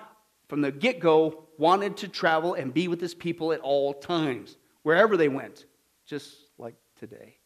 from 0.49 0.61
the 0.61 0.71
get 0.71 1.01
go, 1.01 1.49
wanted 1.59 1.97
to 1.99 2.09
travel 2.09 2.55
and 2.55 2.73
be 2.73 2.89
with 2.89 3.01
his 3.01 3.15
people 3.15 3.53
at 3.53 3.61
all 3.61 3.95
times, 3.95 4.57
wherever 4.83 5.17
they 5.17 5.29
went, 5.29 5.67
just 6.07 6.37
like 6.57 6.75
today. 6.99 7.37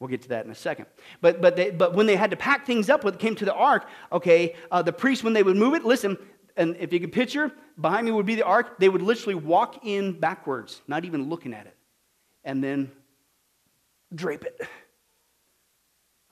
We'll 0.00 0.08
get 0.08 0.22
to 0.22 0.28
that 0.30 0.46
in 0.46 0.50
a 0.50 0.54
second. 0.54 0.86
But, 1.20 1.42
but, 1.42 1.56
they, 1.56 1.70
but 1.70 1.94
when 1.94 2.06
they 2.06 2.16
had 2.16 2.30
to 2.30 2.36
pack 2.36 2.66
things 2.66 2.88
up 2.88 3.04
when 3.04 3.12
it 3.12 3.20
came 3.20 3.34
to 3.36 3.44
the 3.44 3.54
ark, 3.54 3.86
okay, 4.10 4.56
uh, 4.70 4.80
the 4.80 4.92
priests, 4.92 5.22
when 5.22 5.34
they 5.34 5.42
would 5.42 5.56
move 5.56 5.74
it, 5.74 5.84
listen, 5.84 6.16
and 6.60 6.76
if 6.78 6.92
you 6.92 7.00
could 7.00 7.12
picture, 7.12 7.50
behind 7.80 8.04
me 8.04 8.12
would 8.12 8.26
be 8.26 8.34
the 8.34 8.44
ark. 8.44 8.78
They 8.78 8.88
would 8.88 9.02
literally 9.02 9.34
walk 9.34 9.84
in 9.84 10.20
backwards, 10.20 10.82
not 10.86 11.04
even 11.06 11.28
looking 11.28 11.54
at 11.54 11.66
it, 11.66 11.76
and 12.44 12.62
then 12.62 12.92
drape 14.14 14.44
it. 14.44 14.60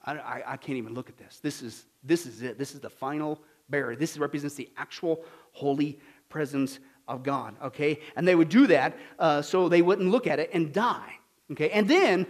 I, 0.05 0.17
I, 0.17 0.43
I 0.53 0.57
can't 0.57 0.77
even 0.77 0.93
look 0.93 1.09
at 1.09 1.17
this. 1.17 1.39
This 1.41 1.61
is, 1.63 1.83
this 2.03 2.25
is 2.27 2.43
it. 2.43 2.59
This 2.59 2.75
is 2.75 2.79
the 2.79 2.89
final 2.89 3.41
barrier. 3.69 3.95
This 3.95 4.17
represents 4.17 4.55
the 4.55 4.69
actual 4.77 5.25
holy 5.51 5.99
presence 6.29 6.79
of 7.07 7.23
God, 7.23 7.55
okay? 7.63 7.99
And 8.15 8.27
they 8.27 8.35
would 8.35 8.49
do 8.49 8.67
that 8.67 8.97
uh, 9.17 9.41
so 9.41 9.67
they 9.67 9.81
wouldn't 9.81 10.11
look 10.11 10.27
at 10.27 10.39
it 10.39 10.51
and 10.53 10.71
die, 10.71 11.13
okay? 11.51 11.71
And 11.71 11.87
then 11.87 12.27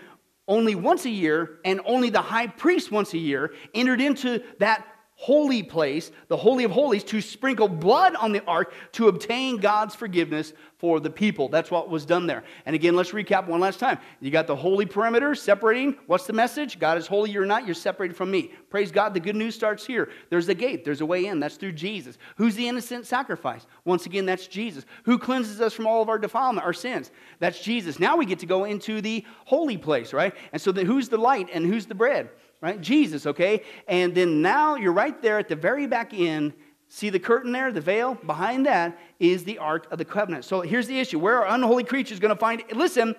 only 0.48 0.74
once 0.74 1.06
a 1.06 1.10
year, 1.10 1.60
and 1.66 1.82
only 1.86 2.10
the 2.10 2.22
high 2.22 2.48
priest 2.48 2.92
once 2.92 3.14
a 3.14 3.18
year, 3.18 3.54
entered 3.74 4.02
into 4.02 4.42
that 4.58 4.86
holy 5.20 5.62
place, 5.62 6.12
the 6.30 6.38
Holy 6.38 6.64
of 6.64 6.72
Holies, 6.72 7.04
to 7.04 7.20
sprinkle 7.20 7.68
blood 7.68 8.16
on 8.16 8.32
the 8.32 8.42
ark 8.46 8.72
to 8.94 9.10
obtain 9.10 9.58
God's 9.58 9.94
forgiveness 9.94 10.54
for 10.78 11.02
the 11.02 11.10
people. 11.10 11.50
That's 11.50 11.70
what 11.70 11.90
was 11.90 12.06
done 12.06 12.26
there. 12.26 12.46
And 12.66 12.74
again, 12.74 12.96
let's 12.96 13.12
recap 13.12 13.46
one 13.46 13.60
last 13.60 13.82
time. 13.82 13.98
You 14.22 14.32
got 14.32 14.48
the 14.48 14.56
holy 14.56 14.86
perimeter 14.86 15.36
separating. 15.36 15.98
What's 16.08 16.26
the 16.26 16.32
message? 16.32 16.80
God 16.80 16.98
is 16.98 17.06
holy, 17.06 17.32
you're 17.32 17.46
not, 17.46 17.66
you're 17.66 17.76
separated 17.76 18.16
from 18.16 18.32
me. 18.32 18.54
Praise 18.70 18.94
God, 18.94 19.14
the 19.14 19.20
good 19.20 19.36
news 19.36 19.56
starts 19.56 19.86
here. 19.86 20.10
There's 20.30 20.48
a 20.48 20.54
gate, 20.54 20.86
there's 20.86 21.02
a 21.02 21.06
way 21.06 21.26
in. 21.26 21.42
That's 21.42 21.58
through 21.58 21.74
Jesus. 21.74 22.18
Who's 22.38 22.56
the 22.56 22.70
innocent 22.70 23.06
sacrifice? 23.06 23.68
Once 23.84 24.06
again, 24.06 24.26
that's 24.26 24.48
Jesus. 24.48 24.86
Who 25.04 25.20
cleanses 25.20 25.60
us 25.60 25.74
from 25.74 25.86
all 25.86 26.02
of 26.02 26.08
our 26.08 26.18
defilement, 26.18 26.66
our 26.66 26.72
sins? 26.72 27.12
That's 27.40 27.62
Jesus. 27.62 28.00
Now 28.00 28.16
we 28.16 28.26
get 28.26 28.40
to 28.40 28.46
go 28.46 28.64
into 28.64 29.02
the 29.02 29.26
holy 29.44 29.78
place, 29.78 30.14
right? 30.14 30.34
And 30.54 30.62
so 30.62 30.72
then 30.72 30.86
who's 30.86 31.10
the 31.10 31.18
light 31.18 31.50
and 31.52 31.66
who's 31.66 31.88
the 31.88 31.96
bread? 31.96 32.30
Right? 32.62 32.80
Jesus, 32.80 33.26
okay? 33.26 33.64
And 33.88 34.14
then 34.14 34.42
now 34.42 34.76
you're 34.76 34.94
right 34.94 35.20
there 35.22 35.40
at 35.40 35.48
the 35.48 35.56
very 35.56 35.88
back 35.88 36.14
end. 36.14 36.54
See 36.88 37.10
the 37.10 37.20
curtain 37.20 37.52
there, 37.52 37.72
the 37.72 37.82
veil? 37.82 38.16
Behind 38.16 38.66
that 38.66 38.98
is 39.20 39.44
the 39.44 39.60
Ark 39.60 39.88
of 39.92 39.98
the 39.98 40.06
Covenant. 40.06 40.46
So 40.46 40.62
here's 40.62 40.88
the 40.88 41.00
issue 41.00 41.20
where 41.20 41.46
are 41.46 41.56
unholy 41.56 41.84
creatures 41.84 42.20
going 42.20 42.34
to 42.34 42.40
find, 42.40 42.64
listen, 42.74 43.16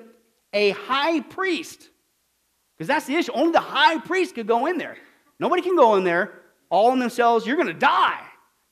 a 0.53 0.71
high 0.71 1.21
priest? 1.21 1.89
Because 2.77 2.89
that's 2.89 3.07
the 3.07 3.15
issue. 3.15 3.33
Only 3.33 3.53
the 3.53 3.61
high 3.61 3.99
priest 3.99 4.35
could 4.35 4.47
go 4.47 4.67
in 4.67 4.79
there. 4.79 4.97
Nobody 5.39 5.63
can 5.63 5.77
go 5.77 5.97
in 5.97 6.05
there 6.05 6.33
all 6.69 6.93
in 6.93 6.99
themselves. 6.99 7.47
You're 7.47 7.57
going 7.57 7.69
to 7.69 7.75
die. 7.75 8.21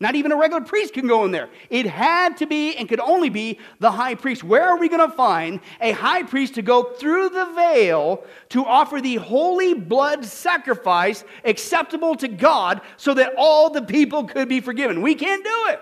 Not 0.00 0.14
even 0.14 0.30
a 0.30 0.36
regular 0.36 0.62
priest 0.62 0.94
can 0.94 1.08
go 1.08 1.24
in 1.24 1.32
there. 1.32 1.48
It 1.70 1.84
had 1.86 2.36
to 2.36 2.46
be 2.46 2.76
and 2.76 2.88
could 2.88 3.00
only 3.00 3.30
be 3.30 3.58
the 3.80 3.90
high 3.90 4.14
priest. 4.14 4.44
Where 4.44 4.62
are 4.62 4.78
we 4.78 4.88
going 4.88 5.08
to 5.08 5.16
find 5.16 5.58
a 5.80 5.90
high 5.90 6.22
priest 6.22 6.54
to 6.54 6.62
go 6.62 6.84
through 6.92 7.30
the 7.30 7.46
veil 7.46 8.22
to 8.50 8.64
offer 8.64 9.00
the 9.00 9.16
holy 9.16 9.74
blood 9.74 10.24
sacrifice 10.24 11.24
acceptable 11.44 12.14
to 12.16 12.28
God 12.28 12.80
so 12.96 13.12
that 13.14 13.34
all 13.36 13.70
the 13.70 13.82
people 13.82 14.24
could 14.24 14.48
be 14.48 14.60
forgiven? 14.60 15.02
We 15.02 15.16
can't 15.16 15.42
do 15.42 15.64
it. 15.70 15.80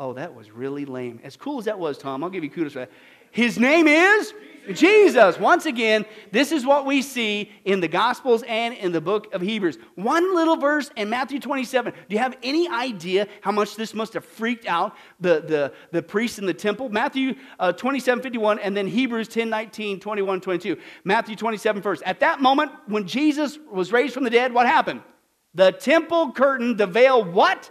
Oh, 0.00 0.12
that 0.12 0.32
was 0.32 0.52
really 0.52 0.84
lame. 0.84 1.18
As 1.24 1.36
cool 1.36 1.58
as 1.58 1.64
that 1.64 1.80
was, 1.80 1.98
Tom, 1.98 2.22
I'll 2.22 2.30
give 2.30 2.44
you 2.44 2.50
kudos 2.50 2.74
for 2.74 2.78
that. 2.78 2.90
His 3.30 3.58
name 3.58 3.86
is 3.86 4.32
Jesus. 4.74 5.38
Once 5.38 5.66
again, 5.66 6.04
this 6.30 6.52
is 6.52 6.66
what 6.66 6.84
we 6.84 7.02
see 7.02 7.50
in 7.64 7.80
the 7.80 7.88
Gospels 7.88 8.42
and 8.46 8.74
in 8.74 8.92
the 8.92 9.00
book 9.00 9.32
of 9.32 9.40
Hebrews. 9.40 9.78
One 9.94 10.34
little 10.34 10.56
verse 10.56 10.90
in 10.96 11.08
Matthew 11.08 11.40
27. 11.40 11.92
Do 11.92 12.00
you 12.08 12.18
have 12.18 12.36
any 12.42 12.68
idea 12.68 13.28
how 13.40 13.52
much 13.52 13.76
this 13.76 13.94
must 13.94 14.12
have 14.14 14.24
freaked 14.24 14.66
out 14.66 14.94
the, 15.20 15.40
the, 15.40 15.72
the 15.92 16.02
priests 16.02 16.38
in 16.38 16.46
the 16.46 16.54
temple? 16.54 16.88
Matthew 16.88 17.34
uh, 17.58 17.72
27, 17.72 18.22
51, 18.22 18.58
and 18.58 18.76
then 18.76 18.86
Hebrews 18.86 19.28
10, 19.28 19.48
19, 19.48 20.00
21, 20.00 20.40
22. 20.40 20.76
Matthew 21.04 21.36
27 21.36 21.82
first. 21.82 22.02
At 22.02 22.20
that 22.20 22.40
moment, 22.40 22.72
when 22.86 23.06
Jesus 23.06 23.58
was 23.70 23.92
raised 23.92 24.14
from 24.14 24.24
the 24.24 24.30
dead, 24.30 24.52
what 24.52 24.66
happened? 24.66 25.02
The 25.54 25.72
temple 25.72 26.32
curtain, 26.32 26.76
the 26.76 26.86
veil, 26.86 27.24
what? 27.24 27.70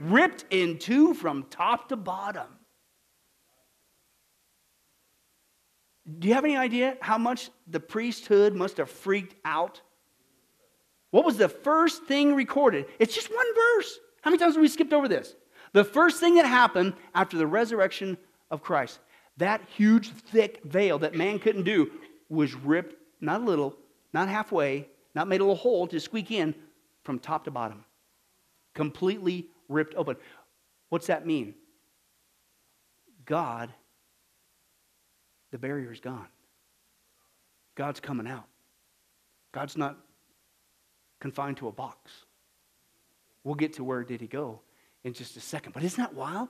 Ripped 0.00 0.46
in 0.50 0.78
two 0.78 1.14
from 1.14 1.44
top 1.44 1.90
to 1.90 1.96
bottom. 1.96 2.46
Do 6.18 6.28
you 6.28 6.34
have 6.34 6.44
any 6.44 6.56
idea 6.56 6.96
how 7.00 7.18
much 7.18 7.50
the 7.66 7.80
priesthood 7.80 8.54
must 8.54 8.76
have 8.76 8.90
freaked 8.90 9.34
out? 9.44 9.80
What 11.10 11.24
was 11.24 11.36
the 11.36 11.48
first 11.48 12.04
thing 12.04 12.34
recorded? 12.34 12.86
It's 12.98 13.14
just 13.14 13.32
one 13.32 13.46
verse. 13.54 13.98
How 14.22 14.30
many 14.30 14.38
times 14.38 14.54
have 14.54 14.62
we 14.62 14.68
skipped 14.68 14.92
over 14.92 15.08
this? 15.08 15.34
The 15.72 15.84
first 15.84 16.20
thing 16.20 16.34
that 16.36 16.46
happened 16.46 16.94
after 17.14 17.36
the 17.36 17.46
resurrection 17.46 18.18
of 18.50 18.62
Christ, 18.62 18.98
that 19.36 19.62
huge, 19.74 20.10
thick 20.10 20.60
veil 20.64 20.98
that 20.98 21.14
man 21.14 21.38
couldn't 21.38 21.64
do 21.64 21.90
was 22.28 22.54
ripped, 22.54 22.96
not 23.20 23.40
a 23.40 23.44
little, 23.44 23.76
not 24.12 24.28
halfway, 24.28 24.88
not 25.14 25.28
made 25.28 25.40
a 25.40 25.44
little 25.44 25.56
hole 25.56 25.86
to 25.86 26.00
squeak 26.00 26.30
in, 26.30 26.54
from 27.02 27.18
top 27.18 27.44
to 27.44 27.50
bottom. 27.50 27.84
Completely 28.74 29.46
ripped 29.68 29.94
open. 29.94 30.16
What's 30.88 31.06
that 31.06 31.26
mean? 31.26 31.54
God 33.24 33.70
the 35.52 35.58
barrier 35.58 35.92
is 35.92 36.00
gone. 36.00 36.26
God's 37.76 38.00
coming 38.00 38.26
out. 38.26 38.46
God's 39.52 39.76
not 39.76 39.96
confined 41.20 41.58
to 41.58 41.68
a 41.68 41.72
box. 41.72 42.10
We'll 43.44 43.54
get 43.54 43.74
to 43.74 43.84
where 43.84 44.02
did 44.02 44.20
he 44.20 44.26
go 44.26 44.60
in 45.04 45.12
just 45.12 45.36
a 45.36 45.40
second. 45.40 45.72
But 45.72 45.84
isn't 45.84 46.02
that 46.02 46.14
wild? 46.14 46.48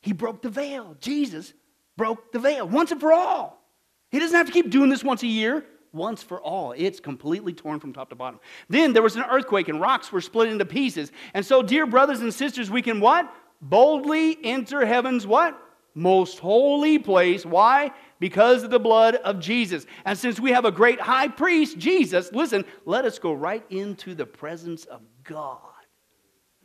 He 0.00 0.12
broke 0.12 0.42
the 0.42 0.50
veil. 0.50 0.96
Jesus 1.00 1.54
broke 1.96 2.32
the 2.32 2.38
veil 2.38 2.68
once 2.68 2.90
and 2.90 3.00
for 3.00 3.12
all. 3.12 3.62
He 4.10 4.18
doesn't 4.18 4.36
have 4.36 4.46
to 4.46 4.52
keep 4.52 4.70
doing 4.70 4.90
this 4.90 5.02
once 5.02 5.22
a 5.22 5.28
year. 5.28 5.64
Once 5.92 6.22
for 6.22 6.40
all. 6.40 6.72
It's 6.76 6.98
completely 6.98 7.52
torn 7.52 7.78
from 7.78 7.92
top 7.92 8.10
to 8.10 8.16
bottom. 8.16 8.40
Then 8.68 8.92
there 8.92 9.02
was 9.02 9.14
an 9.14 9.24
earthquake 9.30 9.68
and 9.68 9.80
rocks 9.80 10.10
were 10.10 10.20
split 10.20 10.50
into 10.50 10.64
pieces. 10.64 11.12
And 11.34 11.46
so, 11.46 11.62
dear 11.62 11.86
brothers 11.86 12.20
and 12.20 12.34
sisters, 12.34 12.68
we 12.68 12.82
can 12.82 12.98
what? 12.98 13.32
Boldly 13.62 14.36
enter 14.42 14.84
heaven's 14.84 15.24
what? 15.24 15.56
Most 15.94 16.38
holy 16.38 16.98
place. 16.98 17.46
Why? 17.46 17.92
Because 18.18 18.62
of 18.64 18.70
the 18.70 18.80
blood 18.80 19.16
of 19.16 19.38
Jesus. 19.38 19.86
And 20.04 20.18
since 20.18 20.40
we 20.40 20.50
have 20.50 20.64
a 20.64 20.72
great 20.72 21.00
high 21.00 21.28
priest, 21.28 21.78
Jesus, 21.78 22.32
listen, 22.32 22.64
let 22.84 23.04
us 23.04 23.18
go 23.18 23.32
right 23.32 23.64
into 23.70 24.14
the 24.14 24.26
presence 24.26 24.84
of 24.84 25.02
God. 25.22 25.60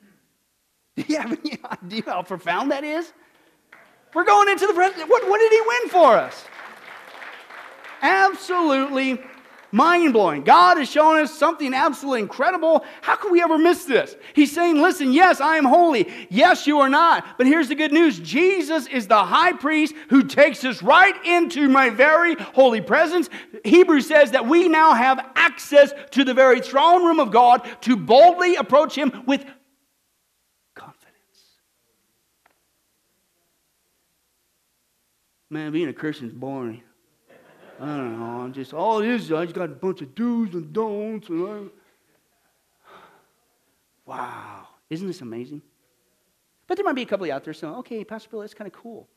Do 0.95 1.05
you 1.07 1.17
have 1.17 1.31
any 1.31 1.59
idea 1.71 2.03
how 2.05 2.23
profound 2.23 2.71
that 2.71 2.83
is? 2.83 3.13
We're 4.13 4.25
going 4.25 4.49
into 4.49 4.65
the 4.65 4.73
presence. 4.73 5.03
What, 5.07 5.29
what 5.29 5.39
did 5.39 5.51
he 5.51 5.61
win 5.61 5.89
for 5.89 6.17
us? 6.17 6.45
absolutely 8.01 9.19
mind 9.71 10.13
blowing. 10.13 10.43
God 10.43 10.77
has 10.77 10.89
shown 10.89 11.19
us 11.19 11.33
something 11.37 11.73
absolutely 11.73 12.21
incredible. 12.21 12.83
How 13.01 13.15
can 13.15 13.31
we 13.31 13.41
ever 13.41 13.57
miss 13.57 13.85
this? 13.85 14.15
He's 14.33 14.51
saying, 14.51 14.81
Listen, 14.81 15.13
yes, 15.13 15.41
I 15.41 15.57
am 15.57 15.65
holy. 15.65 16.11
Yes, 16.29 16.67
you 16.67 16.79
are 16.79 16.89
not. 16.89 17.25
But 17.37 17.47
here's 17.47 17.67
the 17.67 17.75
good 17.75 17.91
news 17.91 18.19
Jesus 18.19 18.87
is 18.87 19.07
the 19.07 19.23
high 19.23 19.53
priest 19.53 19.93
who 20.09 20.23
takes 20.23 20.63
us 20.63 20.81
right 20.81 21.15
into 21.25 21.69
my 21.69 21.89
very 21.89 22.35
holy 22.35 22.81
presence. 22.81 23.29
Hebrews 23.63 24.07
says 24.07 24.31
that 24.31 24.47
we 24.47 24.67
now 24.67 24.93
have 24.93 25.25
access 25.35 25.93
to 26.11 26.23
the 26.23 26.33
very 26.33 26.61
throne 26.61 27.05
room 27.05 27.19
of 27.19 27.31
God 27.31 27.67
to 27.81 27.95
boldly 27.95 28.55
approach 28.55 28.95
Him 28.95 29.23
with 29.25 29.45
confidence. 30.75 31.59
Man, 35.49 35.71
being 35.71 35.89
a 35.89 35.93
Christian 35.93 36.27
is 36.27 36.33
boring. 36.33 36.83
I 37.81 37.85
don't 37.85 38.19
know. 38.19 38.25
I'm 38.25 38.53
just 38.53 38.73
all 38.73 38.99
it 38.99 39.07
is. 39.07 39.31
I 39.31 39.45
just 39.45 39.55
got 39.55 39.65
a 39.65 39.73
bunch 39.73 40.01
of 40.01 40.13
do's 40.13 40.53
and 40.53 40.73
don'ts. 40.73 41.29
And 41.29 41.47
I... 41.47 42.89
Wow, 44.05 44.67
isn't 44.89 45.07
this 45.07 45.21
amazing? 45.21 45.61
But 46.67 46.77
there 46.77 46.85
might 46.85 46.95
be 46.95 47.03
a 47.03 47.05
couple 47.05 47.31
out 47.31 47.43
there 47.43 47.53
saying, 47.53 47.73
"Okay, 47.75 48.03
Pastor 48.03 48.29
Bill, 48.29 48.41
that's 48.41 48.53
kind 48.53 48.67
of 48.67 48.73
cool." 48.73 49.07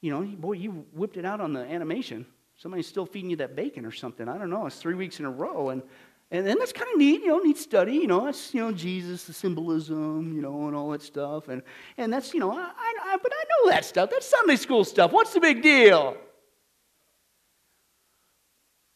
You 0.00 0.12
know, 0.12 0.22
boy, 0.22 0.52
you 0.52 0.86
whipped 0.92 1.16
it 1.16 1.24
out 1.24 1.40
on 1.40 1.52
the 1.52 1.60
animation. 1.60 2.24
Somebody's 2.56 2.86
still 2.86 3.06
feeding 3.06 3.30
you 3.30 3.36
that 3.36 3.56
bacon 3.56 3.84
or 3.84 3.90
something. 3.90 4.28
I 4.28 4.38
don't 4.38 4.50
know. 4.50 4.66
It's 4.66 4.76
three 4.76 4.94
weeks 4.94 5.18
in 5.18 5.26
a 5.26 5.30
row, 5.30 5.70
and 5.70 5.82
and 6.30 6.46
then 6.46 6.58
that's 6.58 6.72
kind 6.72 6.90
of 6.92 6.98
neat. 6.98 7.22
You 7.22 7.28
know, 7.28 7.38
neat 7.38 7.58
study. 7.58 7.94
You 7.94 8.06
know, 8.06 8.26
that's 8.26 8.54
you 8.54 8.60
know 8.60 8.70
Jesus, 8.70 9.24
the 9.24 9.32
symbolism, 9.32 10.34
you 10.36 10.42
know, 10.42 10.66
and 10.68 10.76
all 10.76 10.90
that 10.90 11.02
stuff, 11.02 11.48
and 11.48 11.62
and 11.96 12.12
that's 12.12 12.32
you 12.32 12.40
know, 12.40 12.52
I, 12.52 12.70
I 12.76 13.16
but 13.20 13.32
I 13.32 13.44
know 13.50 13.70
that 13.70 13.84
stuff. 13.84 14.10
That's 14.10 14.26
Sunday 14.26 14.56
school 14.56 14.84
stuff. 14.84 15.10
What's 15.10 15.34
the 15.34 15.40
big 15.40 15.62
deal? 15.62 16.16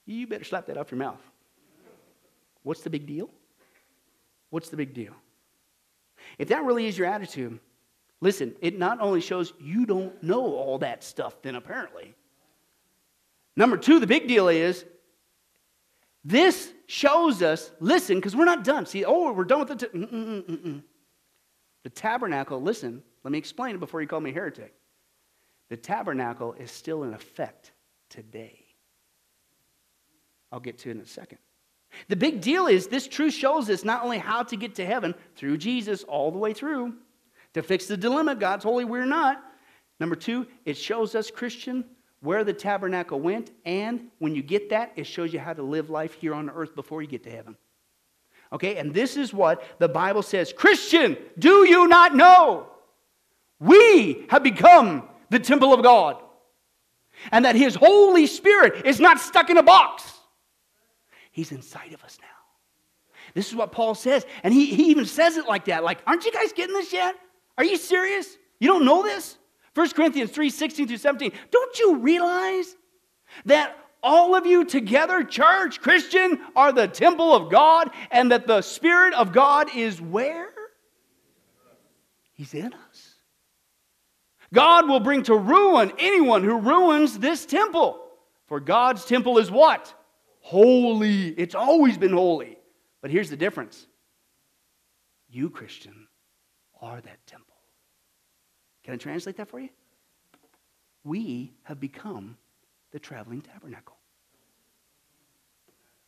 You 0.06 0.26
better 0.26 0.44
slap 0.44 0.66
that 0.66 0.76
off 0.76 0.90
your 0.90 0.98
mouth. 0.98 1.20
What's 2.62 2.82
the 2.82 2.90
big 2.90 3.06
deal? 3.06 3.30
What's 4.50 4.68
the 4.68 4.76
big 4.76 4.94
deal? 4.94 5.14
If 6.38 6.48
that 6.48 6.64
really 6.64 6.86
is 6.86 6.96
your 6.96 7.06
attitude, 7.06 7.58
listen, 8.20 8.54
it 8.60 8.78
not 8.78 9.00
only 9.00 9.20
shows 9.20 9.52
you 9.60 9.86
don't 9.86 10.22
know 10.22 10.54
all 10.54 10.78
that 10.78 11.02
stuff, 11.02 11.40
then 11.42 11.54
apparently. 11.54 12.14
Number 13.56 13.76
two, 13.76 13.98
the 13.98 14.06
big 14.06 14.28
deal 14.28 14.48
is 14.48 14.84
this 16.24 16.72
shows 16.86 17.42
us, 17.42 17.70
listen, 17.80 18.16
because 18.16 18.36
we're 18.36 18.44
not 18.44 18.64
done. 18.64 18.86
See, 18.86 19.04
oh, 19.04 19.32
we're 19.32 19.44
done 19.44 19.60
with 19.60 19.68
the. 19.68 19.76
T- 19.76 19.98
mm, 19.98 20.10
mm, 20.10 20.42
mm, 20.44 20.82
the 21.82 21.90
tabernacle, 21.90 22.62
listen, 22.62 23.02
let 23.24 23.32
me 23.32 23.38
explain 23.38 23.74
it 23.74 23.80
before 23.80 24.00
you 24.00 24.06
call 24.06 24.20
me 24.20 24.32
heretic. 24.32 24.74
The 25.68 25.76
tabernacle 25.76 26.52
is 26.52 26.70
still 26.70 27.02
in 27.02 27.12
effect 27.12 27.72
today. 28.08 28.61
I'll 30.52 30.60
get 30.60 30.78
to 30.78 30.90
in 30.90 31.00
a 31.00 31.06
second. 31.06 31.38
The 32.08 32.16
big 32.16 32.40
deal 32.40 32.66
is 32.66 32.86
this 32.86 33.08
truth 33.08 33.34
shows 33.34 33.68
us 33.68 33.84
not 33.84 34.04
only 34.04 34.18
how 34.18 34.42
to 34.44 34.56
get 34.56 34.74
to 34.76 34.86
heaven 34.86 35.14
through 35.34 35.58
Jesus 35.58 36.04
all 36.04 36.30
the 36.30 36.38
way 36.38 36.52
through, 36.52 36.94
to 37.54 37.62
fix 37.62 37.86
the 37.86 37.96
dilemma 37.96 38.34
God's 38.34 38.64
holy, 38.64 38.84
we're 38.84 39.04
not. 39.04 39.42
Number 39.98 40.16
two, 40.16 40.46
it 40.64 40.76
shows 40.76 41.14
us, 41.14 41.30
Christian, 41.30 41.84
where 42.20 42.44
the 42.44 42.52
tabernacle 42.52 43.20
went, 43.20 43.50
and 43.64 44.08
when 44.18 44.34
you 44.34 44.42
get 44.42 44.70
that, 44.70 44.92
it 44.96 45.04
shows 45.04 45.32
you 45.32 45.38
how 45.38 45.52
to 45.52 45.62
live 45.62 45.90
life 45.90 46.14
here 46.14 46.34
on 46.34 46.48
earth 46.50 46.74
before 46.74 47.02
you 47.02 47.08
get 47.08 47.24
to 47.24 47.30
heaven. 47.30 47.56
Okay, 48.52 48.76
and 48.76 48.92
this 48.92 49.16
is 49.16 49.32
what 49.32 49.62
the 49.78 49.88
Bible 49.88 50.22
says 50.22 50.52
Christian, 50.52 51.16
do 51.38 51.66
you 51.66 51.88
not 51.88 52.14
know? 52.14 52.68
We 53.58 54.26
have 54.28 54.42
become 54.42 55.08
the 55.30 55.38
temple 55.38 55.72
of 55.72 55.82
God, 55.82 56.22
and 57.30 57.44
that 57.44 57.56
His 57.56 57.74
Holy 57.74 58.26
Spirit 58.26 58.86
is 58.86 59.00
not 59.00 59.20
stuck 59.20 59.50
in 59.50 59.56
a 59.56 59.62
box. 59.62 60.04
He's 61.32 61.50
inside 61.50 61.92
of 61.92 62.04
us 62.04 62.18
now. 62.20 62.28
This 63.34 63.48
is 63.48 63.54
what 63.54 63.72
Paul 63.72 63.94
says. 63.94 64.24
And 64.42 64.52
he, 64.52 64.66
he 64.66 64.90
even 64.90 65.06
says 65.06 65.36
it 65.36 65.46
like 65.46 65.64
that. 65.64 65.82
Like, 65.82 65.98
aren't 66.06 66.24
you 66.24 66.32
guys 66.32 66.52
getting 66.52 66.74
this 66.74 66.92
yet? 66.92 67.16
Are 67.58 67.64
you 67.64 67.76
serious? 67.76 68.36
You 68.60 68.68
don't 68.68 68.84
know 68.84 69.02
this? 69.02 69.38
1 69.74 69.90
Corinthians 69.90 70.30
3 70.30 70.50
16 70.50 70.86
through 70.86 70.96
17. 70.98 71.32
Don't 71.50 71.78
you 71.78 71.96
realize 71.96 72.76
that 73.46 73.76
all 74.02 74.34
of 74.34 74.46
you 74.46 74.64
together, 74.64 75.24
church, 75.24 75.80
Christian, 75.80 76.40
are 76.54 76.72
the 76.72 76.88
temple 76.88 77.34
of 77.34 77.50
God 77.50 77.90
and 78.10 78.30
that 78.32 78.46
the 78.46 78.60
Spirit 78.60 79.14
of 79.14 79.32
God 79.32 79.74
is 79.74 80.00
where? 80.00 80.50
He's 82.34 82.52
in 82.52 82.74
us. 82.74 83.14
God 84.52 84.88
will 84.88 85.00
bring 85.00 85.22
to 85.24 85.36
ruin 85.36 85.92
anyone 85.98 86.42
who 86.42 86.58
ruins 86.58 87.18
this 87.18 87.46
temple. 87.46 88.00
For 88.48 88.60
God's 88.60 89.04
temple 89.06 89.38
is 89.38 89.50
what? 89.50 89.94
Holy. 90.42 91.28
It's 91.28 91.54
always 91.54 91.96
been 91.96 92.12
holy. 92.12 92.58
But 93.00 93.10
here's 93.10 93.30
the 93.30 93.36
difference 93.36 93.86
you, 95.30 95.48
Christian, 95.48 96.06
are 96.80 97.00
that 97.00 97.26
temple. 97.26 97.54
Can 98.84 98.94
I 98.94 98.96
translate 98.98 99.36
that 99.38 99.48
for 99.48 99.60
you? 99.60 99.70
We 101.04 101.54
have 101.62 101.80
become 101.80 102.36
the 102.90 102.98
traveling 102.98 103.40
tabernacle. 103.40 103.96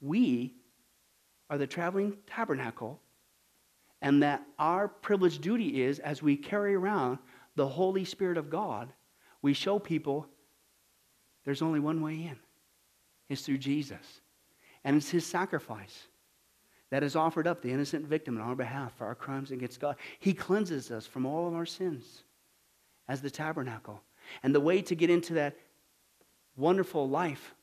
We 0.01 0.55
are 1.49 1.57
the 1.57 1.66
traveling 1.66 2.18
tabernacle, 2.26 3.01
and 4.03 4.22
that 4.22 4.43
our 4.59 4.89
privileged 4.89 5.41
duty 5.41 5.82
is 5.82 5.99
as 6.01 6.22
we 6.22 6.37
carry 6.37 6.74
around 6.74 7.18
the 7.57 7.66
Holy 7.66 8.05
Spirit 8.05 8.37
of 8.37 8.51
God, 8.51 8.93
we 9.41 9.55
show 9.55 9.78
people 9.78 10.26
there's 11.45 11.62
only 11.62 11.80
one 11.80 12.03
way 12.03 12.14
in. 12.14 12.37
It's 13.28 13.43
through 13.43 13.59
Jesus. 13.59 14.20
And 14.85 14.97
it's 14.97 15.11
his 15.11 15.26
sacrifice 15.26 16.07
that 16.91 17.03
has 17.03 17.16
offered 17.16 17.47
up 17.47 17.62
the 17.62 17.72
innocent 17.72 18.07
victim 18.07 18.37
on 18.37 18.43
our 18.47 18.55
behalf 18.55 18.97
for 18.97 19.07
our 19.07 19.14
crimes 19.14 19.51
against 19.51 19.80
God. 19.80 19.97
He 20.20 20.35
cleanses 20.35 20.91
us 20.91 21.07
from 21.07 21.26
all 21.26 21.49
of 21.49 21.55
our 21.55 21.66
sins 21.66 22.22
as 23.09 23.20
the 23.20 23.30
tabernacle. 23.30 24.03
And 24.43 24.55
the 24.55 24.61
way 24.61 24.82
to 24.82 24.95
get 24.95 25.11
into 25.11 25.35
that 25.35 25.57
wonderful 26.57 27.09
life 27.09 27.55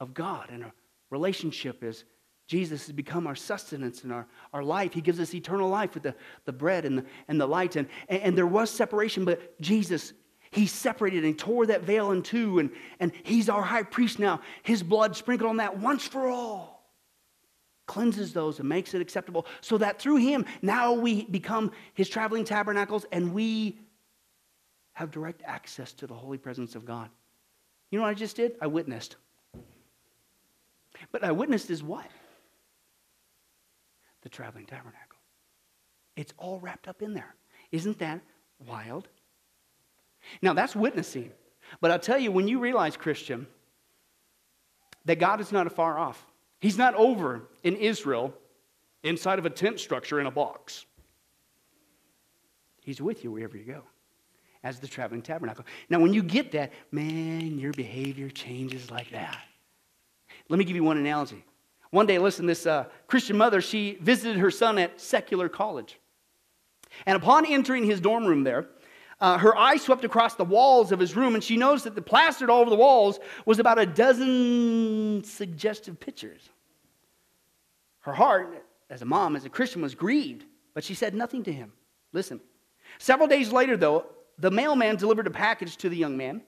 of 0.00 0.14
God 0.14 0.48
and 0.50 0.62
a 0.64 0.72
relationship 1.10 1.84
is 1.84 2.04
Jesus 2.46 2.86
has 2.86 2.92
become 2.92 3.26
our 3.26 3.34
sustenance 3.34 4.04
and 4.04 4.12
our, 4.12 4.26
our 4.52 4.64
life. 4.64 4.92
He 4.92 5.00
gives 5.00 5.20
us 5.20 5.34
eternal 5.34 5.68
life 5.68 5.94
with 5.94 6.02
the, 6.02 6.14
the 6.44 6.52
bread 6.52 6.84
and 6.84 6.98
the, 6.98 7.04
and 7.28 7.40
the 7.40 7.46
light. 7.46 7.76
And, 7.76 7.88
and, 8.08 8.22
and 8.22 8.38
there 8.38 8.46
was 8.46 8.68
separation, 8.70 9.24
but 9.24 9.60
Jesus 9.60 10.12
he 10.52 10.66
separated 10.66 11.24
and 11.24 11.36
tore 11.36 11.66
that 11.66 11.82
veil 11.82 12.12
in 12.12 12.22
two, 12.22 12.60
and, 12.60 12.70
and 13.00 13.10
he's 13.24 13.48
our 13.48 13.62
high 13.62 13.82
priest 13.82 14.20
now. 14.20 14.40
His 14.62 14.82
blood 14.82 15.16
sprinkled 15.16 15.50
on 15.50 15.56
that 15.56 15.78
once 15.78 16.06
for 16.06 16.28
all 16.28 16.72
cleanses 17.86 18.32
those 18.32 18.58
and 18.58 18.68
makes 18.68 18.94
it 18.94 19.02
acceptable 19.02 19.44
so 19.60 19.76
that 19.76 20.00
through 20.00 20.16
him 20.16 20.46
now 20.62 20.92
we 20.92 21.24
become 21.24 21.70
his 21.94 22.08
traveling 22.08 22.44
tabernacles 22.44 23.04
and 23.12 23.34
we 23.34 23.78
have 24.92 25.10
direct 25.10 25.42
access 25.44 25.92
to 25.92 26.06
the 26.06 26.14
holy 26.14 26.38
presence 26.38 26.74
of 26.74 26.84
God. 26.84 27.10
You 27.90 27.98
know 27.98 28.04
what 28.04 28.10
I 28.10 28.14
just 28.14 28.36
did? 28.36 28.56
I 28.60 28.66
witnessed. 28.66 29.16
But 31.10 31.24
I 31.24 31.32
witnessed 31.32 31.70
is 31.70 31.82
what? 31.82 32.06
The 34.22 34.28
traveling 34.28 34.66
tabernacle. 34.66 35.18
It's 36.16 36.32
all 36.38 36.60
wrapped 36.60 36.88
up 36.88 37.02
in 37.02 37.14
there. 37.14 37.34
Isn't 37.72 37.98
that 37.98 38.20
wild? 38.66 39.08
Now, 40.40 40.52
that's 40.52 40.74
witnessing. 40.76 41.32
But 41.80 41.90
I'll 41.90 41.98
tell 41.98 42.18
you, 42.18 42.30
when 42.32 42.48
you 42.48 42.58
realize, 42.58 42.96
Christian, 42.96 43.46
that 45.04 45.18
God 45.18 45.40
is 45.40 45.52
not 45.52 45.70
far 45.72 45.98
off, 45.98 46.24
He's 46.60 46.78
not 46.78 46.94
over 46.94 47.42
in 47.64 47.76
Israel 47.76 48.32
inside 49.02 49.38
of 49.38 49.46
a 49.46 49.50
tent 49.50 49.80
structure 49.80 50.20
in 50.20 50.26
a 50.26 50.30
box. 50.30 50.86
He's 52.82 53.00
with 53.00 53.24
you 53.24 53.32
wherever 53.32 53.56
you 53.56 53.64
go 53.64 53.82
as 54.64 54.78
the 54.78 54.86
traveling 54.86 55.22
tabernacle. 55.22 55.64
Now, 55.88 55.98
when 55.98 56.14
you 56.14 56.22
get 56.22 56.52
that, 56.52 56.72
man, 56.92 57.58
your 57.58 57.72
behavior 57.72 58.28
changes 58.30 58.90
like 58.90 59.10
that. 59.10 59.38
Let 60.48 60.58
me 60.58 60.64
give 60.64 60.76
you 60.76 60.84
one 60.84 60.98
analogy. 60.98 61.44
One 61.90 62.06
day, 62.06 62.18
listen, 62.18 62.46
this 62.46 62.66
uh, 62.66 62.84
Christian 63.06 63.36
mother, 63.36 63.60
she 63.60 63.98
visited 64.00 64.38
her 64.38 64.50
son 64.50 64.78
at 64.78 65.00
secular 65.00 65.48
college. 65.48 65.98
And 67.06 67.16
upon 67.16 67.46
entering 67.46 67.84
his 67.84 68.00
dorm 68.00 68.24
room 68.24 68.44
there, 68.44 68.66
uh, 69.22 69.38
her 69.38 69.56
eye 69.56 69.76
swept 69.76 70.04
across 70.04 70.34
the 70.34 70.44
walls 70.44 70.90
of 70.90 70.98
his 70.98 71.14
room, 71.14 71.36
and 71.36 71.44
she 71.44 71.56
noticed 71.56 71.84
that 71.84 71.94
the 71.94 72.02
plastered 72.02 72.50
all 72.50 72.60
over 72.60 72.70
the 72.70 72.76
walls 72.76 73.20
was 73.46 73.60
about 73.60 73.78
a 73.78 73.86
dozen 73.86 75.22
suggestive 75.24 76.00
pictures. 76.00 76.50
Her 78.00 78.12
heart, 78.12 78.64
as 78.90 79.00
a 79.00 79.04
mom, 79.04 79.36
as 79.36 79.44
a 79.44 79.48
Christian, 79.48 79.80
was 79.80 79.94
grieved, 79.94 80.44
but 80.74 80.82
she 80.82 80.94
said 80.94 81.14
nothing 81.14 81.44
to 81.44 81.52
him. 81.52 81.72
Listen. 82.12 82.40
Several 82.98 83.28
days 83.28 83.52
later, 83.52 83.76
though, 83.76 84.06
the 84.38 84.50
mailman 84.50 84.96
delivered 84.96 85.28
a 85.28 85.30
package 85.30 85.76
to 85.78 85.88
the 85.88 85.96
young 85.96 86.16
man, 86.16 86.42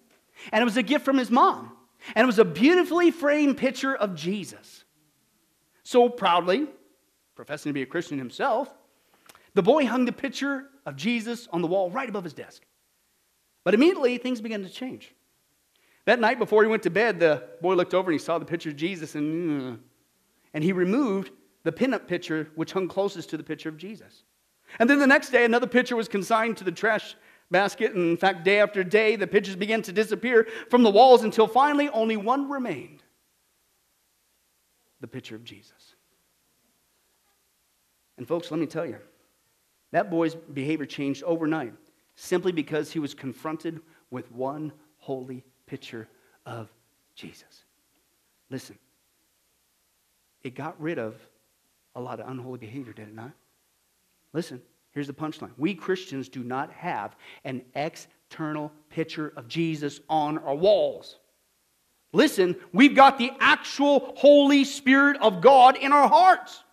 and 0.51 0.61
it 0.61 0.65
was 0.65 0.77
a 0.77 0.83
gift 0.83 1.05
from 1.05 1.17
his 1.17 1.31
mom. 1.31 1.77
And 2.17 2.25
it 2.25 2.27
was 2.27 2.41
a 2.41 2.45
beautifully 2.45 3.13
framed 3.13 3.57
picture 3.57 3.95
of 3.95 4.17
Jesus. 4.17 4.83
So 5.85 6.09
proudly, 6.09 6.67
professing 7.37 7.71
to 7.71 7.75
be 7.75 7.83
a 7.83 7.87
Christian 7.87 8.19
himself, 8.19 8.69
the 9.55 9.63
boy 9.63 9.87
hung 9.87 10.07
the 10.07 10.13
picture 10.13 10.67
of 10.87 10.97
Jesus 10.97 11.49
on 11.53 11.63
the 11.63 11.69
wall 11.69 11.91
right 11.91 12.09
above 12.09 12.25
his 12.25 12.33
desk. 12.33 12.63
But 13.65 13.75
immediately, 13.75 14.19
things 14.19 14.41
began 14.41 14.63
to 14.63 14.69
change. 14.69 15.15
That 16.05 16.21
night 16.21 16.39
before 16.39 16.63
he 16.63 16.69
went 16.69 16.83
to 16.83 16.91
bed, 16.91 17.19
the 17.19 17.43
boy 17.63 17.75
looked 17.75 17.95
over 17.95 18.11
and 18.11 18.21
he 18.21 18.23
saw 18.23 18.39
the 18.39 18.45
picture 18.45 18.69
of 18.69 18.77
Jesus 18.77 19.15
and, 19.15 19.75
uh, 19.75 19.77
and 20.53 20.63
he 20.63 20.73
removed 20.73 21.31
the 21.63 21.73
pinup 21.73 22.07
picture 22.07 22.51
which 22.57 22.73
hung 22.73 22.89
closest 22.89 23.31
to 23.31 23.39
the 23.39 23.43
picture 23.43 23.71
of 23.71 23.79
Jesus. 23.79 24.25
And 24.79 24.89
then 24.89 24.99
the 24.99 25.07
next 25.07 25.31
day, 25.31 25.45
another 25.45 25.67
picture 25.67 25.97
was 25.97 26.09
consigned 26.09 26.59
to 26.59 26.65
the 26.65 26.73
trash 26.73 27.17
basket. 27.51 27.95
And 27.95 28.11
in 28.11 28.17
fact, 28.17 28.45
day 28.45 28.61
after 28.61 28.85
day, 28.85 29.17
the 29.17 29.27
pictures 29.27 29.57
began 29.57 29.81
to 29.83 29.93
disappear 29.93 30.47
from 30.69 30.83
the 30.83 30.91
walls 30.91 31.23
until 31.23 31.47
finally 31.47 31.89
only 31.89 32.17
one 32.17 32.51
remained 32.51 33.03
the 35.01 35.09
picture 35.09 35.37
of 35.37 35.45
Jesus. 35.45 35.95
And 38.19 38.29
folks, 38.29 38.51
let 38.51 38.61
me 38.61 38.67
tell 38.67 38.87
you, 38.87 38.99
that 39.95 40.11
boy's 40.11 40.35
behavior 40.35 40.87
changed 40.87 41.23
overnight 41.23 41.73
simply 42.17 42.51
because 42.51 42.91
he 42.91 42.99
was 42.99 43.15
confronted 43.15 43.79
with 44.11 44.31
one 44.33 44.73
holy 44.99 45.45
picture 45.67 46.09
of 46.45 46.69
Jesus. 47.15 47.63
Listen, 48.51 48.77
it 50.43 50.57
got 50.57 50.81
rid 50.81 50.99
of 50.99 51.15
a 51.95 52.01
lot 52.01 52.19
of 52.19 52.29
unholy 52.29 52.59
behavior, 52.59 52.93
did 52.93 53.07
it 53.07 53.15
not? 53.15 53.31
Listen, 54.33 54.61
here's 54.91 55.07
the 55.07 55.13
punchline. 55.13 55.53
We 55.59 55.77
Christians 55.77 56.29
do 56.29 56.43
not 56.43 56.73
have 56.73 57.15
an 57.45 57.63
external 57.77 58.73
picture 58.91 59.33
of 59.37 59.47
Jesus 59.47 60.01
on 60.09 60.39
our 60.39 60.57
walls. 60.57 61.21
Listen, 62.13 62.57
we've 62.73 62.97
got 62.97 63.17
the 63.17 63.31
actual 63.39 64.13
Holy 64.17 64.65
Spirit 64.65 65.19
of 65.21 65.41
God 65.41 65.77
in 65.77 65.93
our 65.93 66.09
hearts. 66.09 66.65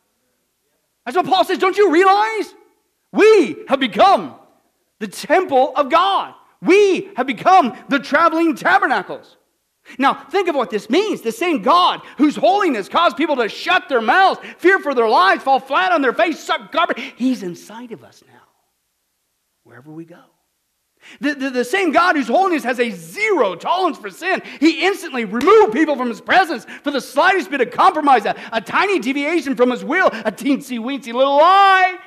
That's 1.05 1.15
what 1.15 1.27
Paul 1.27 1.45
says. 1.45 1.59
Don't 1.59 1.77
you 1.77 1.91
realize? 1.91 2.55
We 3.11 3.63
have 3.67 3.79
become 3.79 4.35
the 4.99 5.07
temple 5.07 5.73
of 5.75 5.89
God. 5.89 6.33
We 6.61 7.09
have 7.15 7.27
become 7.27 7.75
the 7.89 7.99
traveling 7.99 8.55
tabernacles. 8.55 9.37
Now, 9.97 10.13
think 10.13 10.47
of 10.47 10.55
what 10.55 10.69
this 10.69 10.89
means. 10.89 11.21
The 11.21 11.31
same 11.31 11.61
God 11.61 12.01
whose 12.17 12.35
holiness 12.35 12.87
caused 12.87 13.17
people 13.17 13.35
to 13.37 13.49
shut 13.49 13.89
their 13.89 14.01
mouths, 14.01 14.39
fear 14.57 14.79
for 14.79 14.93
their 14.93 15.09
lives, 15.09 15.43
fall 15.43 15.59
flat 15.59 15.91
on 15.91 16.01
their 16.01 16.13
face, 16.13 16.39
suck 16.39 16.71
garbage, 16.71 17.13
He's 17.15 17.43
inside 17.43 17.91
of 17.91 18.03
us 18.03 18.23
now, 18.27 18.43
wherever 19.63 19.91
we 19.91 20.05
go. 20.05 20.21
The, 21.19 21.33
the, 21.33 21.49
the, 21.49 21.65
same 21.65 21.91
God 21.91 22.15
whose 22.15 22.27
holiness 22.27 22.63
has 22.63 22.79
a 22.79 22.91
zero 22.91 23.55
tolerance 23.55 23.97
for 23.97 24.11
sin, 24.11 24.43
He 24.59 24.85
instantly 24.85 25.25
removed 25.25 25.73
people 25.73 25.95
from 25.95 26.09
His 26.09 26.21
presence 26.21 26.65
for 26.83 26.91
the 26.91 27.01
slightest 27.01 27.49
bit 27.49 27.59
of 27.59 27.71
compromise, 27.71 28.25
a, 28.25 28.35
a 28.51 28.61
tiny 28.61 28.99
deviation 28.99 29.55
from 29.55 29.71
His 29.71 29.83
will, 29.83 30.07
a 30.07 30.31
teensy 30.31 30.77
weensy 30.77 31.11
little 31.11 31.37
lie. 31.37 31.97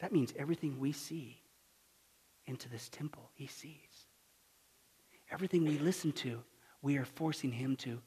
That 0.00 0.12
means 0.12 0.32
everything 0.36 0.78
we 0.78 0.92
see 0.92 1.42
into 2.46 2.68
this 2.68 2.88
temple, 2.88 3.30
he 3.34 3.46
sees. 3.46 4.06
Everything 5.30 5.64
we 5.64 5.78
listen 5.78 6.12
to, 6.12 6.42
we 6.80 6.96
are 6.96 7.04
forcing 7.04 7.52
him 7.52 7.76
to 7.76 8.00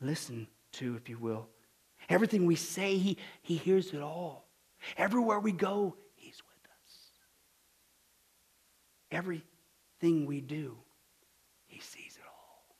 listen 0.00 0.46
to, 0.72 0.94
if 0.96 1.08
you 1.08 1.18
will. 1.18 1.48
Everything 2.08 2.46
we 2.46 2.54
say, 2.54 2.96
he, 2.98 3.18
he 3.42 3.56
hears 3.56 3.92
it 3.92 4.00
all. 4.00 4.46
Everywhere 4.96 5.40
we 5.40 5.52
go, 5.52 5.96
he's 6.14 6.40
with 6.46 6.64
us. 6.66 6.94
Everything 9.10 10.26
we 10.26 10.40
do, 10.40 10.76
he 11.66 11.80
sees 11.80 12.16
it 12.16 12.24
all, 12.26 12.76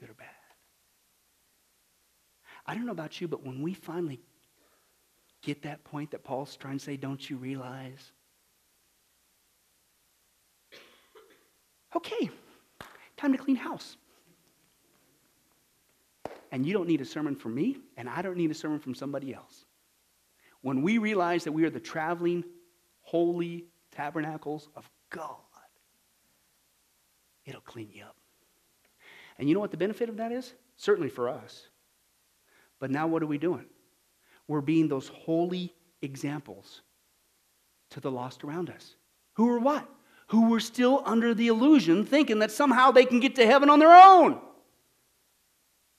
good 0.00 0.08
or 0.08 0.14
bad. 0.14 0.28
I 2.64 2.74
don't 2.74 2.86
know 2.86 2.92
about 2.92 3.20
you, 3.20 3.28
but 3.28 3.44
when 3.44 3.60
we 3.60 3.74
finally 3.74 4.20
get 5.42 5.62
that 5.62 5.84
point 5.84 6.10
that 6.12 6.24
Paul's 6.24 6.56
trying 6.56 6.78
to 6.78 6.84
say, 6.84 6.96
don't 6.96 7.28
you 7.28 7.36
realize? 7.36 8.12
Okay, 11.94 12.30
time 13.16 13.32
to 13.32 13.38
clean 13.38 13.56
house. 13.56 13.96
And 16.50 16.64
you 16.64 16.72
don't 16.72 16.86
need 16.86 17.00
a 17.00 17.04
sermon 17.04 17.34
from 17.36 17.54
me, 17.54 17.78
and 17.96 18.08
I 18.08 18.22
don't 18.22 18.36
need 18.36 18.50
a 18.50 18.54
sermon 18.54 18.78
from 18.78 18.94
somebody 18.94 19.34
else. 19.34 19.64
When 20.62 20.82
we 20.82 20.98
realize 20.98 21.44
that 21.44 21.52
we 21.52 21.64
are 21.64 21.70
the 21.70 21.80
traveling, 21.80 22.44
holy 23.02 23.66
tabernacles 23.90 24.68
of 24.76 24.88
God, 25.10 25.36
it'll 27.44 27.60
clean 27.62 27.90
you 27.92 28.04
up. 28.04 28.16
And 29.38 29.48
you 29.48 29.54
know 29.54 29.60
what 29.60 29.70
the 29.70 29.76
benefit 29.76 30.08
of 30.08 30.16
that 30.18 30.30
is? 30.30 30.54
Certainly 30.76 31.10
for 31.10 31.28
us. 31.28 31.68
But 32.78 32.90
now 32.90 33.06
what 33.06 33.22
are 33.22 33.26
we 33.26 33.38
doing? 33.38 33.66
We're 34.52 34.60
being 34.60 34.86
those 34.86 35.08
holy 35.08 35.72
examples 36.02 36.82
to 37.90 38.00
the 38.00 38.10
lost 38.10 38.44
around 38.44 38.68
us. 38.68 38.96
Who 39.36 39.48
are 39.48 39.58
what? 39.58 39.88
Who 40.28 40.50
were 40.50 40.60
still 40.60 41.02
under 41.06 41.32
the 41.32 41.48
illusion 41.48 42.04
thinking 42.04 42.40
that 42.40 42.50
somehow 42.50 42.90
they 42.90 43.06
can 43.06 43.18
get 43.18 43.36
to 43.36 43.46
heaven 43.46 43.70
on 43.70 43.78
their 43.78 43.96
own. 43.96 44.38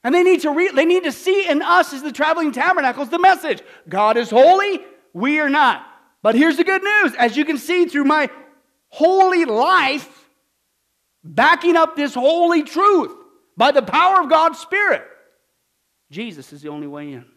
And 0.04 0.14
they 0.14 0.22
need 0.22 0.42
to 0.42 0.52
re- 0.52 0.72
they 0.72 0.86
need 0.86 1.04
to 1.06 1.12
see 1.12 1.50
in 1.50 1.64
us 1.64 1.94
as 1.94 2.04
the 2.04 2.12
traveling 2.12 2.52
tabernacles 2.52 3.10
the 3.10 3.18
message. 3.18 3.64
God 3.90 4.18
is 4.18 4.30
holy, 4.30 4.82
we 5.14 5.40
are 5.40 5.50
not. 5.50 5.84
But 6.22 6.36
here's 6.36 6.58
the 6.58 6.64
good 6.64 6.84
news. 6.84 7.16
As 7.18 7.36
you 7.36 7.46
can 7.46 7.58
see 7.58 7.86
through 7.86 8.06
my 8.06 8.30
holy 8.90 9.46
life, 9.46 10.30
backing 11.24 11.76
up 11.76 11.96
this 11.96 12.14
holy 12.14 12.62
truth 12.62 13.16
by 13.58 13.72
the 13.72 13.82
power 13.82 14.22
of 14.22 14.30
God's 14.30 14.60
Spirit, 14.60 15.04
Jesus 16.12 16.54
is 16.54 16.62
the 16.62 16.70
only 16.70 16.88
way 16.88 17.14
in 17.14 17.33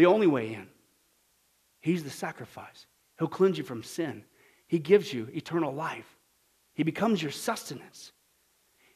the 0.00 0.06
only 0.06 0.26
way 0.26 0.54
in. 0.54 0.66
He's 1.80 2.04
the 2.04 2.08
sacrifice. 2.08 2.86
He'll 3.18 3.28
cleanse 3.28 3.58
you 3.58 3.64
from 3.64 3.82
sin. 3.82 4.24
He 4.66 4.78
gives 4.78 5.12
you 5.12 5.28
eternal 5.34 5.74
life. 5.74 6.16
He 6.72 6.84
becomes 6.84 7.20
your 7.20 7.32
sustenance. 7.32 8.12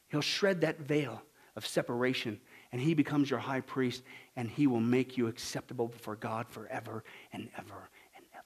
He'll 0.07 0.21
shred 0.21 0.61
that 0.61 0.79
veil 0.79 1.21
of 1.55 1.67
separation, 1.67 2.41
and 2.71 2.81
He 2.81 2.95
becomes 2.95 3.29
your 3.29 3.37
high 3.37 3.61
priest, 3.61 4.01
and 4.35 4.49
He 4.49 4.65
will 4.65 4.79
make 4.79 5.15
you 5.15 5.27
acceptable 5.27 5.87
before 5.87 6.15
God 6.15 6.49
forever 6.49 7.03
and 7.31 7.49
ever 7.55 7.89
and 8.15 8.25
ever. 8.33 8.43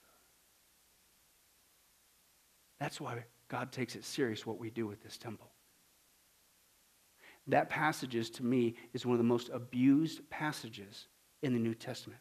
That's 2.82 3.00
why 3.00 3.24
God 3.48 3.72
takes 3.72 3.96
it 3.96 4.04
serious 4.04 4.46
what 4.46 4.60
we 4.60 4.70
do 4.70 4.86
with 4.86 5.02
this 5.02 5.18
temple. 5.18 5.50
That 7.48 7.70
passage 7.70 8.16
is, 8.16 8.30
to 8.32 8.44
me, 8.44 8.76
is 8.92 9.06
one 9.06 9.14
of 9.14 9.20
the 9.20 9.24
most 9.24 9.50
abused 9.54 10.30
passages 10.30 11.08
in 11.42 11.54
the 11.54 11.60
New 11.60 11.74
Testament 11.74 12.20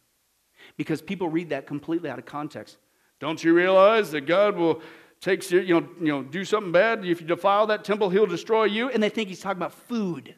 because 0.77 1.03
people 1.03 1.29
read 1.29 1.51
that 1.51 1.67
completely 1.67 2.11
out 2.11 2.19
of 2.19 2.27
context. 2.27 2.77
Don't 3.21 3.43
you 3.43 3.55
realize 3.55 4.11
that 4.13 4.23
God 4.23 4.57
will 4.57 4.81
take 5.21 5.51
you 5.51 5.81
know, 5.81 5.89
you 6.01 6.07
know, 6.07 6.23
do 6.23 6.45
something 6.45 6.73
bad? 6.73 7.05
If 7.05 7.21
you 7.21 7.27
defile 7.27 7.67
that 7.69 7.85
temple, 7.85 8.11
he'll 8.11 8.27
destroy 8.27 8.65
you. 8.65 8.91
And 8.91 9.03
they 9.03 9.09
think 9.09 9.29
he's 9.29 9.41
talking 9.41 9.59
about 9.59 9.73
food. 9.73 10.35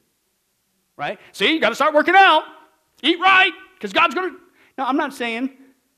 Right? 0.96 1.18
See, 1.32 1.52
you 1.52 1.60
got 1.60 1.70
to 1.70 1.74
start 1.74 1.94
working 1.94 2.14
out. 2.16 2.44
Eat 3.02 3.18
right, 3.18 3.52
because 3.74 3.92
God's 3.92 4.14
going 4.14 4.30
to. 4.30 4.36
Now, 4.76 4.86
I'm 4.86 4.96
not 4.96 5.14
saying 5.14 5.50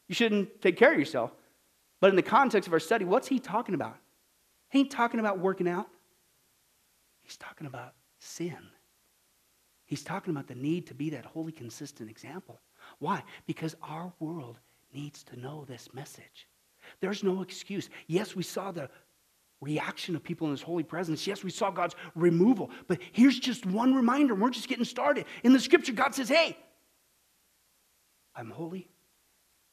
you 0.09 0.14
shouldn't 0.14 0.61
take 0.61 0.76
care 0.76 0.93
of 0.93 0.99
yourself. 0.99 1.33
But 2.01 2.11
in 2.11 2.16
the 2.16 2.22
context 2.22 2.66
of 2.66 2.72
our 2.72 2.80
study, 2.80 3.05
what's 3.05 3.28
he 3.28 3.39
talking 3.39 3.74
about? 3.74 3.97
He 4.70 4.80
ain't 4.80 4.91
talking 4.91 5.20
about 5.20 5.39
working 5.39 5.68
out. 5.68 5.89
He's 7.22 7.37
talking 7.37 7.66
about 7.66 7.95
sin. 8.18 8.59
He's 9.85 10.03
talking 10.03 10.33
about 10.33 10.47
the 10.47 10.55
need 10.55 10.87
to 10.89 10.95
be 10.95 11.11
that 11.11 11.24
holy, 11.24 11.53
consistent 11.53 12.09
example. 12.11 12.61
Why? 13.03 13.24
Because 13.48 13.74
our 13.82 14.12
world 14.20 14.61
needs 14.94 15.24
to 15.24 15.36
know 15.36 15.64
this 15.66 15.88
message. 15.92 16.46
There's 17.00 17.24
no 17.24 17.42
excuse. 17.42 17.90
Yes, 18.07 18.36
we 18.36 18.44
saw 18.44 18.70
the 18.70 18.88
reaction 19.61 20.14
of 20.14 20.22
people 20.22 20.46
in 20.46 20.53
his 20.53 20.62
holy 20.62 20.84
presence. 20.84 21.26
Yes, 21.26 21.42
we 21.42 21.50
saw 21.50 21.72
God's 21.72 21.96
removal. 22.14 22.70
But 22.86 23.00
here's 23.11 23.40
just 23.40 23.66
one 23.66 23.92
reminder. 23.92 24.36
We're 24.36 24.50
just 24.50 24.68
getting 24.68 24.84
started. 24.84 25.24
In 25.42 25.53
the 25.53 25.59
scripture, 25.59 25.90
God 25.90 26.14
says, 26.14 26.28
Hey, 26.28 26.57
I'm 28.36 28.50
holy. 28.50 28.88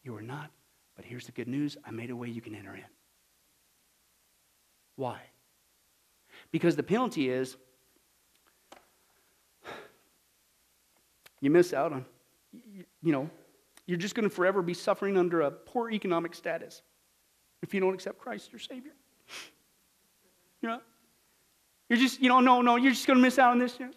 You 0.03 0.15
are 0.15 0.23
not. 0.23 0.49
But 0.95 1.05
here's 1.05 1.27
the 1.27 1.31
good 1.31 1.47
news 1.47 1.77
I 1.85 1.91
made 1.91 2.09
a 2.09 2.15
way 2.15 2.29
you 2.29 2.41
can 2.41 2.55
enter 2.55 2.73
in. 2.73 2.81
Why? 4.95 5.21
Because 6.49 6.75
the 6.75 6.81
penalty 6.81 7.29
is 7.29 7.57
you 11.41 11.51
miss 11.51 11.73
out 11.73 11.93
on 11.93 12.05
you 12.51 13.11
know, 13.11 13.29
You're 13.89 13.97
just 13.97 14.13
going 14.13 14.29
to 14.29 14.35
forever 14.35 14.61
be 14.61 14.75
suffering 14.75 15.17
under 15.17 15.41
a 15.41 15.49
poor 15.49 15.89
economic 15.89 16.35
status 16.35 16.83
if 17.63 17.73
you 17.73 17.79
don't 17.79 17.95
accept 17.95 18.19
Christ 18.19 18.51
your 18.51 18.59
Savior. 18.59 18.91
You 20.61 20.69
know? 20.69 20.79
You're 21.89 21.97
just, 21.97 22.21
you 22.21 22.29
know, 22.29 22.39
no, 22.39 22.61
no, 22.61 22.75
you're 22.75 22.91
just 22.91 23.07
going 23.07 23.17
to 23.17 23.23
miss 23.23 23.39
out 23.39 23.49
on 23.49 23.57
this. 23.57 23.79
you 23.79 23.89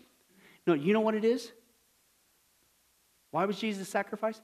No, 0.67 0.73
you 0.73 0.95
know 0.95 1.01
what 1.01 1.15
it 1.15 1.27
is? 1.27 1.53
Why 3.33 3.45
was 3.45 3.59
Jesus 3.59 3.87
sacrificed? 3.87 4.41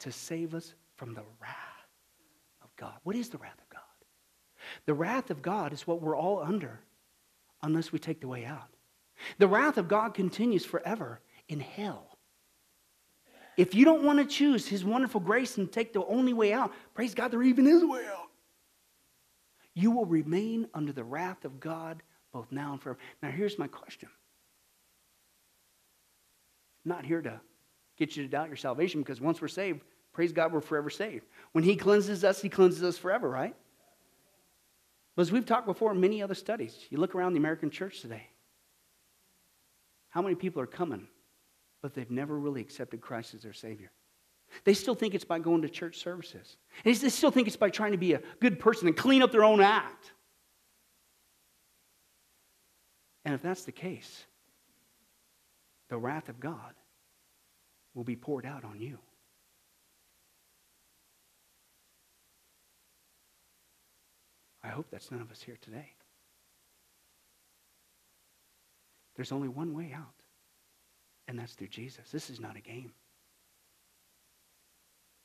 To 0.00 0.10
save 0.10 0.56
us 0.56 0.74
from 0.96 1.14
the 1.14 1.22
wrath 1.40 1.86
of 2.64 2.74
God. 2.74 2.94
What 3.04 3.14
is 3.14 3.28
the 3.28 3.38
wrath 3.38 3.60
of 3.60 3.68
God? 3.68 3.82
The 4.86 4.94
wrath 4.94 5.30
of 5.30 5.40
God 5.40 5.72
is 5.72 5.86
what 5.86 6.02
we're 6.02 6.16
all 6.16 6.42
under 6.42 6.80
unless 7.62 7.92
we 7.92 8.00
take 8.00 8.20
the 8.20 8.28
way 8.28 8.44
out. 8.44 8.70
The 9.38 9.46
wrath 9.46 9.78
of 9.78 9.86
God 9.86 10.14
continues 10.14 10.64
forever 10.64 11.20
in 11.48 11.60
hell. 11.60 12.09
If 13.60 13.74
you 13.74 13.84
don't 13.84 14.04
want 14.04 14.18
to 14.18 14.24
choose 14.24 14.66
His 14.66 14.86
wonderful 14.86 15.20
grace 15.20 15.58
and 15.58 15.70
take 15.70 15.92
the 15.92 16.02
only 16.06 16.32
way 16.32 16.50
out, 16.50 16.72
praise 16.94 17.14
God, 17.14 17.30
there 17.30 17.42
even 17.42 17.66
is 17.66 17.82
a 17.82 17.86
way 17.86 18.06
out. 18.06 18.30
You 19.74 19.90
will 19.90 20.06
remain 20.06 20.66
under 20.72 20.92
the 20.92 21.04
wrath 21.04 21.44
of 21.44 21.60
God 21.60 22.02
both 22.32 22.50
now 22.50 22.72
and 22.72 22.80
forever. 22.80 22.98
Now, 23.22 23.30
here's 23.30 23.58
my 23.58 23.66
question. 23.66 24.08
I'm 26.86 26.88
not 26.88 27.04
here 27.04 27.20
to 27.20 27.38
get 27.98 28.16
you 28.16 28.22
to 28.22 28.30
doubt 28.30 28.48
your 28.48 28.56
salvation 28.56 29.02
because 29.02 29.20
once 29.20 29.42
we're 29.42 29.48
saved, 29.48 29.82
praise 30.14 30.32
God, 30.32 30.54
we're 30.54 30.62
forever 30.62 30.88
saved. 30.88 31.26
When 31.52 31.62
He 31.62 31.76
cleanses 31.76 32.24
us, 32.24 32.40
He 32.40 32.48
cleanses 32.48 32.82
us 32.82 32.96
forever, 32.96 33.28
right? 33.28 33.54
But 35.16 35.22
as 35.22 35.32
we've 35.32 35.44
talked 35.44 35.66
before 35.66 35.92
in 35.92 36.00
many 36.00 36.22
other 36.22 36.34
studies, 36.34 36.78
you 36.88 36.96
look 36.96 37.14
around 37.14 37.34
the 37.34 37.40
American 37.40 37.68
church 37.68 38.00
today, 38.00 38.26
how 40.08 40.22
many 40.22 40.34
people 40.34 40.62
are 40.62 40.66
coming, 40.66 41.08
but 41.82 41.94
they've 41.94 42.10
never 42.10 42.38
really 42.38 42.60
accepted 42.60 43.00
Christ 43.00 43.34
as 43.34 43.42
their 43.42 43.52
Savior? 43.52 43.90
They 44.64 44.74
still 44.74 44.94
think 44.94 45.14
it's 45.14 45.24
by 45.24 45.38
going 45.38 45.62
to 45.62 45.68
church 45.68 45.98
services. 45.98 46.56
And 46.84 46.94
they 46.94 47.08
still 47.08 47.30
think 47.30 47.46
it's 47.46 47.56
by 47.56 47.70
trying 47.70 47.92
to 47.92 47.98
be 47.98 48.14
a 48.14 48.22
good 48.40 48.58
person 48.58 48.88
and 48.88 48.96
clean 48.96 49.22
up 49.22 49.32
their 49.32 49.44
own 49.44 49.60
act. 49.60 50.12
And 53.24 53.34
if 53.34 53.42
that's 53.42 53.64
the 53.64 53.72
case, 53.72 54.24
the 55.88 55.98
wrath 55.98 56.28
of 56.28 56.40
God 56.40 56.74
will 57.94 58.04
be 58.04 58.16
poured 58.16 58.46
out 58.46 58.64
on 58.64 58.80
you. 58.80 58.98
I 64.62 64.68
hope 64.68 64.86
that's 64.90 65.10
none 65.10 65.20
of 65.20 65.30
us 65.30 65.42
here 65.42 65.56
today. 65.60 65.90
There's 69.16 69.32
only 69.32 69.48
one 69.48 69.74
way 69.74 69.92
out, 69.94 70.19
and 71.30 71.38
that's 71.38 71.52
through 71.52 71.68
Jesus. 71.68 72.10
This 72.10 72.28
is 72.28 72.40
not 72.40 72.56
a 72.56 72.60
game. 72.60 72.90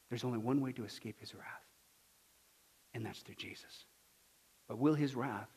There's 0.10 0.24
only 0.24 0.38
one 0.38 0.62
way 0.62 0.72
to 0.74 0.86
escape 0.86 1.20
his 1.20 1.34
wrath, 1.34 1.66
and 2.94 3.04
that's 3.04 3.22
through 3.22 3.36
Jesus. 3.36 3.86
But 4.68 4.78
will 4.78 4.94
his 4.94 5.16
wrath 5.16 5.50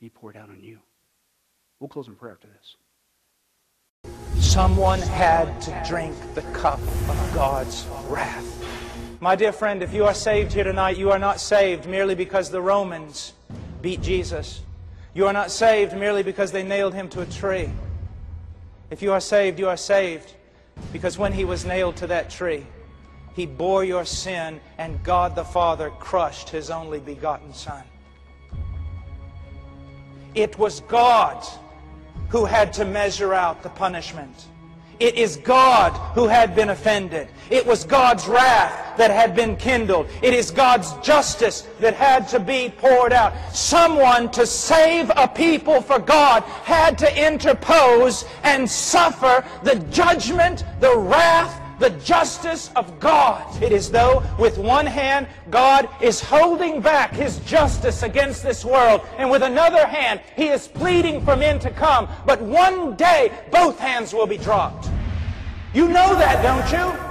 be 0.00 0.08
poured 0.08 0.36
out 0.36 0.50
on 0.50 0.62
you? 0.62 0.78
We'll 1.80 1.88
close 1.88 2.06
in 2.06 2.14
prayer 2.14 2.32
after 2.32 2.46
this. 2.46 2.76
Someone 4.40 5.00
had 5.00 5.60
to 5.62 5.82
drink 5.84 6.14
the 6.36 6.42
cup 6.52 6.78
of 6.78 7.30
God's 7.34 7.86
wrath. 8.06 8.64
My 9.20 9.34
dear 9.34 9.50
friend, 9.50 9.82
if 9.82 9.92
you 9.92 10.04
are 10.04 10.14
saved 10.14 10.52
here 10.52 10.62
tonight, 10.62 10.96
you 10.96 11.10
are 11.10 11.18
not 11.18 11.40
saved 11.40 11.88
merely 11.88 12.14
because 12.14 12.50
the 12.50 12.60
Romans 12.60 13.32
beat 13.82 14.00
Jesus. 14.00 14.60
You 15.12 15.26
are 15.26 15.32
not 15.32 15.50
saved 15.50 15.96
merely 15.96 16.22
because 16.22 16.52
they 16.52 16.62
nailed 16.62 16.94
him 16.94 17.08
to 17.08 17.22
a 17.22 17.26
tree. 17.26 17.68
If 18.90 19.02
you 19.02 19.12
are 19.12 19.20
saved, 19.20 19.58
you 19.58 19.68
are 19.68 19.76
saved 19.76 20.34
because 20.92 21.18
when 21.18 21.32
he 21.32 21.44
was 21.44 21.64
nailed 21.64 21.96
to 21.96 22.06
that 22.06 22.30
tree, 22.30 22.66
he 23.34 23.46
bore 23.46 23.84
your 23.84 24.04
sin 24.04 24.60
and 24.78 25.02
God 25.02 25.34
the 25.34 25.44
Father 25.44 25.90
crushed 25.90 26.48
his 26.48 26.70
only 26.70 26.98
begotten 26.98 27.52
Son. 27.52 27.84
It 30.34 30.58
was 30.58 30.80
God 30.80 31.44
who 32.28 32.44
had 32.44 32.72
to 32.74 32.84
measure 32.84 33.34
out 33.34 33.62
the 33.62 33.70
punishment. 33.70 34.46
It 35.00 35.14
is 35.14 35.36
God 35.36 35.92
who 36.14 36.26
had 36.26 36.54
been 36.54 36.70
offended. 36.70 37.28
It 37.50 37.64
was 37.64 37.84
God's 37.84 38.26
wrath 38.26 38.96
that 38.96 39.10
had 39.10 39.36
been 39.36 39.56
kindled. 39.56 40.08
It 40.22 40.34
is 40.34 40.50
God's 40.50 40.92
justice 41.06 41.68
that 41.78 41.94
had 41.94 42.26
to 42.28 42.40
be 42.40 42.72
poured 42.76 43.12
out. 43.12 43.32
Someone 43.54 44.30
to 44.32 44.46
save 44.46 45.10
a 45.16 45.28
people 45.28 45.80
for 45.80 45.98
God 45.98 46.42
had 46.42 46.98
to 46.98 47.26
interpose 47.26 48.24
and 48.42 48.68
suffer 48.68 49.44
the 49.62 49.76
judgment, 49.90 50.64
the 50.80 50.96
wrath, 50.96 51.60
the 51.78 51.90
justice 51.90 52.70
of 52.76 52.98
God. 53.00 53.62
It 53.62 53.72
is 53.72 53.90
though 53.90 54.22
with 54.38 54.58
one 54.58 54.86
hand 54.86 55.28
God 55.50 55.88
is 56.00 56.20
holding 56.20 56.80
back 56.80 57.12
his 57.12 57.38
justice 57.40 58.02
against 58.02 58.42
this 58.42 58.64
world, 58.64 59.02
and 59.16 59.30
with 59.30 59.42
another 59.42 59.86
hand 59.86 60.20
he 60.36 60.48
is 60.48 60.68
pleading 60.68 61.24
for 61.24 61.36
men 61.36 61.58
to 61.60 61.70
come. 61.70 62.08
But 62.26 62.40
one 62.40 62.96
day 62.96 63.32
both 63.50 63.78
hands 63.78 64.12
will 64.12 64.26
be 64.26 64.38
dropped. 64.38 64.90
You 65.74 65.88
know 65.88 66.14
that, 66.14 66.42
don't 66.42 66.70
you? 66.72 67.08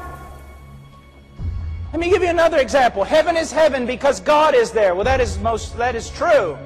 Let 1.93 2.01
me 2.01 2.09
give 2.09 2.21
you 2.21 2.29
another 2.29 2.57
example. 2.57 3.03
Heaven 3.03 3.37
is 3.37 3.51
heaven 3.51 3.85
because 3.85 4.19
God 4.19 4.53
is 4.53 4.71
there. 4.71 4.93
Well, 4.93 5.05
that 5.05 5.21
is 5.21 5.39
most 5.39 5.77
that 5.77 5.95
is 5.95 6.09
true. 6.09 6.57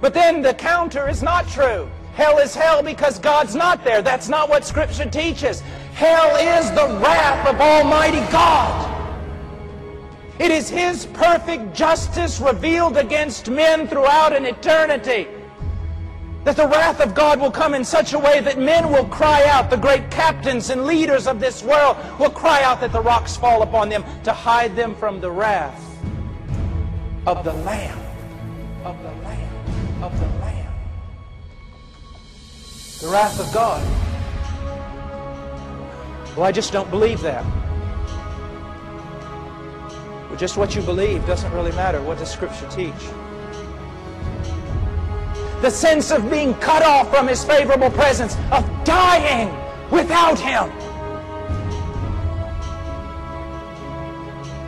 But 0.00 0.14
then 0.14 0.42
the 0.42 0.54
counter 0.54 1.08
is 1.08 1.22
not 1.22 1.48
true. 1.48 1.88
Hell 2.14 2.38
is 2.38 2.54
hell 2.54 2.82
because 2.82 3.18
God's 3.18 3.54
not 3.54 3.84
there. 3.84 4.02
That's 4.02 4.28
not 4.28 4.48
what 4.48 4.64
Scripture 4.64 5.08
teaches. 5.08 5.62
Hell 5.96 6.36
is 6.36 6.70
the 6.72 7.00
wrath 7.00 7.48
of 7.48 7.58
Almighty 7.58 8.20
God. 8.30 8.92
It 10.38 10.50
is 10.50 10.68
His 10.68 11.06
perfect 11.06 11.74
justice 11.74 12.38
revealed 12.38 12.98
against 12.98 13.48
men 13.48 13.88
throughout 13.88 14.36
an 14.36 14.44
eternity. 14.44 15.26
That 16.44 16.56
the 16.56 16.68
wrath 16.68 17.00
of 17.00 17.14
God 17.14 17.40
will 17.40 17.50
come 17.50 17.72
in 17.72 17.82
such 17.82 18.12
a 18.12 18.18
way 18.18 18.40
that 18.40 18.58
men 18.58 18.92
will 18.92 19.06
cry 19.06 19.46
out, 19.46 19.70
the 19.70 19.78
great 19.78 20.10
captains 20.10 20.68
and 20.68 20.84
leaders 20.84 21.26
of 21.26 21.40
this 21.40 21.62
world 21.62 21.96
will 22.18 22.28
cry 22.28 22.62
out 22.62 22.82
that 22.82 22.92
the 22.92 23.00
rocks 23.00 23.34
fall 23.34 23.62
upon 23.62 23.88
them 23.88 24.04
to 24.24 24.34
hide 24.34 24.76
them 24.76 24.94
from 24.94 25.18
the 25.18 25.30
wrath 25.30 25.82
of 27.26 27.42
the 27.42 27.54
Lamb, 27.54 27.98
of 28.84 29.02
the 29.02 29.12
Lamb, 29.24 30.02
of 30.02 30.20
the 30.20 30.26
Lamb. 30.44 30.74
The 33.00 33.08
wrath 33.08 33.40
of 33.40 33.50
God 33.54 34.05
well, 36.36 36.44
I 36.44 36.52
just 36.52 36.70
don't 36.70 36.90
believe 36.90 37.22
that. 37.22 37.42
Well, 40.28 40.36
just 40.36 40.58
what 40.58 40.76
you 40.76 40.82
believe 40.82 41.26
doesn't 41.26 41.50
really 41.52 41.72
matter. 41.72 42.02
What 42.02 42.18
does 42.18 42.30
Scripture 42.30 42.68
teach? 42.68 42.92
The 45.62 45.70
sense 45.70 46.10
of 46.10 46.30
being 46.30 46.52
cut 46.56 46.82
off 46.82 47.08
from 47.08 47.26
His 47.26 47.42
favorable 47.42 47.88
presence, 47.88 48.36
of 48.52 48.68
dying 48.84 49.48
without 49.90 50.38
Him. 50.38 50.70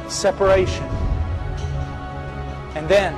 Separation. 0.09 0.85
And 2.75 2.89
then, 2.89 3.13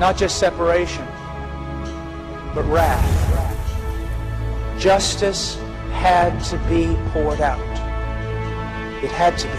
not 0.00 0.16
just 0.16 0.40
separation, 0.40 1.06
but 2.56 2.64
wrath. 2.64 3.18
Justice 4.80 5.56
had 6.00 6.42
to 6.42 6.56
be 6.66 6.96
poured 7.10 7.42
out. 7.42 7.60
It 9.04 9.10
had 9.10 9.36
to 9.36 9.46
be. 9.46 9.52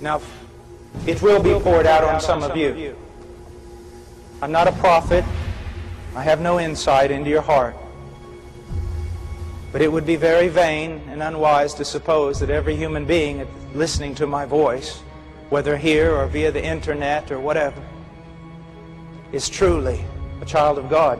Now, 0.00 0.20
it 1.04 1.20
will 1.22 1.42
be 1.42 1.58
poured 1.58 1.86
out 1.86 2.04
on 2.04 2.20
some 2.20 2.44
of 2.44 2.56
you. 2.56 2.94
I'm 4.40 4.52
not 4.52 4.68
a 4.68 4.72
prophet. 4.72 5.24
I 6.14 6.22
have 6.22 6.40
no 6.40 6.60
insight 6.60 7.10
into 7.10 7.30
your 7.30 7.42
heart. 7.42 7.74
But 9.72 9.82
it 9.82 9.90
would 9.90 10.06
be 10.06 10.14
very 10.14 10.46
vain 10.46 11.02
and 11.08 11.20
unwise 11.20 11.74
to 11.74 11.84
suppose 11.84 12.38
that 12.38 12.48
every 12.48 12.76
human 12.76 13.04
being 13.04 13.44
listening 13.74 14.14
to 14.14 14.26
my 14.28 14.46
voice, 14.46 15.00
whether 15.50 15.76
here 15.76 16.14
or 16.14 16.28
via 16.28 16.52
the 16.52 16.64
internet 16.64 17.32
or 17.32 17.40
whatever, 17.40 17.82
is 19.32 19.48
truly 19.48 20.04
a 20.40 20.44
child 20.44 20.78
of 20.78 20.88
God. 20.88 21.18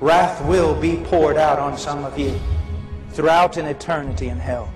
Wrath 0.00 0.44
will 0.46 0.74
be 0.80 0.96
poured 1.04 1.36
out 1.36 1.58
on 1.58 1.78
some 1.78 2.04
of 2.04 2.18
you 2.18 2.38
throughout 3.10 3.56
an 3.56 3.66
eternity 3.66 4.28
in 4.28 4.38
hell 4.38 4.72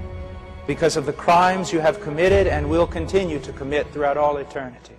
because 0.66 0.96
of 0.96 1.06
the 1.06 1.12
crimes 1.12 1.72
you 1.72 1.80
have 1.80 2.00
committed 2.00 2.46
and 2.46 2.68
will 2.68 2.86
continue 2.86 3.38
to 3.40 3.52
commit 3.52 3.90
throughout 3.92 4.16
all 4.16 4.36
eternity. 4.36 4.94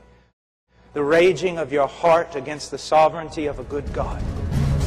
The 0.93 1.03
raging 1.03 1.59
of 1.59 1.71
your 1.71 1.87
heart 1.87 2.35
against 2.35 2.71
the 2.71 2.77
sovereignty 2.77 3.45
of 3.45 3.59
a 3.59 3.63
good 3.63 3.93
God. 3.93 4.21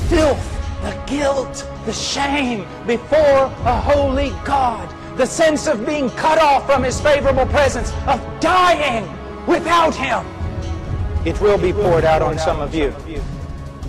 Filth, 0.09 0.82
the 0.82 1.01
guilt, 1.07 1.66
the 1.86 1.93
shame 1.93 2.66
before 2.86 3.45
a 3.45 3.80
holy 3.80 4.30
God. 4.45 4.93
The 5.16 5.26
sense 5.26 5.68
of 5.68 5.86
being 5.86 6.11
cut 6.11 6.38
off 6.38 6.66
from 6.66 6.82
His 6.82 7.01
favorable 7.01 7.47
presence, 7.47 7.93
of 8.09 8.20
dying 8.40 9.07
without 9.47 9.95
Him. 9.95 10.26
It 11.25 11.41
will 11.41 11.59
be 11.59 11.73
poured 11.73 12.05
out 12.05 12.23
on 12.23 12.39
some 12.39 12.61
of 12.61 12.75
you. 12.75 12.95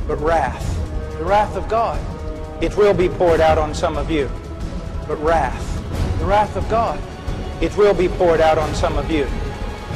But 0.08 0.20
wrath, 0.22 0.78
the 1.18 1.26
wrath 1.26 1.56
of 1.56 1.68
God. 1.68 2.00
It 2.62 2.78
will 2.78 2.94
be 2.94 3.10
poured 3.10 3.42
out 3.42 3.58
on 3.58 3.74
some 3.74 3.98
of 3.98 4.12
you. 4.12 4.30
But 5.08 5.20
wrath, 5.20 6.20
the 6.20 6.26
wrath 6.26 6.56
of 6.56 6.68
God. 6.70 7.00
It 7.62 7.76
will 7.76 7.94
be 7.94 8.08
poured 8.08 8.42
out 8.42 8.58
on 8.58 8.74
some 8.76 8.98
of 8.98 9.10
you. 9.10 9.26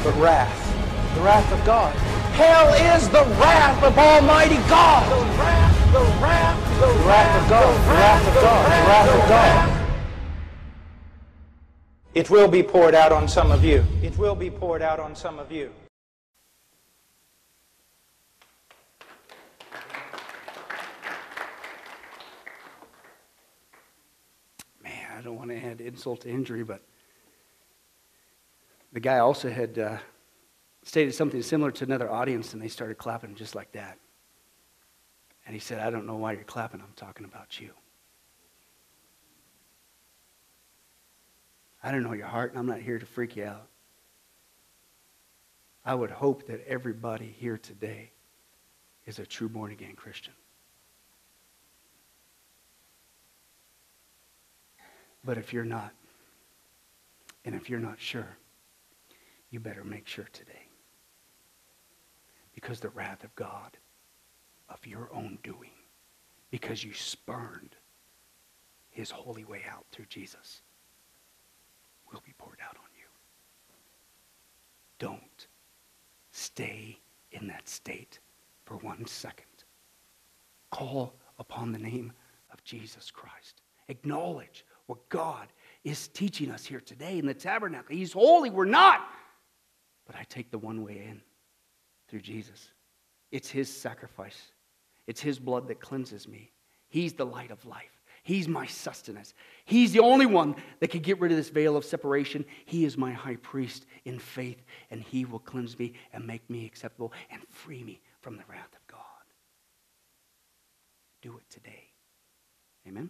But 0.04 0.16
wrath, 0.16 1.16
the 1.16 1.22
wrath 1.22 1.52
of 1.52 1.66
God. 1.66 1.94
Hell 2.34 2.96
is 2.96 3.10
the 3.10 3.26
wrath 3.40 3.84
of 3.84 3.98
Almighty 3.98 4.58
God. 4.70 5.10
The 5.10 5.26
wrath, 5.38 5.94
the 5.94 6.00
wrath, 6.22 6.80
the 6.80 7.08
wrath 7.08 7.44
of 7.44 7.50
God. 7.50 7.76
The 7.86 7.94
wrath 7.94 8.28
of 8.28 8.34
God. 8.44 8.66
The 8.66 8.88
wrath 8.88 9.24
of 9.24 9.30
God. 9.30 9.74
It 12.14 12.30
will 12.32 12.48
be 12.48 12.64
poured 12.64 12.96
out 12.96 13.12
on 13.12 13.28
some 13.28 13.52
of 13.52 13.64
you. 13.64 13.86
It 14.02 14.18
will 14.18 14.36
be 14.36 14.50
poured 14.50 14.82
out 14.82 15.00
on 15.00 15.16
some 15.16 15.38
of 15.38 15.52
you. 15.52 15.72
Man, 24.84 25.07
I 25.18 25.22
don't 25.22 25.36
want 25.36 25.49
to 25.49 25.57
add 25.57 25.82
insult 25.82 26.22
to 26.22 26.30
injury, 26.30 26.63
but 26.63 26.84
the 28.93 28.99
guy 28.99 29.18
also 29.18 29.49
had 29.49 29.80
uh, 29.80 29.97
stated 30.84 31.15
something 31.15 31.41
similar 31.41 31.72
to 31.72 31.86
another 31.86 32.11
audience, 32.11 32.53
and 32.53 32.61
they 32.61 32.68
started 32.68 32.99
clapping 32.99 33.34
just 33.34 33.55
like 33.55 33.72
that. 33.72 33.97
And 35.47 35.55
he 35.55 35.59
said, 35.59 35.80
I 35.80 35.89
don't 35.89 36.05
know 36.05 36.18
why 36.18 36.34
you're 36.34 36.43
clapping. 36.43 36.82
I'm 36.82 36.93
talking 36.95 37.26
about 37.26 37.59
you. 37.59 37.72
I 41.82 41.91
don't 41.91 42.03
know 42.03 42.13
your 42.13 42.28
heart, 42.28 42.51
and 42.51 42.59
I'm 42.59 42.68
not 42.68 42.82
here 42.82 42.99
to 42.99 43.05
freak 43.05 43.38
you 43.38 43.45
out. 43.45 43.68
I 45.84 45.95
would 45.95 46.11
hope 46.11 46.45
that 46.45 46.63
everybody 46.68 47.34
here 47.39 47.57
today 47.57 48.11
is 49.07 49.18
a 49.18 49.26
true 49.26 49.49
born 49.49 49.72
again 49.72 49.95
Christian. 49.95 50.34
But 55.28 55.38
if 55.38 55.52
you're 55.52 55.66
not, 55.66 55.92
and 57.44 57.54
if 57.54 57.70
you're 57.70 57.82
not 57.82 58.00
sure, 58.00 58.38
you 59.50 59.60
better 59.60 59.84
make 59.84 60.08
sure 60.08 60.30
today. 60.32 60.70
Because 62.56 62.80
the 62.80 62.92
wrath 62.92 63.26
of 63.26 63.36
God, 63.36 63.76
of 64.70 64.88
your 64.88 65.10
own 65.14 65.38
doing, 65.44 65.74
because 66.50 66.82
you 66.82 66.94
spurned 66.94 67.76
his 68.90 69.12
holy 69.12 69.44
way 69.44 69.64
out 69.70 69.84
through 69.92 70.06
Jesus, 70.06 70.62
will 72.10 72.24
be 72.26 72.34
poured 72.38 72.60
out 72.64 72.78
on 72.78 72.90
you. 72.98 73.10
Don't 74.98 75.48
stay 76.32 77.00
in 77.34 77.48
that 77.48 77.68
state 77.68 78.20
for 78.64 78.78
one 78.78 79.06
second. 79.06 79.66
Call 80.72 81.16
upon 81.38 81.74
the 81.74 81.80
name 81.80 82.14
of 82.50 82.64
Jesus 82.64 83.12
Christ. 83.12 83.62
Acknowledge 83.90 84.64
what 84.88 85.08
God 85.10 85.48
is 85.84 86.08
teaching 86.08 86.52
us 86.52 86.66
here 86.66 86.82
today 86.82 87.20
in 87.20 87.26
the 87.26 87.34
tabernacle. 87.34 87.96
He's 87.96 88.14
holy, 88.14 88.50
we're 88.50 88.66
not. 88.66 89.08
But 90.06 90.16
I 90.16 90.24
take 90.24 90.50
the 90.50 90.58
one 90.58 90.84
way 90.84 91.06
in 91.10 91.22
through 92.10 92.22
Jesus. 92.22 92.70
It's 93.32 93.50
His 93.50 93.70
sacrifice, 93.70 94.52
it's 95.06 95.22
His 95.22 95.38
blood 95.40 95.68
that 95.68 95.80
cleanses 95.80 96.28
me. 96.28 96.52
He's 96.90 97.14
the 97.14 97.26
light 97.26 97.52
of 97.52 97.66
life. 97.66 97.92
He's 98.24 98.48
my 98.48 98.66
sustenance. 98.66 99.34
He's 99.64 99.94
the 99.94 100.02
only 100.02 100.26
one 100.26 100.56
that 100.80 100.90
can 100.90 101.02
get 101.02 101.20
rid 101.20 101.32
of 101.32 101.38
this 101.38 101.50
veil 101.50 101.78
of 101.78 101.86
separation. 101.86 102.44
He 102.66 102.84
is 102.84 102.98
my 102.98 103.12
high 103.14 103.38
priest 103.38 103.86
in 104.04 104.20
faith, 104.20 104.62
and 104.92 105.02
He 105.02 105.24
will 105.24 105.40
cleanse 105.40 105.78
me 105.80 105.94
and 106.12 106.28
make 106.28 106.50
me 106.50 106.66
acceptable 106.66 107.14
and 107.30 107.42
free 107.50 107.84
me 107.84 108.02
from 108.22 108.36
the 108.36 108.44
wrath 108.50 108.74
of 108.74 108.88
God. 108.88 109.00
Do 111.22 111.38
it 111.38 111.50
today. 111.50 111.92
Amen. 112.86 113.10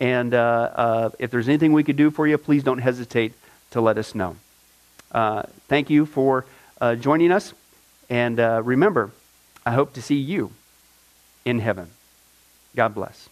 And 0.00 0.34
uh, 0.34 0.70
uh, 0.74 1.10
if 1.18 1.30
there's 1.30 1.48
anything 1.48 1.72
we 1.72 1.84
could 1.84 1.96
do 1.96 2.10
for 2.10 2.26
you, 2.26 2.36
please 2.38 2.64
don't 2.64 2.78
hesitate 2.78 3.34
to 3.70 3.80
let 3.80 3.98
us 3.98 4.14
know. 4.14 4.36
Uh, 5.12 5.42
thank 5.68 5.90
you 5.90 6.06
for 6.06 6.46
joining 6.98 7.30
us. 7.30 7.52
And 8.08 8.38
remember, 8.38 9.12
I 9.64 9.72
hope 9.72 9.92
to 9.94 10.02
see 10.02 10.16
you 10.16 10.50
in 11.44 11.60
heaven. 11.60 11.90
God 12.74 12.94
bless. 12.94 13.29